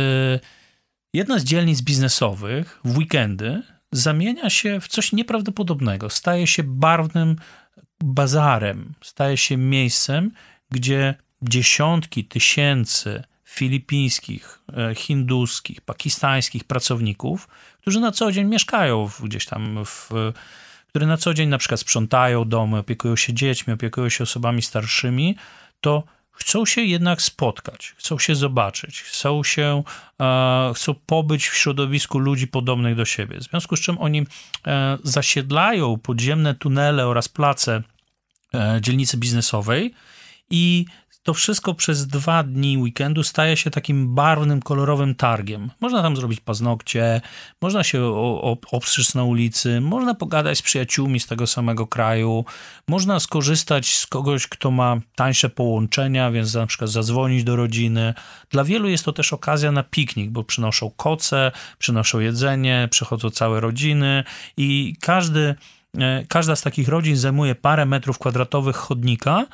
Jedna 1.15 1.39
z 1.39 1.45
dzielnic 1.45 1.83
biznesowych 1.83 2.81
w 2.85 2.99
weekendy 2.99 3.63
zamienia 3.93 4.51
się 4.51 4.81
w 4.81 4.89
coś 4.89 5.13
nieprawdopodobnego. 5.13 6.11
Staje 6.11 6.47
się 6.47 6.63
barwnym 6.63 7.37
bazarem, 8.05 8.95
staje 9.03 9.37
się 9.37 9.57
miejscem, 9.57 10.31
gdzie 10.71 11.15
dziesiątki 11.43 12.25
tysięcy 12.25 13.23
filipińskich, 13.45 14.59
e, 14.77 14.95
hinduskich, 14.95 15.81
pakistańskich 15.81 16.65
pracowników, 16.65 17.49
którzy 17.81 18.01
na 18.01 18.13
co 18.13 18.33
dzień 18.33 18.47
mieszkają 18.47 19.11
gdzieś 19.23 19.47
tam, 19.47 19.85
w, 19.85 20.11
które 20.89 21.07
na 21.07 21.17
co 21.17 21.35
dzień 21.35 21.49
na 21.49 21.59
przykład 21.59 21.81
sprzątają 21.81 22.45
domy, 22.45 22.79
opiekują 22.79 23.17
się 23.17 23.35
dziećmi, 23.35 23.73
opiekują 23.73 24.09
się 24.09 24.25
osobami 24.25 24.63
starszymi, 24.63 25.37
to 25.81 26.05
chcą 26.33 26.67
się 26.67 26.81
jednak 26.81 27.23
spotkać, 27.23 27.95
chcą 27.97 28.19
się 28.19 28.35
zobaczyć, 28.35 29.03
chcą 29.03 29.45
się, 29.45 29.83
e, 30.21 30.73
chcą 30.75 30.95
pobyć 31.07 31.49
w 31.49 31.57
środowisku 31.57 32.19
ludzi 32.19 32.47
podobnych 32.47 32.97
do 32.97 33.05
siebie. 33.05 33.39
W 33.39 33.43
związku 33.43 33.77
z 33.77 33.81
czym 33.81 33.99
oni 33.99 34.27
e, 34.67 34.99
zasiedlają 35.05 35.99
podziemne 35.99 36.55
tunele 36.55 37.07
oraz 37.07 37.29
place 37.29 37.83
e, 38.55 38.79
dzielnicy 38.81 39.17
biznesowej 39.17 39.95
i 40.51 40.87
to 41.23 41.35
wszystko 41.35 41.75
przez 41.75 42.07
dwa 42.07 42.43
dni 42.43 42.79
weekendu 42.79 43.23
staje 43.23 43.57
się 43.57 43.71
takim 43.71 44.15
barwnym, 44.15 44.63
kolorowym 44.63 45.15
targiem. 45.15 45.71
Można 45.81 46.03
tam 46.03 46.17
zrobić 46.17 46.41
paznokcie, 46.41 47.21
można 47.61 47.85
się 47.85 48.15
obstrzyć 48.71 49.15
na 49.15 49.25
ulicy, 49.25 49.81
można 49.81 50.15
pogadać 50.15 50.59
z 50.59 50.63
przyjaciółmi 50.63 51.21
z 51.21 51.27
tego 51.27 51.47
samego 51.47 51.87
kraju, 51.87 52.45
można 52.89 53.21
skorzystać 53.21 53.97
z 53.97 54.07
kogoś, 54.07 54.47
kto 54.47 54.71
ma 54.71 55.01
tańsze 55.15 55.49
połączenia, 55.51 56.31
więc 56.31 56.55
na 56.55 56.67
przykład 56.67 56.91
zadzwonić 56.91 57.45
do 57.45 57.57
rodziny. 57.57 58.15
Dla 58.51 58.65
wielu 58.65 58.89
jest 58.89 59.05
to 59.05 59.13
też 59.13 59.33
okazja 59.33 59.73
na 59.73 59.83
piknik, 59.83 60.31
bo 60.31 60.45
przynoszą 60.45 60.91
koce, 60.91 61.53
przynoszą 61.79 62.21
jedzenie, 62.21 62.89
przychodzą 62.91 63.31
całe 63.31 63.61
rodziny 63.61 64.25
i 64.57 64.97
każdy, 65.01 65.55
e, 65.99 66.25
każda 66.29 66.57
z 66.57 66.63
takich 66.63 66.89
rodzin 66.89 67.17
zajmuje 67.17 67.55
parę 67.55 67.87
metrów 67.87 68.19
kwadratowych 68.19 68.77
chodnika, 68.77 69.47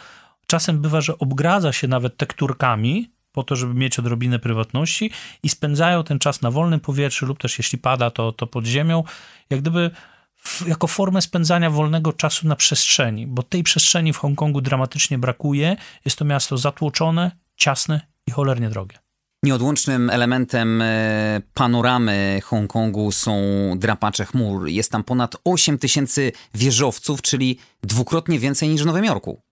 Czasem 0.50 0.80
bywa, 0.80 1.00
że 1.00 1.18
obgradza 1.18 1.72
się 1.72 1.88
nawet 1.88 2.16
tekturkami, 2.16 3.10
po 3.32 3.42
to, 3.42 3.56
żeby 3.56 3.74
mieć 3.74 3.98
odrobinę 3.98 4.38
prywatności 4.38 5.10
i 5.42 5.48
spędzają 5.48 6.04
ten 6.04 6.18
czas 6.18 6.42
na 6.42 6.50
wolnym 6.50 6.80
powietrzu 6.80 7.26
lub 7.26 7.38
też 7.38 7.58
jeśli 7.58 7.78
pada, 7.78 8.10
to, 8.10 8.32
to 8.32 8.46
pod 8.46 8.66
ziemią, 8.66 9.04
jak 9.50 9.60
gdyby 9.60 9.90
w, 10.36 10.66
jako 10.66 10.86
formę 10.86 11.22
spędzania 11.22 11.70
wolnego 11.70 12.12
czasu 12.12 12.48
na 12.48 12.56
przestrzeni, 12.56 13.26
bo 13.26 13.42
tej 13.42 13.62
przestrzeni 13.62 14.12
w 14.12 14.16
Hongkongu 14.16 14.60
dramatycznie 14.60 15.18
brakuje. 15.18 15.76
Jest 16.04 16.18
to 16.18 16.24
miasto 16.24 16.58
zatłoczone, 16.58 17.30
ciasne 17.56 18.00
i 18.26 18.30
cholernie 18.30 18.70
drogie. 18.70 18.98
Nieodłącznym 19.42 20.10
elementem 20.10 20.82
e, 20.82 21.40
panoramy 21.54 22.40
Hongkongu 22.44 23.12
są 23.12 23.40
drapacze 23.76 24.24
chmur. 24.24 24.68
Jest 24.68 24.92
tam 24.92 25.04
ponad 25.04 25.36
8 25.44 25.78
tysięcy 25.78 26.32
wieżowców, 26.54 27.22
czyli 27.22 27.58
dwukrotnie 27.82 28.38
więcej 28.38 28.68
niż 28.68 28.82
w 28.82 28.86
Nowym 28.86 29.04
Jorku. 29.04 29.47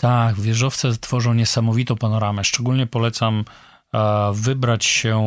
Tak, 0.00 0.40
wieżowce 0.40 0.92
tworzą 0.92 1.34
niesamowitą 1.34 1.96
panoramę. 1.96 2.44
Szczególnie 2.44 2.86
polecam 2.86 3.44
e, 3.94 4.32
wybrać 4.34 4.84
się 4.84 5.20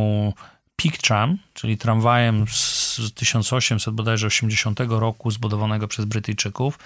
Peak 0.76 0.97
Tram, 0.97 1.38
czyli 1.53 1.78
tramwajem 1.78 2.45
z 2.47 3.13
1800 3.15 3.93
bodajże 3.93 4.28
80 4.28 4.80
roku 4.80 5.32
zbudowanego 5.32 5.88
przez 5.88 6.05
Brytyjczyków, 6.05 6.80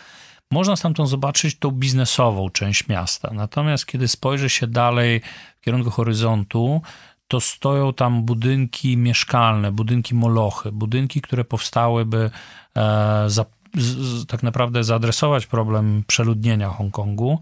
można 0.52 0.76
stamtąd 0.76 1.10
zobaczyć 1.10 1.60
tą 1.60 1.72
biznesową 1.72 2.50
część 2.50 2.88
miasta. 2.88 3.30
Natomiast 3.34 3.86
kiedy 3.86 4.08
spojrzy 4.08 4.50
się 4.50 4.68
dalej 4.68 5.22
w 5.62 5.62
kierunku 5.62 5.90
horyzontu, 5.90 6.82
to 7.28 7.42
stoją 7.42 7.94
tam 7.94 8.24
budynki 8.24 8.98
mieszkalne, 8.98 9.72
budynki 9.72 10.16
molochy, 10.16 10.72
budynki, 10.72 11.22
które 11.22 11.44
powstały, 11.44 12.06
by 12.06 12.30
e, 12.76 13.24
za, 13.28 13.46
z, 13.78 14.26
tak 14.26 14.44
naprawdę 14.44 14.84
zaadresować 14.84 15.46
problem 15.46 16.04
przeludnienia 16.08 16.70
Hongkongu. 16.70 17.40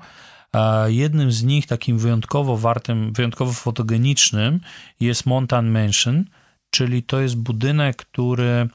Jednym 0.88 1.32
z 1.32 1.44
nich, 1.44 1.68
takim 1.68 1.98
wyjątkowo 1.98 2.58
wartym, 2.58 3.14
wyjątkowo 3.14 3.54
fotogenicznym, 3.54 4.60
jest 5.00 5.26
Montan 5.26 5.72
Mansion, 5.72 6.26
czyli 6.70 7.04
to 7.04 7.22
jest 7.22 7.38
budynek, 7.38 7.96
który 7.96 8.68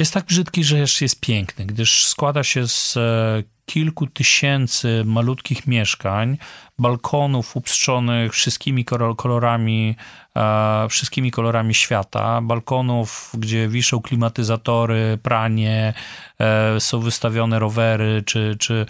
jest 0.00 0.14
tak 0.14 0.24
brzydki, 0.24 0.64
że 0.64 0.78
jeszcze 0.78 1.04
jest 1.04 1.20
piękny, 1.20 1.66
gdyż 1.66 2.06
składa 2.06 2.44
się 2.44 2.68
z 2.68 2.96
e, 2.96 3.42
kilku 3.66 4.06
tysięcy 4.06 5.02
malutkich 5.06 5.66
mieszkań, 5.66 6.38
balkonów 6.78 7.56
upstrzonych 7.56 8.32
wszystkimi 8.32 8.84
kolorami, 9.16 9.96
e, 10.36 10.86
wszystkimi 10.88 11.30
kolorami 11.30 11.74
świata, 11.74 12.40
balkonów, 12.40 13.30
gdzie 13.38 13.68
wiszą 13.68 14.00
klimatyzatory, 14.00 15.18
pranie, 15.22 15.94
e, 16.38 16.80
są 16.80 17.00
wystawione 17.00 17.58
rowery, 17.58 18.22
czy, 18.26 18.56
czy 18.58 18.86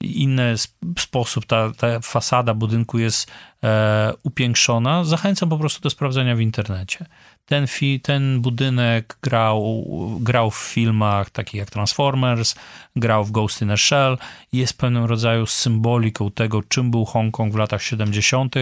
inny 0.00 0.54
sposób 0.98 1.46
ta, 1.46 1.72
ta 1.72 2.00
fasada 2.00 2.54
budynku 2.54 2.98
jest 2.98 3.30
upiększona. 4.22 5.04
Zachęcam 5.04 5.48
po 5.48 5.58
prostu 5.58 5.80
do 5.80 5.90
sprawdzenia 5.90 6.36
w 6.36 6.40
internecie. 6.40 7.06
Ten, 7.44 7.66
fi, 7.66 8.00
ten 8.00 8.40
budynek 8.40 9.18
grał, 9.22 9.84
grał 10.20 10.50
w 10.50 10.58
filmach 10.58 11.30
takich 11.30 11.54
jak 11.54 11.70
Transformers, 11.70 12.54
grał 12.96 13.24
w 13.24 13.30
Ghost 13.30 13.62
in 13.62 13.70
a 13.70 13.76
Shell, 13.76 14.18
jest 14.52 14.78
pewnym 14.78 15.04
rodzaju 15.04 15.46
symboliką 15.46 16.30
tego, 16.30 16.62
czym 16.62 16.90
był 16.90 17.04
Hongkong 17.04 17.52
w 17.52 17.56
latach 17.56 17.82
70., 17.82 18.54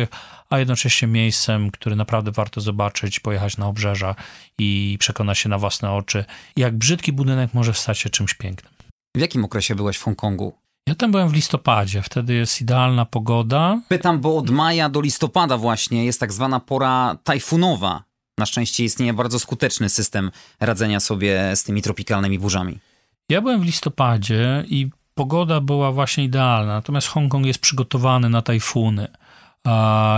a 0.51 0.59
jednocześnie 0.59 1.09
miejscem, 1.09 1.71
który 1.71 1.97
naprawdę 1.97 2.33
warto 2.33 2.61
zobaczyć, 2.61 3.21
pojechać 3.21 3.57
na 3.57 3.67
obrzeża 3.67 4.15
i 4.59 4.97
przekonać 5.01 5.39
się 5.39 5.49
na 5.49 5.59
własne 5.59 5.91
oczy, 5.91 6.25
jak 6.57 6.77
brzydki 6.77 7.13
budynek 7.13 7.55
może 7.55 7.75
stać 7.75 7.99
się 7.99 8.11
czymś 8.11 8.35
pięknym. 8.35 8.73
W 9.17 9.21
jakim 9.21 9.45
okresie 9.45 9.75
byłeś 9.75 9.97
w 9.97 10.03
Hongkongu? 10.03 10.62
Ja 10.87 10.95
tam 10.95 11.11
byłem 11.11 11.29
w 11.29 11.35
listopadzie, 11.35 12.03
wtedy 12.03 12.35
jest 12.35 12.61
idealna 12.61 13.05
pogoda. 13.05 13.81
Pytam, 13.89 14.21
bo 14.21 14.37
od 14.37 14.51
maja 14.51 14.89
do 14.89 15.01
listopada 15.01 15.57
właśnie 15.59 16.05
jest 16.05 16.21
tak 16.21 16.33
zwana 16.33 16.61
pora 16.61 17.17
tajfunowa. 17.25 18.03
Na 18.39 18.47
szczęście 18.47 18.85
istnieje 18.85 19.13
bardzo 19.13 19.39
skuteczny 19.39 19.89
system 19.89 20.31
radzenia 20.61 21.01
sobie 21.01 21.57
z 21.57 21.65
tymi 21.65 21.83
tropikalnymi 21.83 22.39
burzami. 22.39 22.79
Ja 23.29 23.41
byłem 23.41 23.61
w 23.61 23.65
listopadzie 23.65 24.65
i 24.69 24.91
pogoda 25.15 25.61
była 25.61 25.93
właśnie 25.93 26.25
idealna, 26.25 26.73
natomiast 26.73 27.09
Hongkong 27.09 27.47
jest 27.47 27.59
przygotowany 27.59 28.29
na 28.29 28.43
tajfuny. 28.43 29.09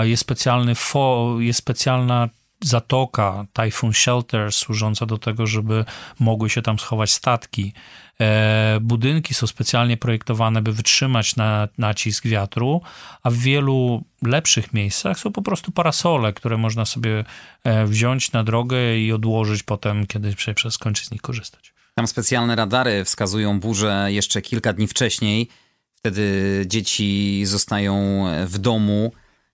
Jest 0.02 0.20
specjalny 0.20 0.74
fo, 0.74 1.36
jest 1.38 1.58
specjalna 1.58 2.28
zatoka, 2.64 3.46
Typhoon 3.52 3.92
Shelter, 3.92 4.52
służąca 4.52 5.06
do 5.06 5.18
tego, 5.18 5.46
żeby 5.46 5.84
mogły 6.20 6.50
się 6.50 6.62
tam 6.62 6.78
schować 6.78 7.12
statki. 7.12 7.72
E, 8.20 8.78
budynki 8.80 9.34
są 9.34 9.46
specjalnie 9.46 9.96
projektowane, 9.96 10.62
by 10.62 10.72
wytrzymać 10.72 11.36
na 11.36 11.68
nacisk 11.78 12.26
wiatru, 12.26 12.80
a 13.22 13.30
w 13.30 13.34
wielu 13.34 14.04
lepszych 14.22 14.72
miejscach 14.72 15.18
są 15.18 15.32
po 15.32 15.42
prostu 15.42 15.72
parasole, 15.72 16.32
które 16.32 16.56
można 16.56 16.84
sobie 16.84 17.24
e, 17.64 17.86
wziąć 17.86 18.32
na 18.32 18.44
drogę 18.44 18.98
i 18.98 19.12
odłożyć 19.12 19.62
potem, 19.62 20.06
kiedy 20.06 20.34
skończy 20.70 21.04
z 21.04 21.10
nich 21.10 21.22
korzystać. 21.22 21.74
Tam 21.94 22.06
specjalne 22.06 22.56
radary 22.56 23.04
wskazują 23.04 23.60
burzę 23.60 24.06
jeszcze 24.08 24.42
kilka 24.42 24.72
dni 24.72 24.86
wcześniej. 24.86 25.48
Wtedy 25.94 26.64
dzieci 26.66 27.42
zostają 27.46 28.24
w 28.46 28.58
domu. 28.58 29.12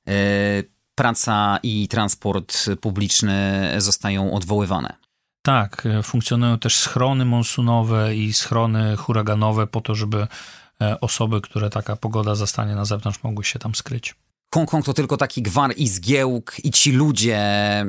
E, 0.09 0.13
praca 0.95 1.59
i 1.63 1.89
transport 1.89 2.67
publiczny 2.81 3.71
zostają 3.79 4.33
odwoływane. 4.33 4.97
Tak, 5.43 5.87
e, 5.87 6.03
funkcjonują 6.03 6.59
też 6.59 6.77
schrony 6.77 7.25
monsunowe 7.25 8.17
i 8.17 8.33
schrony 8.33 8.97
huraganowe 8.97 9.67
po 9.67 9.81
to, 9.81 9.95
żeby 9.95 10.27
e, 10.81 11.01
osoby, 11.01 11.41
które 11.41 11.71
taka 11.71 11.97
pogoda 11.97 12.35
zastanie 12.35 12.75
na 12.75 12.85
zewnątrz, 12.85 13.23
mogły 13.23 13.45
się 13.45 13.59
tam 13.59 13.75
skryć. 13.75 14.15
Hongkong 14.55 14.85
to 14.85 14.93
tylko 14.93 15.17
taki 15.17 15.43
gwar 15.43 15.75
i 15.77 15.89
zgiełk 15.89 16.57
i 16.65 16.71
ci 16.71 16.93
ludzie 16.93 17.41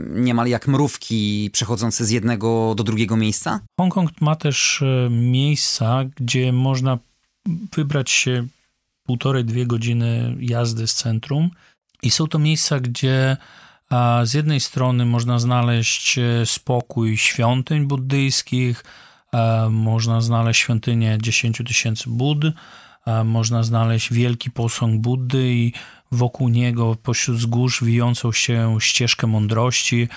niemal 0.09 0.47
jak 0.47 0.67
mrówki 0.67 1.49
przechodzące 1.53 2.05
z 2.05 2.09
jednego 2.09 2.75
do 2.75 2.83
drugiego 2.83 3.17
miejsca? 3.17 3.59
Hongkong 3.79 4.21
ma 4.21 4.35
też 4.35 4.81
e, 4.81 5.09
miejsca, 5.09 6.03
gdzie 6.15 6.53
można 6.53 6.97
wybrać 7.75 8.11
się 8.11 8.47
półtorej, 9.03 9.45
dwie 9.45 9.65
godziny 9.65 10.35
jazdy 10.39 10.87
z 10.87 10.93
centrum 10.93 11.49
i 12.01 12.11
są 12.11 12.27
to 12.27 12.39
miejsca, 12.39 12.79
gdzie 12.79 13.37
z 14.23 14.33
jednej 14.33 14.59
strony 14.59 15.05
można 15.05 15.39
znaleźć 15.39 16.17
e, 16.17 16.45
spokój 16.45 17.17
świątyń 17.17 17.87
buddyjskich, 17.87 18.83
e, 19.33 19.69
można 19.69 20.21
znaleźć 20.21 20.61
świątynię 20.61 21.17
10 21.21 21.61
tysięcy 21.67 22.03
Bud, 22.07 22.45
e, 23.05 23.23
można 23.23 23.63
znaleźć 23.63 24.13
wielki 24.13 24.51
posąg 24.51 25.01
Buddy 25.01 25.53
i 25.53 25.73
wokół 26.11 26.49
niego 26.49 26.95
pośród 27.03 27.37
wzgórz 27.37 27.83
wijącą 27.83 28.31
się 28.31 28.77
ścieżkę 28.79 29.27
mądrości, 29.27 30.07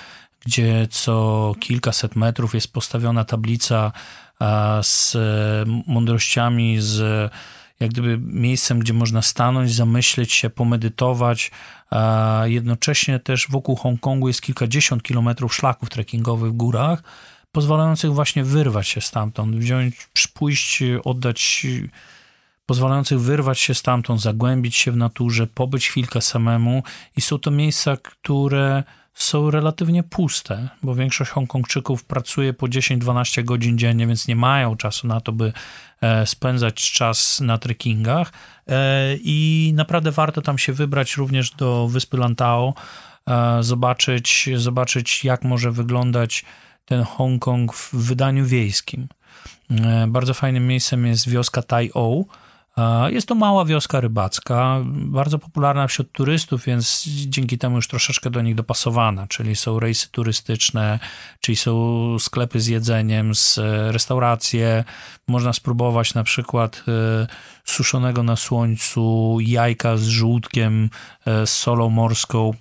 gdzie 0.47 0.89
co 0.91 1.55
kilkaset 1.61 2.17
metrów 2.17 2.55
jest 2.55 2.73
postawiona 2.73 3.25
tablica 3.25 3.93
z 4.83 5.17
mądrościami, 5.87 6.77
z 6.81 7.31
jak 7.85 7.93
gdyby 7.93 8.19
miejscem, 8.19 8.79
gdzie 8.79 8.93
można 8.93 9.23
stanąć, 9.23 9.75
zamyśleć 9.75 10.33
się, 10.33 10.51
pomedytować. 10.51 11.51
Jednocześnie 12.45 13.19
też 13.19 13.47
wokół 13.51 13.77
Hongkongu 13.77 14.29
jest 14.29 14.43
kilkadziesiąt 14.43 15.03
kilometrów 15.03 15.55
szlaków 15.55 15.91
trekkingowych 15.91 16.53
w 16.53 16.57
górach, 16.57 17.03
pozwalających 17.53 18.13
właśnie 18.13 18.45
wyrwać 18.45 18.89
się 18.89 19.01
stamtąd, 19.01 19.57
wziąć, 19.57 20.09
pójść, 20.35 20.83
oddać, 21.05 21.67
pozwalających 22.67 23.21
wyrwać 23.21 23.61
się 23.61 23.75
stamtąd, 23.75 24.21
zagłębić 24.21 24.77
się 24.77 24.93
w 24.93 24.97
naturze, 24.97 25.47
pobyć 25.47 25.89
chwilkę 25.89 26.21
samemu 26.21 26.83
i 27.17 27.21
są 27.21 27.39
to 27.39 27.51
miejsca, 27.51 27.97
które 27.97 28.85
są 29.15 29.51
relatywnie 29.51 30.03
puste, 30.03 30.69
bo 30.83 30.95
większość 30.95 31.31
Hongkongczyków 31.31 32.05
pracuje 32.05 32.53
po 32.53 32.67
10-12 32.67 33.45
godzin 33.45 33.79
dziennie, 33.79 34.07
więc 34.07 34.29
nie 34.29 34.37
mają 34.37 34.77
czasu 34.77 35.07
na 35.07 35.21
to, 35.21 35.33
by 35.33 35.53
e, 36.01 36.27
spędzać 36.27 36.93
czas 36.93 37.41
na 37.41 37.59
trekkingach 37.59 38.33
e, 38.69 39.17
i 39.17 39.73
naprawdę 39.77 40.11
warto 40.11 40.43
tam 40.43 40.59
się 40.59 40.73
wybrać 40.73 41.17
również 41.17 41.51
do 41.51 41.89
wyspy 41.89 42.17
Lantau, 42.17 42.75
e, 43.27 43.63
zobaczyć, 43.63 44.49
zobaczyć 44.57 45.25
jak 45.25 45.43
może 45.43 45.71
wyglądać 45.71 46.45
ten 46.85 47.03
Hongkong 47.03 47.75
w 47.75 47.95
wydaniu 47.95 48.47
wiejskim. 48.47 49.09
Bardzo 50.09 50.35
fajnym 50.35 50.67
miejscem 50.67 51.07
jest 51.07 51.29
wioska 51.29 51.63
Tai 51.63 51.91
O, 51.95 52.25
jest 53.07 53.29
to 53.29 53.35
mała 53.35 53.65
wioska 53.65 54.01
rybacka, 54.01 54.81
bardzo 54.87 55.39
popularna 55.39 55.87
wśród 55.87 56.13
turystów, 56.13 56.65
więc 56.65 57.05
dzięki 57.07 57.59
temu 57.59 57.77
już 57.77 57.89
troszeczkę 57.89 58.31
do 58.31 58.43
nich 58.43 58.55
dopasowana, 58.55 59.27
czyli 59.27 59.57
są 59.57 59.81
rejsy 59.81 60.09
turystyczne, 60.11 60.99
czyli 61.41 61.57
są 61.57 62.17
sklepy 62.19 62.61
z 62.61 62.67
jedzeniem, 62.67 63.35
z 63.35 63.61
restauracje. 63.91 64.85
Można 65.29 65.53
spróbować 65.53 66.15
na 66.15 66.25
przykład 66.25 66.85
e, 66.89 67.27
suszonego 67.65 68.23
na 68.23 68.37
słońcu 68.37 69.37
jajka 69.41 69.97
z 69.97 70.07
żółtkiem, 70.07 70.91
e, 71.27 71.47
z 71.47 71.53
solą 71.53 71.91
morską. 71.91 72.55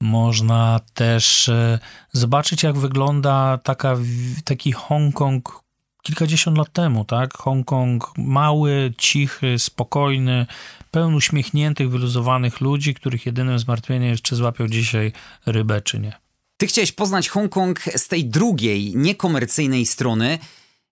Można 0.00 0.80
też 0.94 1.48
e, 1.48 1.78
zobaczyć, 2.12 2.62
jak 2.62 2.78
wygląda 2.78 3.58
taka, 3.58 3.96
taki 4.44 4.72
Hongkong 4.72 5.67
kilkadziesiąt 6.08 6.58
lat 6.58 6.72
temu, 6.72 7.04
tak? 7.04 7.34
Hongkong 7.34 8.12
mały, 8.16 8.92
cichy, 8.98 9.58
spokojny, 9.58 10.46
pełen 10.90 11.14
uśmiechniętych, 11.14 11.90
wyluzowanych 11.90 12.60
ludzi, 12.60 12.94
których 12.94 13.26
jedynym 13.26 13.58
zmartwieniem 13.58 14.10
jest, 14.10 14.22
czy 14.22 14.36
złapią 14.36 14.68
dzisiaj 14.68 15.12
rybę, 15.46 15.80
czy 15.80 16.00
nie. 16.00 16.12
Ty 16.56 16.66
chciałeś 16.66 16.92
poznać 16.92 17.28
Hongkong 17.28 17.80
z 17.96 18.08
tej 18.08 18.24
drugiej, 18.24 18.96
niekomercyjnej 18.96 19.86
strony. 19.86 20.38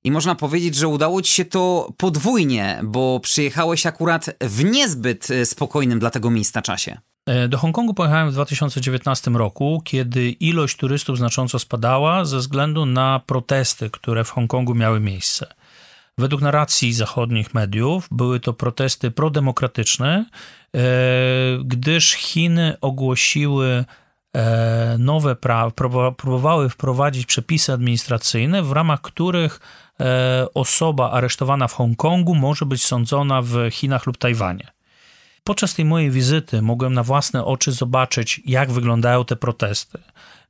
I 0.04 0.10
można 0.10 0.34
powiedzieć, 0.34 0.74
że 0.74 0.88
udało 0.88 1.22
ci 1.22 1.32
się 1.32 1.44
to 1.44 1.92
podwójnie, 1.96 2.80
bo 2.84 3.20
przyjechałeś 3.20 3.86
akurat 3.86 4.26
w 4.40 4.64
niezbyt 4.64 5.28
spokojnym 5.44 5.98
dla 5.98 6.10
tego 6.10 6.30
miejsca 6.30 6.62
czasie. 6.62 6.98
E, 7.26 7.48
do 7.48 7.58
Hongkongu 7.58 7.94
pojechałem 7.94 8.30
w 8.30 8.32
2019 8.32 9.30
roku, 9.30 9.82
kiedy 9.84 10.30
ilość 10.30 10.76
turystów 10.76 11.18
znacząco 11.18 11.58
spadała 11.58 12.24
ze 12.24 12.38
względu 12.38 12.86
na 12.86 13.20
protesty, 13.26 13.90
które 13.90 14.24
w 14.24 14.30
Hongkongu 14.30 14.74
miały 14.74 15.00
miejsce. 15.00 15.46
Według 16.18 16.42
narracji 16.42 16.92
zachodnich 16.92 17.54
mediów 17.54 18.08
były 18.10 18.40
to 18.40 18.52
protesty 18.52 19.10
prodemokratyczne, 19.10 20.24
e, 20.74 20.80
gdyż 21.64 22.12
Chiny 22.12 22.76
ogłosiły 22.80 23.84
e, 24.36 24.96
nowe 24.98 25.34
pra- 25.34 26.14
próbowały 26.16 26.68
wprowadzić 26.68 27.26
przepisy 27.26 27.72
administracyjne, 27.72 28.62
w 28.62 28.72
ramach 28.72 29.00
których 29.00 29.60
osoba 30.54 31.10
aresztowana 31.10 31.68
w 31.68 31.72
Hongkongu 31.72 32.34
może 32.34 32.66
być 32.66 32.84
sądzona 32.84 33.42
w 33.42 33.56
Chinach 33.70 34.06
lub 34.06 34.16
Tajwanie. 34.16 34.75
Podczas 35.46 35.74
tej 35.74 35.84
mojej 35.84 36.10
wizyty 36.10 36.62
mogłem 36.62 36.94
na 36.94 37.02
własne 37.02 37.44
oczy 37.44 37.72
zobaczyć, 37.72 38.40
jak 38.44 38.72
wyglądają 38.72 39.24
te 39.24 39.36
protesty. 39.36 39.98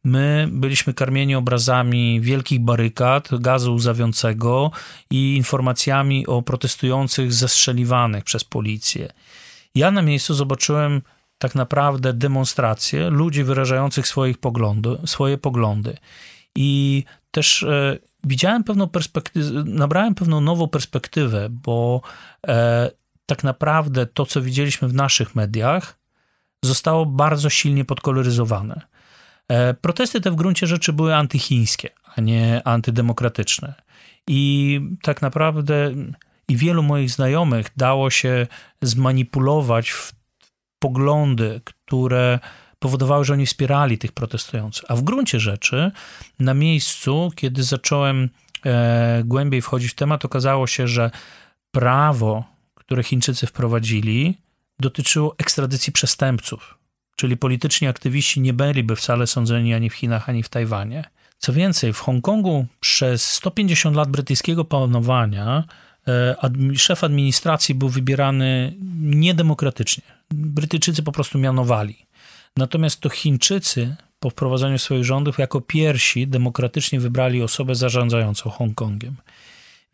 My 0.05 0.49
byliśmy 0.53 0.95
karmieni 0.95 1.35
obrazami 1.35 2.21
wielkich 2.21 2.61
barykad, 2.61 3.29
gazu 3.41 3.75
łzawiącego 3.75 4.71
i 5.11 5.37
informacjami 5.37 6.27
o 6.27 6.43
protestujących 6.43 7.33
zestrzeliwanych 7.33 8.25
przez 8.25 8.45
policję. 8.45 9.13
Ja 9.75 9.91
na 9.91 10.03
miejscu 10.03 10.35
zobaczyłem 10.35 11.03
tak 11.39 11.55
naprawdę 11.55 12.13
demonstracje 12.13 13.11
ludzi 13.11 13.45
wyrażających 13.45 14.09
swoich 14.09 14.39
poglądy, 14.39 14.99
swoje 15.07 15.39
poglądy. 15.39 15.97
I 16.55 17.05
też 17.31 17.63
e, 17.63 17.99
widziałem 18.25 18.65
pewną 18.65 18.89
perspektywę, 18.89 19.65
nabrałem 19.65 20.15
pewną 20.15 20.41
nową 20.41 20.69
perspektywę, 20.69 21.49
bo 21.51 22.01
e, 22.47 22.91
tak 23.27 23.45
naprawdę 23.45 24.07
to, 24.07 24.27
co 24.27 24.43
widzieliśmy 24.43 24.89
w 24.89 24.95
naszych 24.95 25.35
mediach, 25.35 25.99
zostało 26.63 27.07
bardzo 27.07 27.51
silnie 27.51 27.85
podkoloryzowane. 27.85 28.81
E, 29.49 29.75
protesty 29.75 30.21
te 30.21 30.31
w 30.31 30.35
gruncie 30.35 30.67
rzeczy 30.67 30.93
były 30.93 31.15
antychińskie, 31.15 31.91
a 32.17 32.21
nie 32.21 32.63
antydemokratyczne. 32.65 33.75
I 34.27 34.81
tak 35.03 35.23
naprawdę 35.23 35.95
i 36.49 36.57
wielu 36.57 36.83
moich 36.83 37.11
znajomych 37.11 37.67
dało 37.77 38.11
się 38.11 38.47
zmanipulować 38.83 39.91
w 39.91 40.13
poglądy, 40.79 41.61
które 41.65 42.39
powodowały, 42.79 43.25
że 43.25 43.33
oni 43.33 43.47
wspierali 43.47 43.99
tych 43.99 44.13
protestujących. 44.13 44.85
A 44.89 44.97
w 44.97 45.03
gruncie 45.03 45.41
rzeczy, 45.41 45.93
na 46.39 46.55
miejscu, 46.55 47.33
kiedy 47.37 47.63
zacząłem 47.63 48.31
e, 48.67 49.23
głębiej 49.25 49.63
wchodzić 49.63 49.93
w 49.93 49.95
temat, 49.95 50.25
okazało 50.25 50.67
się, 50.67 50.89
że 50.89 51.11
prawo, 51.71 52.45
które 52.87 53.03
Chińczycy 53.03 53.47
wprowadzili, 53.47 54.39
dotyczyło 54.81 55.35
ekstradycji 55.39 55.93
przestępców. 55.93 56.79
Czyli 57.17 57.37
polityczni 57.37 57.89
aktywiści 57.89 58.41
nie 58.41 58.53
byliby 58.53 58.97
wcale 58.97 59.27
sądzeni 59.27 59.75
ani 59.75 59.91
w 59.91 59.95
Chinach, 59.95 60.29
ani 60.29 60.43
w 60.43 60.49
Tajwanie. 60.49 61.05
Co 61.39 61.53
więcej, 61.53 61.93
w 61.93 62.01
Hongkongu 62.01 62.67
przez 62.81 63.33
150 63.33 63.97
lat 63.97 64.09
brytyjskiego 64.09 64.65
panowania 64.65 65.65
e, 66.09 66.37
szef 66.77 67.05
administracji 67.05 67.75
był 67.75 67.89
wybierany 67.89 68.75
niedemokratycznie. 69.01 70.05
Brytyjczycy 70.31 71.03
po 71.03 71.13
prostu 71.13 71.39
mianowali. 71.39 72.07
Natomiast 72.57 73.01
to 73.01 73.09
Chińczycy 73.09 73.97
po 74.21 74.31
wprowadzeniu 74.31 74.79
swoich 74.79 75.05
rządów 75.05 75.39
jako 75.39 75.61
pierwsi 75.61 76.27
demokratycznie 76.27 77.01
wybrali 77.01 77.43
osobę 77.43 77.75
zarządzającą 77.75 78.51
Hongkongiem. 78.51 79.17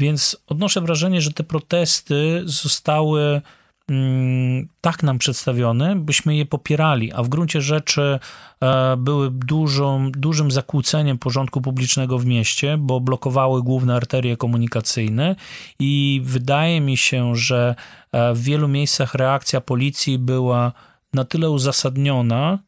Więc 0.03 0.37
odnoszę 0.47 0.81
wrażenie, 0.81 1.21
że 1.21 1.33
te 1.33 1.45
protesty 1.45 2.43
zostały 2.45 3.41
mm, 3.89 4.69
tak 4.81 5.03
nam 5.03 5.19
przedstawione, 5.19 5.97
byśmy 5.97 6.37
je 6.37 6.47
popierali, 6.47 7.13
a 7.13 7.23
w 7.23 7.29
gruncie 7.29 7.61
rzeczy 7.61 8.19
e, 8.61 8.97
były 8.97 9.31
dużą, 9.31 10.13
dużym 10.13 10.51
zakłóceniem 10.51 11.19
porządku 11.19 11.61
publicznego 11.61 12.19
w 12.19 12.27
mieście, 12.27 12.77
bo 12.79 13.01
blokowały 13.01 13.63
główne 13.63 13.95
arterie 13.97 14.37
komunikacyjne 14.37 15.37
i 15.79 16.21
wydaje 16.25 16.81
mi 16.81 16.97
się, 16.97 17.37
że 17.37 17.75
e, 18.13 18.35
w 18.35 18.43
wielu 18.43 18.69
miejscach 18.69 19.15
reakcja 19.15 19.61
policji 19.61 20.19
była 20.19 20.73
na 21.13 21.25
tyle 21.25 21.51
uzasadniona, 21.51 22.59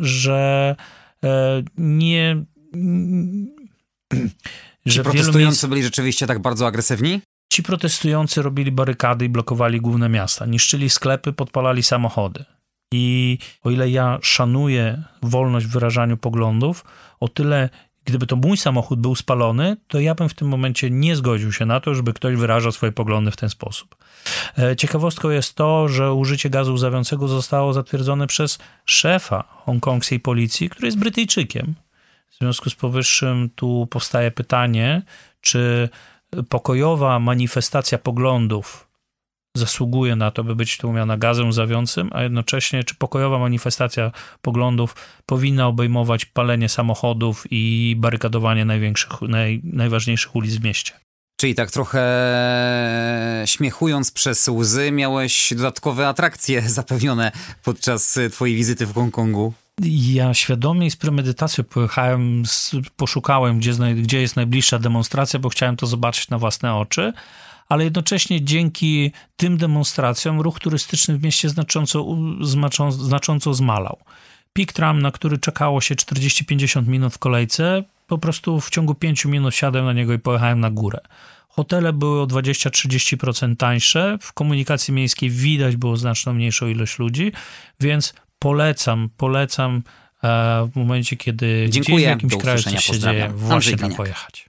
że 0.00 0.76
e, 1.24 1.62
nie. 1.78 2.44
Że 4.86 4.94
Ci 4.94 5.02
protestujący 5.02 5.40
miejsc... 5.40 5.64
byli 5.64 5.82
rzeczywiście 5.82 6.26
tak 6.26 6.38
bardzo 6.38 6.66
agresywni? 6.66 7.20
Ci 7.52 7.62
protestujący 7.62 8.42
robili 8.42 8.72
barykady 8.72 9.24
i 9.24 9.28
blokowali 9.28 9.80
główne 9.80 10.08
miasta, 10.08 10.46
niszczyli 10.46 10.90
sklepy, 10.90 11.32
podpalali 11.32 11.82
samochody. 11.82 12.44
I 12.92 13.38
o 13.62 13.70
ile 13.70 13.90
ja 13.90 14.18
szanuję 14.22 15.02
wolność 15.22 15.66
w 15.66 15.70
wyrażaniu 15.70 16.16
poglądów, 16.16 16.84
o 17.20 17.28
tyle 17.28 17.68
gdyby 18.04 18.26
to 18.26 18.36
mój 18.36 18.56
samochód 18.56 19.00
był 19.00 19.14
spalony, 19.14 19.76
to 19.88 20.00
ja 20.00 20.14
bym 20.14 20.28
w 20.28 20.34
tym 20.34 20.48
momencie 20.48 20.90
nie 20.90 21.16
zgodził 21.16 21.52
się 21.52 21.66
na 21.66 21.80
to, 21.80 21.94
żeby 21.94 22.12
ktoś 22.12 22.36
wyrażał 22.36 22.72
swoje 22.72 22.92
poglądy 22.92 23.30
w 23.30 23.36
ten 23.36 23.48
sposób. 23.48 23.96
E, 24.58 24.76
ciekawostką 24.76 25.30
jest 25.30 25.54
to, 25.54 25.88
że 25.88 26.12
użycie 26.12 26.50
gazu 26.50 26.74
łzawiącego 26.74 27.28
zostało 27.28 27.72
zatwierdzone 27.72 28.26
przez 28.26 28.58
szefa 28.84 29.44
hongkongskiej 29.64 30.20
policji, 30.20 30.70
który 30.70 30.88
jest 30.88 30.98
Brytyjczykiem. 30.98 31.74
W 32.34 32.38
związku 32.38 32.70
z 32.70 32.74
powyższym 32.74 33.50
tu 33.54 33.86
powstaje 33.90 34.30
pytanie, 34.30 35.02
czy 35.40 35.88
pokojowa 36.48 37.18
manifestacja 37.18 37.98
poglądów 37.98 38.88
zasługuje 39.56 40.16
na 40.16 40.30
to, 40.30 40.44
by 40.44 40.56
być 40.56 40.76
tłumiona 40.76 41.16
gazem 41.16 41.48
łzawiącym, 41.48 42.10
a 42.12 42.22
jednocześnie 42.22 42.84
czy 42.84 42.94
pokojowa 42.94 43.38
manifestacja 43.38 44.10
poglądów 44.42 44.96
powinna 45.26 45.66
obejmować 45.66 46.24
palenie 46.24 46.68
samochodów 46.68 47.44
i 47.50 47.94
barykadowanie 47.98 48.64
największych, 48.64 49.22
naj, 49.22 49.60
najważniejszych 49.64 50.36
ulic 50.36 50.54
w 50.54 50.64
mieście. 50.64 50.92
Czyli 51.40 51.54
tak 51.54 51.70
trochę 51.70 52.02
śmiechując 53.46 54.10
przez 54.10 54.48
łzy, 54.48 54.92
miałeś 54.92 55.54
dodatkowe 55.56 56.08
atrakcje 56.08 56.62
zapewnione 56.80 57.32
podczas 57.64 58.18
twojej 58.30 58.56
wizyty 58.56 58.86
w 58.86 58.94
Hongkongu. 58.94 59.52
Ja 59.82 60.34
świadomie 60.34 60.86
i 60.86 60.90
z 60.90 60.96
premedytacją 60.96 61.64
pojechałem, 61.64 62.42
poszukałem, 62.96 63.58
gdzie, 63.58 63.72
gdzie 63.94 64.20
jest 64.20 64.36
najbliższa 64.36 64.78
demonstracja, 64.78 65.38
bo 65.38 65.48
chciałem 65.48 65.76
to 65.76 65.86
zobaczyć 65.86 66.28
na 66.28 66.38
własne 66.38 66.74
oczy, 66.74 67.12
ale 67.68 67.84
jednocześnie 67.84 68.44
dzięki 68.44 69.12
tym 69.36 69.56
demonstracjom 69.56 70.40
ruch 70.40 70.60
turystyczny 70.60 71.18
w 71.18 71.22
mieście 71.22 71.48
znacząco, 71.48 72.16
znacząco 72.90 73.54
zmalał. 73.54 73.98
Pik 74.52 74.72
tram, 74.72 75.02
na 75.02 75.10
który 75.10 75.38
czekało 75.38 75.80
się 75.80 75.94
40-50 75.94 76.86
minut 76.86 77.14
w 77.14 77.18
kolejce, 77.18 77.84
po 78.06 78.18
prostu 78.18 78.60
w 78.60 78.70
ciągu 78.70 78.94
5 78.94 79.24
minut 79.24 79.54
siadłem 79.54 79.84
na 79.84 79.92
niego 79.92 80.12
i 80.12 80.18
pojechałem 80.18 80.60
na 80.60 80.70
górę. 80.70 81.00
Hotele 81.48 81.92
były 81.92 82.20
o 82.20 82.26
20-30% 82.26 83.56
tańsze, 83.56 84.18
w 84.20 84.32
komunikacji 84.32 84.94
miejskiej 84.94 85.30
widać 85.30 85.76
było 85.76 85.96
znacznie 85.96 86.32
mniejszą 86.32 86.66
ilość 86.66 86.98
ludzi, 86.98 87.32
więc 87.80 88.14
polecam, 88.38 89.08
polecam 89.16 89.82
e, 90.24 90.68
w 90.72 90.76
momencie, 90.76 91.16
kiedy 91.16 91.66
Dziękuję. 91.70 91.96
gdzieś 91.96 92.06
w 92.06 92.10
jakimś 92.10 92.36
kraju 92.36 92.62
coś 92.62 92.84
się 92.84 92.98
dzieje, 92.98 93.28
właśnie 93.34 93.76
tam 93.76 93.94
pojechać. 93.94 94.46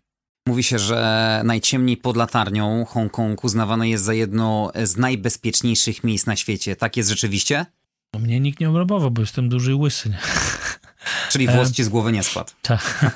Mówi 0.47 0.63
się, 0.63 0.79
że 0.79 1.41
najciemniej 1.45 1.97
pod 1.97 2.17
latarnią 2.17 2.85
Hongkong 2.85 3.43
uznawany 3.43 3.89
jest 3.89 4.03
za 4.03 4.13
jedno 4.13 4.71
z 4.83 4.97
najbezpieczniejszych 4.97 6.03
miejsc 6.03 6.25
na 6.25 6.35
świecie. 6.35 6.75
Tak 6.75 6.97
jest 6.97 7.09
rzeczywiście? 7.09 7.65
Mnie 8.19 8.39
nikt 8.39 8.59
nie 8.59 8.69
obrabował, 8.69 9.11
bo 9.11 9.21
jestem 9.21 9.49
duży 9.49 9.71
i 9.71 9.75
łysy. 9.75 10.13
Czyli 11.31 11.47
włos 11.47 11.71
ci 11.71 11.83
z 11.83 11.89
głowy 11.89 12.11
nie 12.11 12.23
spadł. 12.23 12.51
Tak. 12.61 13.11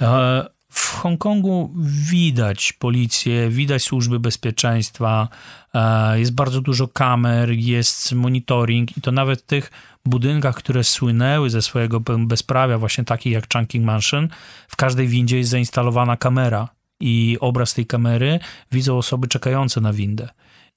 W 0.70 0.94
Hongkongu 0.94 1.70
widać 2.10 2.72
policję, 2.72 3.48
widać 3.48 3.82
służby 3.82 4.20
bezpieczeństwa, 4.20 5.28
e, 5.74 6.18
jest 6.20 6.34
bardzo 6.34 6.60
dużo 6.60 6.88
kamer, 6.88 7.50
jest 7.50 8.12
monitoring 8.12 8.96
i 8.96 9.00
to 9.00 9.12
nawet 9.12 9.40
w 9.40 9.46
tych 9.46 9.70
budynkach, 10.04 10.54
które 10.54 10.84
słynęły 10.84 11.50
ze 11.50 11.62
swojego 11.62 12.00
bezprawia, 12.00 12.78
właśnie 12.78 13.04
takich 13.04 13.32
jak 13.32 13.52
Chungking 13.52 13.84
Mansion, 13.84 14.28
w 14.68 14.76
każdej 14.76 15.08
windzie 15.08 15.38
jest 15.38 15.50
zainstalowana 15.50 16.16
kamera 16.16 16.68
i 17.00 17.36
obraz 17.40 17.74
tej 17.74 17.86
kamery 17.86 18.40
widzą 18.72 18.98
osoby 18.98 19.28
czekające 19.28 19.80
na 19.80 19.92
windę. 19.92 20.28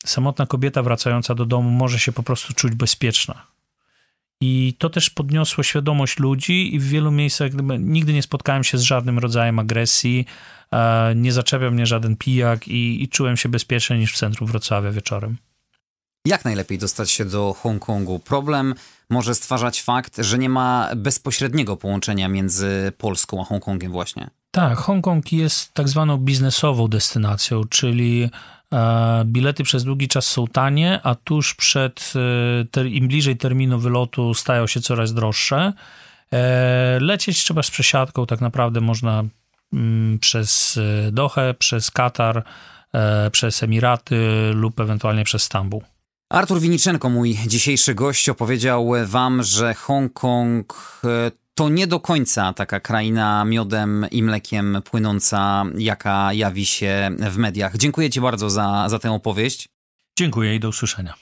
Samotna 0.06 0.46
kobieta 0.46 0.84
wracająca 0.84 1.36
do 1.36 1.46
domu 1.46 1.70
może 1.70 2.00
się 2.00 2.12
po 2.12 2.24
prostu 2.24 2.54
czuć 2.54 2.76
bezpieczna 2.76 3.53
i 4.46 4.74
to 4.78 4.90
też 4.90 5.10
podniosło 5.10 5.64
świadomość 5.64 6.20
ludzi 6.20 6.76
i 6.76 6.80
w 6.80 6.88
wielu 6.88 7.12
miejscach 7.12 7.52
nigdy 7.80 8.14
nie 8.14 8.24
spotkałem 8.24 8.64
się 8.64 8.78
z 8.78 8.82
żadnym 8.82 9.20
rodzajem 9.20 9.60
agresji, 9.60 10.26
nie 11.16 11.32
zaczepiał 11.32 11.72
mnie 11.72 11.86
żaden 11.86 12.16
pijak 12.16 12.68
i, 12.68 13.04
i 13.04 13.10
czułem 13.10 13.38
się 13.38 13.50
bezpieczniej 13.50 14.00
niż 14.00 14.14
w 14.14 14.18
centrum 14.18 14.50
Wrocławia 14.50 14.92
wieczorem. 14.92 15.38
Jak 16.26 16.46
najlepiej 16.46 16.78
dostać 16.78 17.12
się 17.12 17.26
do 17.26 17.54
Hongkongu? 17.54 18.20
Problem 18.20 18.76
może 19.10 19.36
stwarzać 19.36 19.82
fakt, 19.82 20.18
że 20.18 20.38
nie 20.38 20.50
ma 20.50 20.90
bezpośredniego 20.96 21.78
połączenia 21.78 22.28
między 22.28 22.92
Polską 22.98 23.42
a 23.42 23.44
Hongkongiem 23.44 23.92
właśnie. 23.92 24.30
Tak, 24.52 24.78
Hongkong 24.78 25.32
jest 25.32 25.74
tak 25.74 25.90
zwaną 25.90 26.18
biznesową 26.18 26.88
destynacją, 26.88 27.64
czyli 27.70 28.24
E, 28.24 28.30
bilety 29.26 29.64
przez 29.64 29.84
długi 29.84 30.08
czas 30.08 30.26
są 30.26 30.48
tanie, 30.48 31.00
a 31.04 31.16
tuż 31.16 31.54
przed, 31.54 32.14
e, 32.78 32.88
im 32.88 33.08
bliżej 33.08 33.38
terminu 33.38 33.80
wylotu 33.80 34.34
stają 34.34 34.68
się 34.68 34.82
coraz 34.82 35.14
droższe. 35.14 35.74
E, 36.34 36.98
lecieć 37.02 37.38
trzeba 37.44 37.64
z 37.64 37.72
przesiadką, 37.72 38.26
tak 38.26 38.42
naprawdę 38.42 38.82
można 38.82 39.24
mm, 39.74 40.20
przez 40.20 40.80
Dohę, 41.12 41.54
przez 41.60 41.92
Katar, 41.92 42.44
przez 43.32 43.64
Emiraty 43.64 44.18
lub 44.54 44.80
ewentualnie 44.80 45.24
przez 45.24 45.44
Stambuł. 45.44 45.84
Artur 46.30 46.60
Winiczenko, 46.60 47.10
mój 47.10 47.38
dzisiejszy 47.48 47.96
gość, 47.96 48.30
opowiedział 48.30 48.92
wam, 49.06 49.44
że 49.44 49.74
Hongkong 49.74 51.00
e, 51.04 51.32
to 51.56 51.70
nie 51.70 51.88
do 51.88 52.00
końca 52.00 52.54
taka 52.54 52.80
kraina 52.80 53.46
miodem 53.46 54.06
i 54.12 54.24
mlekiem 54.24 54.82
płynąca, 54.86 55.64
jaka 55.78 56.34
jawi 56.34 56.66
się 56.66 57.12
w 57.32 57.38
mediach. 57.38 57.78
Dziękuję 57.78 58.10
Ci 58.10 58.22
bardzo 58.22 58.50
za, 58.50 58.90
za 58.90 59.00
tę 59.00 59.12
opowieść. 59.12 59.70
Dziękuję 60.18 60.56
i 60.56 60.60
do 60.60 60.70
usłyszenia. 60.70 61.14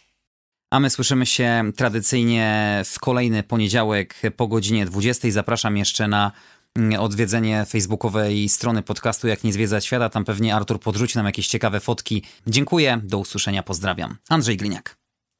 A 0.72 0.80
my 0.80 0.90
słyszymy 0.90 1.26
się 1.26 1.72
tradycyjnie 1.76 2.82
w 2.86 3.00
kolejny 3.00 3.44
poniedziałek 3.44 4.22
po 4.38 4.48
godzinie 4.48 4.86
20. 4.86 5.32
Zapraszam 5.32 5.78
jeszcze 5.78 6.08
na 6.08 6.32
mm, 6.78 7.00
odwiedzenie 7.00 7.66
facebookowej 7.66 8.50
strony 8.50 8.82
podcastu 8.82 9.28
Jak 9.28 9.44
nie 9.44 9.54
zwiedzać 9.54 9.86
świata. 9.86 10.10
Tam 10.10 10.26
pewnie 10.26 10.56
Artur 10.56 10.80
podrzuci 10.80 11.18
nam 11.18 11.26
jakieś 11.26 11.48
ciekawe 11.48 11.80
fotki. 11.80 12.24
Dziękuję, 12.48 13.00
do 13.04 13.18
usłyszenia, 13.18 13.64
pozdrawiam. 13.64 14.18
Andrzej 14.30 14.58
Gliniak. 14.58 15.01